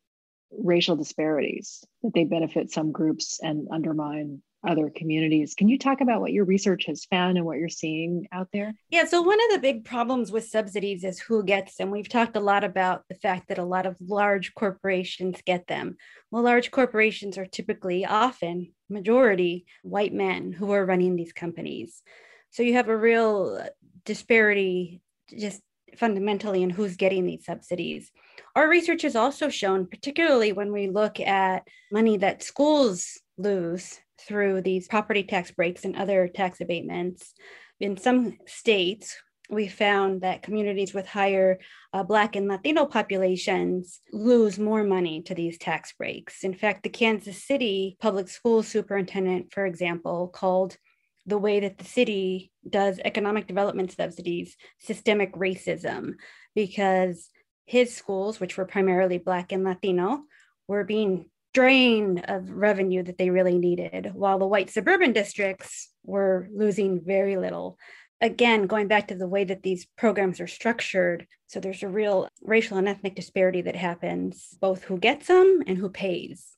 racial 0.51 0.95
disparities, 0.95 1.83
that 2.03 2.13
they 2.13 2.25
benefit 2.25 2.71
some 2.71 2.91
groups 2.91 3.39
and 3.41 3.67
undermine 3.71 4.41
other 4.67 4.91
communities. 4.95 5.55
Can 5.55 5.69
you 5.69 5.77
talk 5.77 6.01
about 6.01 6.21
what 6.21 6.33
your 6.33 6.45
research 6.45 6.85
has 6.85 7.05
found 7.05 7.37
and 7.37 7.45
what 7.45 7.57
you're 7.57 7.69
seeing 7.69 8.27
out 8.31 8.49
there? 8.53 8.73
Yeah, 8.89 9.05
so 9.05 9.21
one 9.21 9.39
of 9.45 9.51
the 9.51 9.59
big 9.59 9.85
problems 9.85 10.31
with 10.31 10.45
subsidies 10.47 11.03
is 11.03 11.19
who 11.19 11.43
gets 11.43 11.75
them. 11.75 11.89
We've 11.89 12.07
talked 12.07 12.35
a 12.35 12.41
lot 12.41 12.63
about 12.63 13.03
the 13.09 13.15
fact 13.15 13.47
that 13.47 13.57
a 13.57 13.65
lot 13.65 13.85
of 13.85 13.97
large 13.99 14.53
corporations 14.53 15.41
get 15.45 15.67
them. 15.67 15.97
Well, 16.29 16.43
large 16.43 16.69
corporations 16.69 17.37
are 17.37 17.45
typically 17.45 18.05
often 18.05 18.73
majority 18.89 19.65
white 19.81 20.13
men 20.13 20.51
who 20.51 20.71
are 20.71 20.85
running 20.85 21.15
these 21.15 21.33
companies. 21.33 22.03
So 22.51 22.61
you 22.61 22.73
have 22.73 22.89
a 22.89 22.97
real 22.97 23.65
disparity 24.05 25.01
just 25.39 25.61
fundamentally 25.97 26.63
in 26.63 26.69
who's 26.69 26.95
getting 26.95 27.25
these 27.25 27.45
subsidies. 27.45 28.11
Our 28.55 28.69
research 28.69 29.03
has 29.03 29.15
also 29.15 29.49
shown, 29.49 29.87
particularly 29.87 30.51
when 30.53 30.71
we 30.71 30.89
look 30.89 31.19
at 31.19 31.67
money 31.91 32.17
that 32.17 32.43
schools 32.43 33.19
lose 33.37 33.99
through 34.19 34.61
these 34.61 34.87
property 34.87 35.23
tax 35.23 35.51
breaks 35.51 35.85
and 35.85 35.95
other 35.95 36.27
tax 36.27 36.61
abatements, 36.61 37.33
in 37.79 37.97
some 37.97 38.37
states, 38.45 39.17
we 39.49 39.67
found 39.67 40.21
that 40.21 40.43
communities 40.43 40.93
with 40.93 41.05
higher 41.07 41.59
uh, 41.93 42.03
Black 42.03 42.35
and 42.35 42.47
Latino 42.47 42.85
populations 42.85 43.99
lose 44.13 44.57
more 44.57 44.83
money 44.83 45.21
to 45.23 45.35
these 45.35 45.57
tax 45.57 45.93
breaks. 45.93 46.43
In 46.43 46.53
fact, 46.53 46.83
the 46.83 46.89
Kansas 46.89 47.43
City 47.43 47.97
public 47.99 48.29
school 48.29 48.63
superintendent, 48.63 49.51
for 49.51 49.65
example, 49.65 50.29
called 50.29 50.77
the 51.25 51.37
way 51.37 51.59
that 51.59 51.77
the 51.77 51.85
city 51.85 52.51
does 52.67 52.99
economic 53.03 53.47
development 53.47 53.91
subsidies 53.91 54.55
systemic 54.79 55.33
racism 55.33 56.13
because 56.55 57.29
his 57.65 57.95
schools, 57.95 58.39
which 58.39 58.57
were 58.57 58.65
primarily 58.65 59.17
Black 59.17 59.51
and 59.51 59.63
Latino, 59.63 60.23
were 60.67 60.83
being 60.83 61.29
drained 61.53 62.23
of 62.27 62.49
revenue 62.49 63.03
that 63.03 63.17
they 63.17 63.29
really 63.29 63.57
needed, 63.57 64.11
while 64.13 64.39
the 64.39 64.47
white 64.47 64.69
suburban 64.69 65.13
districts 65.13 65.89
were 66.03 66.47
losing 66.53 67.01
very 67.03 67.37
little. 67.37 67.77
Again, 68.21 68.67
going 68.67 68.87
back 68.87 69.07
to 69.07 69.15
the 69.15 69.27
way 69.27 69.43
that 69.43 69.63
these 69.63 69.87
programs 69.97 70.39
are 70.39 70.47
structured, 70.47 71.27
so 71.47 71.59
there's 71.59 71.83
a 71.83 71.87
real 71.87 72.27
racial 72.41 72.77
and 72.77 72.87
ethnic 72.87 73.15
disparity 73.15 73.61
that 73.63 73.75
happens, 73.75 74.49
both 74.61 74.83
who 74.83 74.97
gets 74.97 75.27
them 75.27 75.61
and 75.67 75.77
who 75.77 75.89
pays. 75.89 76.53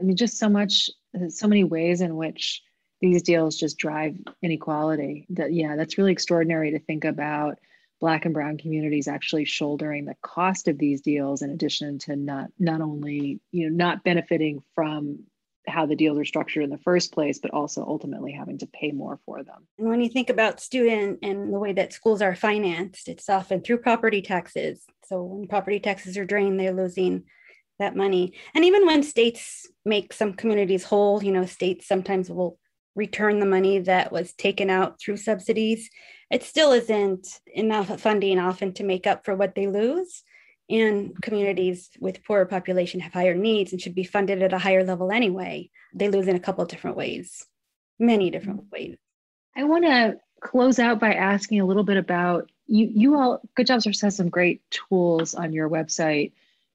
I 0.00 0.04
mean, 0.04 0.16
just 0.16 0.38
so 0.38 0.48
much, 0.48 0.90
so 1.28 1.46
many 1.46 1.64
ways 1.64 2.00
in 2.00 2.16
which 2.16 2.62
these 3.02 3.22
deals 3.22 3.58
just 3.58 3.76
drive 3.76 4.16
inequality. 4.40 5.26
That 5.30 5.52
yeah, 5.52 5.76
that's 5.76 5.98
really 5.98 6.12
extraordinary 6.12 6.70
to 6.70 6.78
think 6.78 7.04
about 7.04 7.58
black 8.00 8.24
and 8.24 8.32
brown 8.32 8.56
communities 8.56 9.06
actually 9.08 9.44
shouldering 9.44 10.04
the 10.04 10.16
cost 10.22 10.68
of 10.68 10.78
these 10.78 11.00
deals 11.00 11.42
in 11.42 11.50
addition 11.50 11.98
to 11.98 12.16
not 12.16 12.48
not 12.58 12.80
only 12.80 13.40
you 13.50 13.68
know 13.68 13.76
not 13.76 14.02
benefiting 14.02 14.62
from 14.74 15.20
how 15.68 15.86
the 15.86 15.94
deals 15.94 16.18
are 16.18 16.24
structured 16.24 16.64
in 16.64 16.70
the 16.70 16.78
first 16.78 17.12
place 17.12 17.38
but 17.38 17.52
also 17.52 17.84
ultimately 17.86 18.32
having 18.32 18.58
to 18.58 18.66
pay 18.66 18.90
more 18.90 19.20
for 19.24 19.44
them 19.44 19.68
and 19.78 19.88
when 19.88 20.00
you 20.00 20.08
think 20.08 20.30
about 20.30 20.60
student 20.60 21.20
and 21.22 21.54
the 21.54 21.60
way 21.60 21.72
that 21.72 21.92
schools 21.92 22.20
are 22.20 22.34
financed 22.34 23.06
it's 23.06 23.28
often 23.28 23.60
through 23.60 23.78
property 23.78 24.20
taxes 24.20 24.84
so 25.04 25.22
when 25.22 25.46
property 25.46 25.78
taxes 25.78 26.18
are 26.18 26.24
drained 26.24 26.58
they're 26.58 26.72
losing 26.72 27.22
that 27.78 27.94
money 27.94 28.32
and 28.56 28.64
even 28.64 28.84
when 28.84 29.04
states 29.04 29.68
make 29.84 30.12
some 30.12 30.32
communities 30.32 30.82
whole 30.82 31.22
you 31.22 31.30
know 31.30 31.46
states 31.46 31.86
sometimes 31.86 32.28
will 32.28 32.58
return 32.94 33.40
the 33.40 33.46
money 33.46 33.78
that 33.80 34.12
was 34.12 34.32
taken 34.32 34.70
out 34.70 35.00
through 35.00 35.16
subsidies, 35.16 35.90
it 36.30 36.42
still 36.42 36.72
isn't 36.72 37.40
enough 37.54 38.00
funding 38.00 38.38
often 38.38 38.72
to 38.74 38.84
make 38.84 39.06
up 39.06 39.24
for 39.24 39.34
what 39.34 39.54
they 39.54 39.66
lose. 39.66 40.22
And 40.70 41.20
communities 41.20 41.90
with 42.00 42.24
poorer 42.24 42.46
population 42.46 43.00
have 43.00 43.12
higher 43.12 43.34
needs 43.34 43.72
and 43.72 43.80
should 43.80 43.94
be 43.94 44.04
funded 44.04 44.42
at 44.42 44.52
a 44.52 44.58
higher 44.58 44.84
level 44.84 45.10
anyway. 45.12 45.70
They 45.94 46.08
lose 46.08 46.28
in 46.28 46.36
a 46.36 46.40
couple 46.40 46.62
of 46.62 46.70
different 46.70 46.96
ways, 46.96 47.46
many 47.98 48.30
different 48.30 48.60
mm-hmm. 48.60 48.72
ways. 48.72 48.96
I 49.56 49.64
want 49.64 49.84
to 49.84 50.16
close 50.40 50.78
out 50.78 50.98
by 50.98 51.14
asking 51.14 51.60
a 51.60 51.66
little 51.66 51.84
bit 51.84 51.98
about 51.98 52.50
you. 52.66 52.90
You 52.94 53.16
all, 53.18 53.40
Good 53.54 53.66
Jobs 53.66 53.84
has 53.84 54.16
some 54.16 54.30
great 54.30 54.62
tools 54.70 55.34
on 55.34 55.52
your 55.52 55.68
website 55.68 56.32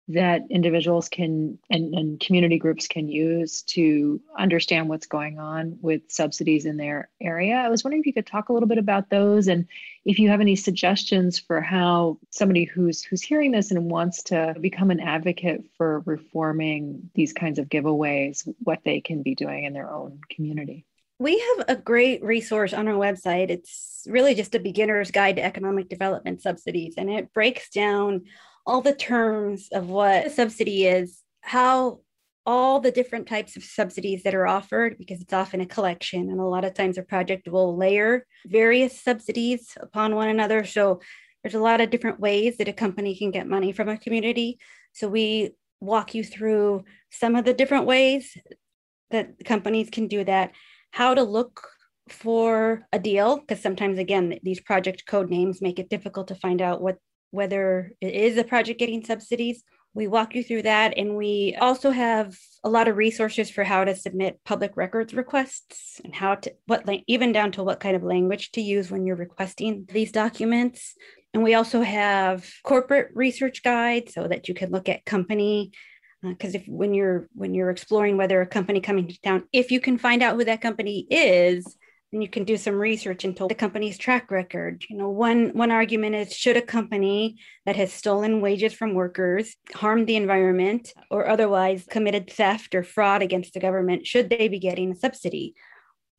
that 0.10 0.43
individuals 0.49 1.10
can 1.10 1.60
and, 1.70 1.93
and 1.93 2.20
community 2.20 2.58
groups 2.58 2.88
can 2.88 3.10
use 3.10 3.62
to 3.64 4.22
understand 4.38 4.88
what's 4.88 5.05
going 5.05 5.38
on 5.38 5.78
with 5.82 6.01
subsidies 6.08 6.66
in 6.66 6.78
their 6.78 7.10
area. 7.20 7.55
I 7.55 7.68
was 7.70 7.84
wondering 7.84 8.01
if 8.01 8.05
you 8.05 8.14
could 8.14 8.26
talk 8.26 8.47
a 8.47 8.53
little 8.53 8.70
bit 8.70 8.78
about 8.78 9.10
those 9.10 9.47
and 9.47 9.68
if 10.05 10.18
you 10.18 10.30
have 10.30 10.39
any 10.39 10.55
suggestions 10.55 11.38
for 11.38 11.60
how 11.60 12.20
somebody 12.30 12.64
who's 12.64 13.03
who's 13.03 13.22
hearing 13.22 13.51
this 13.51 13.72
and 13.72 13.91
wants 13.91 14.24
to 14.24 14.55
become 14.62 14.91
an 14.91 15.01
advocate 15.01 15.66
for 15.78 15.99
reforming 16.05 17.10
these 17.14 17.34
kinds 17.34 17.60
of 17.60 17.68
giveaways, 17.68 18.47
what 18.64 18.80
they 18.86 19.01
can 19.01 19.24
be 19.24 19.36
doing 19.36 19.66
in 19.66 19.74
their 19.74 19.91
own 19.91 20.22
community. 20.30 20.86
We 21.20 21.39
have 21.39 21.66
a 21.68 21.76
great 21.76 22.24
resource 22.24 22.74
on 22.74 22.88
our 22.88 22.93
website. 22.93 23.49
It's 23.49 24.05
really 24.08 24.36
just 24.36 24.55
a 24.55 24.60
beginner's 24.60 25.12
guide 25.12 25.38
to 25.38 25.43
economic 25.43 25.89
development 25.89 26.41
subsidies, 26.41 26.93
and 26.97 27.10
it 27.10 27.34
breaks 27.34 27.70
down 27.70 28.26
all 28.68 28.82
the 28.82 28.93
terms 28.93 29.70
of 29.72 29.89
what 29.89 30.28
a 30.28 30.30
subsidy 30.30 30.86
is, 30.86 31.24
how 31.41 32.01
all 32.45 32.80
the 32.80 32.91
different 32.91 33.28
types 33.28 33.55
of 33.55 33.63
subsidies 33.63 34.24
that 34.24 34.36
are 34.36 34.45
offered, 34.47 34.97
because 34.97 35.22
it's 35.22 35.34
often 35.34 35.61
a 35.61 35.65
collection, 35.65 36.30
and 36.30 36.39
a 36.39 36.43
lot 36.43 36.65
of 36.65 36.74
times 36.74 36.97
a 36.97 37.03
project 37.03 37.47
will 37.47 37.76
layer 37.76 38.26
various 38.45 39.01
subsidies 39.01 39.78
upon 39.82 40.15
one 40.15 40.28
another. 40.28 40.65
So 40.65 41.01
there's 41.41 41.55
a 41.55 41.59
lot 41.59 41.82
of 41.82 41.89
different 41.89 42.20
ways 42.20 42.57
that 42.57 42.68
a 42.68 42.74
company 42.74 43.15
can 43.15 43.32
get 43.32 43.47
money 43.47 43.72
from 43.72 43.89
a 43.89 43.97
community. 43.97 44.59
So 44.93 45.07
we 45.07 45.51
walk 45.80 46.13
you 46.13 46.24
through 46.24 46.84
some 47.09 47.36
of 47.36 47.45
the 47.45 47.53
different 47.53 47.86
ways 47.86 48.38
that 49.11 49.45
companies 49.45 49.89
can 49.89 50.07
do 50.07 50.26
that, 50.26 50.51
how 50.91 51.13
to 51.13 51.24
look 51.24 51.68
for 52.09 52.86
a 52.91 52.99
deal, 52.99 53.38
because 53.38 53.61
sometimes, 53.61 53.99
again, 53.99 54.39
these 54.43 54.59
project 54.59 55.05
code 55.05 55.30
names 55.30 55.61
make 55.61 55.80
it 55.80 55.89
difficult 55.89 56.28
to 56.30 56.36
find 56.36 56.61
out 56.61 56.82
what 56.82 56.97
whether 57.32 57.91
it 58.01 58.13
is 58.13 58.38
a 58.38 58.43
project 58.43 58.80
getting 58.80 59.03
subsidies. 59.03 59.63
We 59.93 60.07
walk 60.07 60.36
you 60.36 60.43
through 60.43 60.63
that. 60.63 60.97
And 60.97 61.17
we 61.17 61.57
also 61.59 61.91
have 61.91 62.38
a 62.63 62.69
lot 62.69 62.88
of 62.88 62.97
resources 62.97 63.49
for 63.49 63.63
how 63.63 63.84
to 63.84 63.95
submit 63.95 64.39
public 64.45 64.78
records 64.78 65.13
requests 65.13 65.99
and 66.03 66.13
how 66.13 66.36
to, 66.36 66.53
what, 66.67 66.88
even 67.07 67.32
down 67.32 67.51
to 67.53 67.63
what 67.63 67.80
kind 67.80 67.95
of 67.95 68.03
language 68.03 68.51
to 68.51 68.61
use 68.61 68.91
when 68.91 69.05
you're 69.05 69.15
requesting 69.15 69.88
these 69.91 70.11
documents. 70.11 70.93
And 71.34 71.43
we 71.43 71.55
also 71.55 71.82
have 71.82 72.47
corporate 72.63 73.09
research 73.13 73.63
guides 73.63 74.13
so 74.13 74.28
that 74.28 74.47
you 74.47 74.53
can 74.53 74.71
look 74.71 74.88
at 74.88 75.05
company 75.05 75.71
because 76.23 76.55
uh, 76.55 76.59
if 76.59 76.67
when 76.67 76.93
you're 76.93 77.30
when 77.34 77.53
you're 77.53 77.69
exploring 77.69 78.17
whether 78.17 78.41
a 78.41 78.47
company 78.47 78.82
coming 78.82 79.07
to 79.07 79.21
town 79.21 79.43
if 79.53 79.71
you 79.71 79.80
can 79.80 79.97
find 79.97 80.23
out 80.23 80.36
who 80.36 80.43
that 80.43 80.61
company 80.61 81.05
is 81.11 81.76
and 82.14 82.24
you 82.24 82.30
can 82.30 82.43
do 82.45 82.55
some 82.58 82.76
research 82.76 83.26
into 83.26 83.47
the 83.47 83.55
company's 83.55 83.97
track 83.97 84.32
record. 84.32 84.84
You 84.89 84.97
know, 84.97 85.10
one 85.10 85.49
one 85.49 85.72
argument 85.72 86.16
is 86.16 86.34
should 86.34 86.58
a 86.58 86.62
company 86.62 87.38
that 87.66 87.76
has 87.76 87.91
stolen 87.91 88.41
wages 88.41 88.74
from 88.74 88.93
workers, 88.93 89.55
harmed 89.74 90.08
the 90.08 90.16
environment, 90.16 90.93
or 91.12 91.28
otherwise 91.28 91.86
committed 91.89 92.30
theft 92.30 92.74
or 92.76 92.84
fraud 92.84 93.22
against 93.22 93.53
the 93.53 93.60
government, 93.60 94.08
should 94.08 94.30
they 94.30 94.47
be 94.47 94.60
getting 94.60 94.91
a 94.91 94.95
subsidy? 94.95 95.55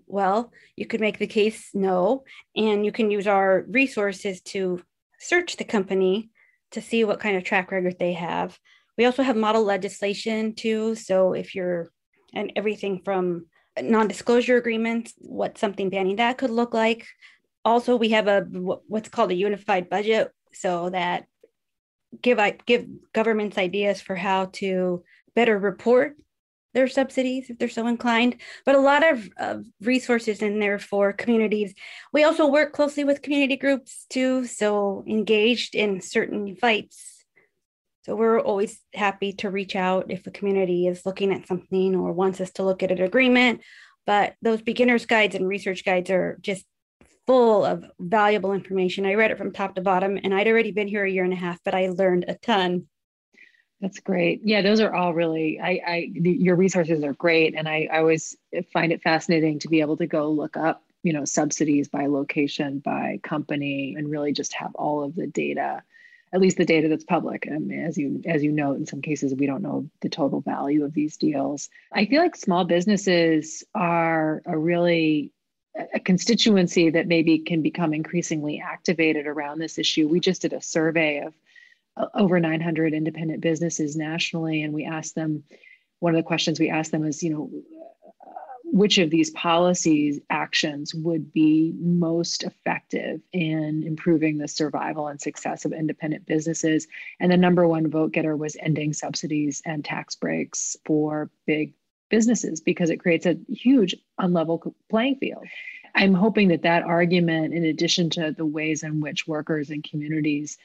Well, 0.06 0.52
you 0.76 0.86
could 0.86 1.00
make 1.00 1.18
the 1.18 1.26
case 1.26 1.70
no, 1.74 2.24
and 2.56 2.84
you 2.84 2.92
can 2.92 3.10
use 3.10 3.26
our 3.26 3.64
resources 3.68 4.40
to 4.42 4.82
search 5.18 5.56
the 5.56 5.64
company 5.64 6.30
to 6.70 6.80
see 6.80 7.04
what 7.04 7.20
kind 7.20 7.36
of 7.36 7.44
track 7.44 7.70
record 7.70 7.98
they 7.98 8.12
have. 8.12 8.58
We 8.96 9.04
also 9.04 9.22
have 9.22 9.36
model 9.36 9.64
legislation 9.64 10.54
too. 10.54 10.94
So 10.94 11.32
if 11.32 11.54
you're 11.54 11.90
and 12.34 12.52
everything 12.56 13.00
from 13.04 13.46
non-disclosure 13.82 14.56
agreements, 14.56 15.14
what 15.18 15.58
something 15.58 15.90
banning 15.90 16.16
that 16.16 16.38
could 16.38 16.50
look 16.50 16.74
like. 16.74 17.06
Also, 17.64 17.96
we 17.96 18.10
have 18.10 18.28
a 18.28 18.42
what's 18.42 19.08
called 19.08 19.30
a 19.30 19.34
unified 19.34 19.88
budget, 19.90 20.30
so 20.52 20.90
that 20.90 21.26
give 22.22 22.40
give 22.66 22.86
governments 23.12 23.58
ideas 23.58 24.00
for 24.00 24.14
how 24.14 24.46
to 24.46 25.04
better 25.34 25.58
report 25.58 26.16
their 26.74 26.88
subsidies 26.88 27.48
if 27.48 27.58
they're 27.58 27.68
so 27.68 27.86
inclined, 27.86 28.36
but 28.64 28.74
a 28.74 28.80
lot 28.80 29.06
of, 29.10 29.28
of 29.38 29.64
resources 29.80 30.42
in 30.42 30.60
there 30.60 30.78
for 30.78 31.12
communities. 31.12 31.74
We 32.12 32.24
also 32.24 32.46
work 32.46 32.72
closely 32.72 33.04
with 33.04 33.22
community 33.22 33.56
groups 33.56 34.06
too, 34.10 34.44
so 34.44 35.02
engaged 35.08 35.74
in 35.74 36.00
certain 36.00 36.56
fights 36.56 37.17
so 38.08 38.16
we're 38.16 38.40
always 38.40 38.80
happy 38.94 39.34
to 39.34 39.50
reach 39.50 39.76
out 39.76 40.10
if 40.10 40.26
a 40.26 40.30
community 40.30 40.86
is 40.86 41.04
looking 41.04 41.30
at 41.30 41.46
something 41.46 41.94
or 41.94 42.10
wants 42.10 42.40
us 42.40 42.50
to 42.52 42.62
look 42.62 42.82
at 42.82 42.90
an 42.90 43.02
agreement. 43.02 43.60
But 44.06 44.34
those 44.40 44.62
beginners 44.62 45.04
guides 45.04 45.34
and 45.34 45.46
research 45.46 45.84
guides 45.84 46.08
are 46.08 46.38
just 46.40 46.64
full 47.26 47.66
of 47.66 47.84
valuable 48.00 48.54
information. 48.54 49.04
I 49.04 49.12
read 49.12 49.30
it 49.30 49.36
from 49.36 49.52
top 49.52 49.74
to 49.74 49.82
bottom 49.82 50.18
and 50.24 50.32
I'd 50.32 50.48
already 50.48 50.70
been 50.70 50.88
here 50.88 51.04
a 51.04 51.10
year 51.10 51.22
and 51.22 51.34
a 51.34 51.36
half, 51.36 51.58
but 51.66 51.74
I 51.74 51.90
learned 51.90 52.24
a 52.28 52.34
ton. 52.36 52.86
That's 53.82 54.00
great. 54.00 54.40
Yeah, 54.42 54.62
those 54.62 54.80
are 54.80 54.94
all 54.94 55.12
really, 55.12 55.60
I, 55.60 55.80
I, 55.86 56.10
your 56.14 56.56
resources 56.56 57.04
are 57.04 57.12
great. 57.12 57.54
And 57.54 57.68
I, 57.68 57.88
I 57.92 57.98
always 57.98 58.34
find 58.72 58.90
it 58.90 59.02
fascinating 59.02 59.58
to 59.58 59.68
be 59.68 59.82
able 59.82 59.98
to 59.98 60.06
go 60.06 60.30
look 60.30 60.56
up, 60.56 60.82
you 61.02 61.12
know, 61.12 61.26
subsidies 61.26 61.88
by 61.88 62.06
location, 62.06 62.78
by 62.78 63.20
company, 63.22 63.96
and 63.98 64.10
really 64.10 64.32
just 64.32 64.54
have 64.54 64.74
all 64.76 65.02
of 65.02 65.14
the 65.14 65.26
data 65.26 65.82
at 66.32 66.40
least 66.40 66.56
the 66.56 66.64
data 66.64 66.88
that's 66.88 67.04
public. 67.04 67.48
Um, 67.50 67.70
as 67.70 67.96
you 67.96 68.22
as 68.26 68.42
you 68.42 68.52
note, 68.52 68.76
in 68.76 68.86
some 68.86 69.02
cases 69.02 69.34
we 69.34 69.46
don't 69.46 69.62
know 69.62 69.88
the 70.00 70.08
total 70.08 70.40
value 70.40 70.84
of 70.84 70.94
these 70.94 71.16
deals. 71.16 71.68
I 71.92 72.06
feel 72.06 72.22
like 72.22 72.36
small 72.36 72.64
businesses 72.64 73.64
are 73.74 74.42
a 74.46 74.56
really 74.56 75.32
a 75.94 76.00
constituency 76.00 76.90
that 76.90 77.06
maybe 77.06 77.38
can 77.38 77.62
become 77.62 77.94
increasingly 77.94 78.60
activated 78.60 79.26
around 79.26 79.58
this 79.58 79.78
issue. 79.78 80.08
We 80.08 80.18
just 80.18 80.42
did 80.42 80.52
a 80.52 80.60
survey 80.60 81.20
of 81.20 81.34
uh, 81.96 82.06
over 82.14 82.40
900 82.40 82.94
independent 82.94 83.40
businesses 83.40 83.96
nationally, 83.96 84.62
and 84.62 84.72
we 84.72 84.84
asked 84.84 85.14
them. 85.14 85.44
One 86.00 86.14
of 86.14 86.18
the 86.18 86.26
questions 86.26 86.60
we 86.60 86.70
asked 86.70 86.92
them 86.92 87.04
is, 87.04 87.24
you 87.24 87.30
know, 87.30 87.50
which 88.78 88.98
of 88.98 89.10
these 89.10 89.30
policies 89.30 90.20
actions 90.30 90.94
would 90.94 91.32
be 91.32 91.74
most 91.80 92.44
effective 92.44 93.20
in 93.32 93.82
improving 93.84 94.38
the 94.38 94.46
survival 94.46 95.08
and 95.08 95.20
success 95.20 95.64
of 95.64 95.72
independent 95.72 96.24
businesses. 96.26 96.86
And 97.18 97.32
the 97.32 97.36
number 97.36 97.66
one 97.66 97.90
vote 97.90 98.12
getter 98.12 98.36
was 98.36 98.56
ending 98.60 98.92
subsidies 98.92 99.60
and 99.66 99.84
tax 99.84 100.14
breaks 100.14 100.76
for 100.84 101.28
big 101.44 101.74
businesses 102.08 102.60
because 102.60 102.88
it 102.88 102.98
creates 102.98 103.26
a 103.26 103.36
huge 103.48 103.96
unlevel 104.20 104.72
playing 104.88 105.16
field. 105.16 105.44
I'm 105.96 106.14
hoping 106.14 106.48
that 106.48 106.62
that 106.62 106.84
argument, 106.84 107.54
in 107.54 107.64
addition 107.64 108.10
to 108.10 108.30
the 108.30 108.46
ways 108.46 108.84
in 108.84 109.00
which 109.00 109.26
workers 109.26 109.70
and 109.70 109.82
communities 109.82 110.56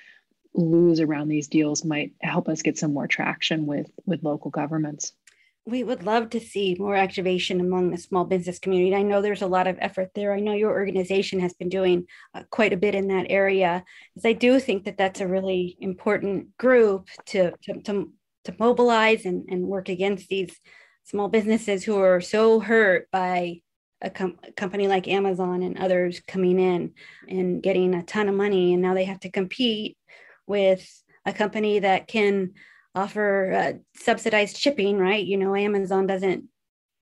lose 0.53 0.99
around 0.99 1.29
these 1.29 1.47
deals, 1.47 1.83
might 1.83 2.13
help 2.21 2.47
us 2.47 2.61
get 2.61 2.77
some 2.77 2.93
more 2.93 3.07
traction 3.07 3.65
with, 3.65 3.89
with 4.05 4.23
local 4.23 4.51
governments 4.51 5.13
we 5.65 5.83
would 5.83 6.03
love 6.03 6.29
to 6.29 6.39
see 6.39 6.75
more 6.77 6.95
activation 6.95 7.61
among 7.61 7.89
the 7.89 7.97
small 7.97 8.25
business 8.25 8.59
community. 8.59 8.93
I 8.93 9.01
know 9.01 9.21
there's 9.21 9.41
a 9.41 9.47
lot 9.47 9.67
of 9.67 9.77
effort 9.79 10.09
there. 10.13 10.33
I 10.33 10.41
know 10.41 10.53
your 10.53 10.71
organization 10.71 11.39
has 11.39 11.53
been 11.53 11.69
doing 11.69 12.05
uh, 12.33 12.43
quite 12.49 12.73
a 12.73 12.77
bit 12.77 12.95
in 12.95 13.07
that 13.07 13.27
area. 13.29 13.83
Because 14.13 14.27
I 14.27 14.33
do 14.33 14.59
think 14.59 14.83
that 14.85 14.97
that's 14.97 15.21
a 15.21 15.27
really 15.27 15.77
important 15.79 16.57
group 16.57 17.07
to, 17.27 17.53
to, 17.63 17.81
to, 17.83 18.11
to 18.43 18.55
mobilize 18.59 19.25
and, 19.25 19.45
and 19.49 19.65
work 19.65 19.87
against 19.87 20.27
these 20.27 20.53
small 21.05 21.29
businesses 21.29 21.83
who 21.83 21.97
are 21.97 22.19
so 22.19 22.59
hurt 22.59 23.09
by 23.11 23.61
a, 24.01 24.09
com- 24.09 24.39
a 24.43 24.51
company 24.51 24.89
like 24.89 25.07
Amazon 25.07 25.63
and 25.63 25.77
others 25.77 26.21
coming 26.27 26.59
in 26.59 26.91
and 27.29 27.63
getting 27.63 27.95
a 27.95 28.03
ton 28.03 28.27
of 28.27 28.35
money. 28.35 28.73
And 28.73 28.81
now 28.81 28.93
they 28.93 29.05
have 29.05 29.21
to 29.21 29.31
compete 29.31 29.97
with 30.45 30.85
a 31.25 31.31
company 31.31 31.79
that 31.79 32.07
can 32.07 32.51
offer 32.95 33.51
uh, 33.51 33.73
subsidized 33.95 34.57
shipping, 34.57 34.97
right? 34.97 35.25
You 35.25 35.37
know, 35.37 35.55
Amazon 35.55 36.07
doesn't, 36.07 36.45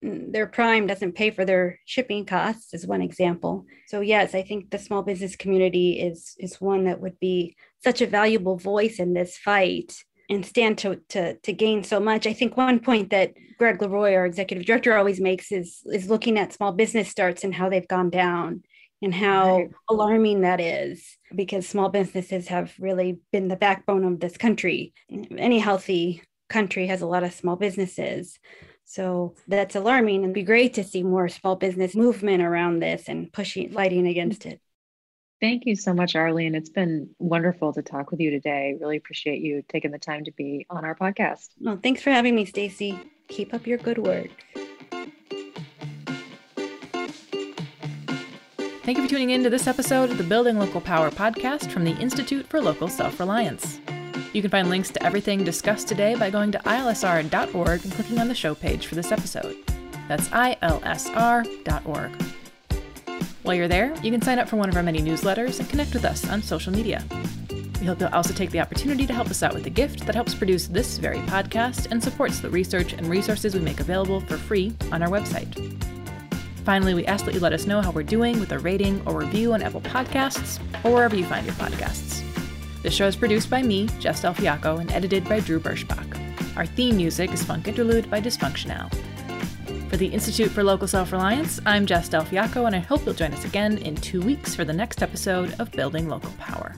their 0.01 0.47
Prime 0.47 0.87
doesn't 0.87 1.13
pay 1.13 1.31
for 1.31 1.45
their 1.45 1.79
shipping 1.85 2.25
costs, 2.25 2.73
is 2.73 2.87
one 2.87 3.01
example. 3.01 3.65
So 3.87 4.01
yes, 4.01 4.33
I 4.33 4.41
think 4.41 4.71
the 4.71 4.79
small 4.79 5.03
business 5.03 5.35
community 5.35 5.99
is 5.99 6.35
is 6.39 6.61
one 6.61 6.85
that 6.85 6.99
would 7.01 7.19
be 7.19 7.55
such 7.83 8.01
a 8.01 8.07
valuable 8.07 8.57
voice 8.57 8.99
in 8.99 9.13
this 9.13 9.37
fight 9.37 10.03
and 10.29 10.45
stand 10.45 10.77
to, 10.77 10.95
to, 11.09 11.35
to 11.37 11.51
gain 11.51 11.83
so 11.83 11.99
much. 11.99 12.25
I 12.25 12.33
think 12.33 12.55
one 12.55 12.79
point 12.79 13.09
that 13.09 13.33
Greg 13.57 13.79
LeRoy, 13.79 14.15
our 14.15 14.25
executive 14.25 14.65
director, 14.65 14.95
always 14.95 15.19
makes 15.19 15.51
is 15.51 15.81
is 15.85 16.09
looking 16.09 16.39
at 16.39 16.53
small 16.53 16.71
business 16.71 17.09
starts 17.09 17.43
and 17.43 17.53
how 17.53 17.69
they've 17.69 17.87
gone 17.87 18.09
down 18.09 18.63
and 19.02 19.14
how 19.14 19.58
right. 19.58 19.72
alarming 19.89 20.41
that 20.41 20.60
is 20.60 21.18
because 21.36 21.68
small 21.68 21.89
businesses 21.89 22.47
have 22.47 22.74
really 22.80 23.20
been 23.32 23.47
the 23.47 23.56
backbone 23.56 24.04
of 24.04 24.20
this 24.20 24.38
country. 24.38 24.93
Any 25.38 25.60
healthy 25.60 26.24
country 26.49 26.88
has 26.88 27.02
a 27.02 27.08
lot 27.08 27.24
of 27.24 27.34
small 27.34 27.56
businesses. 27.56 28.38
So 28.86 29.36
that's 29.47 29.76
alarming 29.76 30.24
and 30.24 30.34
be 30.34 30.43
great 30.43 30.74
to 30.76 30.84
see 30.84 31.02
more 31.02 31.30
small 31.30 31.56
business 31.56 31.95
movement 31.95 32.43
around 32.43 32.80
this 32.80 33.08
and 33.08 33.32
pushing 33.32 33.72
fighting 33.72 34.06
against 34.06 34.45
it. 34.45 34.60
Thank 35.39 35.66
you 35.66 35.76
so 35.76 35.93
much, 35.93 36.16
Arlene. 36.16 36.54
It's 36.54 36.70
been 36.70 37.10
wonderful 37.18 37.74
to 37.74 37.82
talk 37.82 38.12
with 38.12 38.20
you 38.20 38.30
today. 38.30 38.76
Really 38.80 38.97
appreciate 38.97 39.41
you 39.41 39.64
taking 39.68 39.89
the 39.89 39.97
time 39.97 40.26
to 40.26 40.32
be 40.32 40.68
on 40.70 40.86
our 40.86 40.93
podcast. 40.93 41.47
Well, 41.60 41.80
thanks 41.82 42.04
for 42.04 42.12
having 42.12 42.36
me, 42.36 42.45
Stacy. 42.45 42.99
Keep 43.28 43.54
up 43.56 43.66
your 43.66 43.80
good 43.80 43.97
work. 43.97 44.30
Thank 48.91 48.97
you 48.97 49.07
for 49.07 49.09
tuning 49.11 49.29
in 49.29 49.41
to 49.43 49.49
this 49.49 49.67
episode 49.67 50.11
of 50.11 50.17
the 50.17 50.23
Building 50.25 50.59
Local 50.59 50.81
Power 50.81 51.09
podcast 51.09 51.71
from 51.71 51.85
the 51.85 51.95
Institute 51.95 52.45
for 52.45 52.59
Local 52.59 52.89
Self 52.89 53.21
Reliance. 53.21 53.79
You 54.33 54.41
can 54.41 54.51
find 54.51 54.69
links 54.69 54.89
to 54.89 55.01
everything 55.01 55.45
discussed 55.45 55.87
today 55.87 56.13
by 56.15 56.29
going 56.29 56.51
to 56.51 56.59
ilsr.org 56.59 57.83
and 57.85 57.93
clicking 57.93 58.19
on 58.19 58.27
the 58.27 58.35
show 58.35 58.53
page 58.53 58.87
for 58.87 58.95
this 58.95 59.13
episode. 59.13 59.55
That's 60.09 60.27
ilsr.org. 60.27 62.21
While 63.43 63.55
you're 63.55 63.69
there, 63.69 63.95
you 64.03 64.11
can 64.11 64.21
sign 64.21 64.39
up 64.39 64.49
for 64.49 64.57
one 64.57 64.67
of 64.67 64.75
our 64.75 64.83
many 64.83 64.99
newsletters 64.99 65.61
and 65.61 65.69
connect 65.69 65.93
with 65.93 66.03
us 66.03 66.29
on 66.29 66.43
social 66.43 66.73
media. 66.73 67.01
We 67.79 67.85
hope 67.85 68.01
you'll 68.01 68.09
also 68.09 68.33
take 68.33 68.51
the 68.51 68.59
opportunity 68.59 69.07
to 69.07 69.13
help 69.13 69.29
us 69.29 69.41
out 69.41 69.53
with 69.53 69.65
a 69.67 69.69
gift 69.69 70.05
that 70.05 70.15
helps 70.15 70.35
produce 70.35 70.67
this 70.67 70.97
very 70.97 71.19
podcast 71.19 71.89
and 71.91 72.03
supports 72.03 72.41
the 72.41 72.49
research 72.49 72.91
and 72.91 73.07
resources 73.07 73.53
we 73.53 73.61
make 73.61 73.79
available 73.79 74.19
for 74.19 74.35
free 74.35 74.75
on 74.91 75.01
our 75.01 75.07
website. 75.07 75.81
Finally, 76.64 76.93
we 76.93 77.05
ask 77.05 77.26
that 77.26 77.34
you 77.34 77.39
let 77.39 77.53
us 77.53 77.66
know 77.66 77.82
how 77.82 77.91
we're 77.91 78.03
doing 78.03 78.39
with 78.39 78.51
a 78.51 78.59
rating 78.59 79.01
or 79.05 79.18
review 79.20 79.53
on 79.53 79.62
Apple 79.62 79.82
Podcasts 79.82 80.59
or 80.84 80.93
wherever 80.93 81.16
you 81.16 81.26
find 81.26 81.45
your 81.45 81.55
podcasts. 81.55 82.22
This 82.84 82.93
show 82.93 83.07
is 83.07 83.16
produced 83.16 83.49
by 83.49 83.62
me, 83.62 83.88
Jess 83.99 84.22
Del 84.22 84.34
Fiacco, 84.34 84.78
and 84.78 84.91
edited 84.91 85.28
by 85.28 85.39
Drew 85.39 85.59
Berschbach. 85.59 86.18
Our 86.55 86.66
theme 86.66 86.97
music 86.97 87.32
is 87.32 87.43
Funk 87.43 87.68
Interlude 87.68 88.09
by 88.09 88.22
Dysfunctional. 88.22 88.93
For 89.89 89.97
the 89.97 90.07
Institute 90.07 90.51
for 90.51 90.64
Local 90.64 90.88
Self 90.88 91.12
Reliance, 91.12 91.59
I'm 91.66 91.86
Jess 91.86 92.09
Del 92.09 92.26
Fiacco, 92.26 92.66
and 92.66 92.76
I 92.76 92.80
hope 92.80 93.05
you'll 93.05 93.14
join 93.14 93.34
us 93.34 93.45
again 93.45 93.78
in 93.80 93.95
two 93.95 94.22
weeks 94.22 94.55
for 94.55 94.64
the 94.64 94.74
next 94.74 95.01
episode 95.01 95.55
of 95.59 95.72
Building 95.72 96.07
Local 96.07 96.32
Power. 96.38 96.76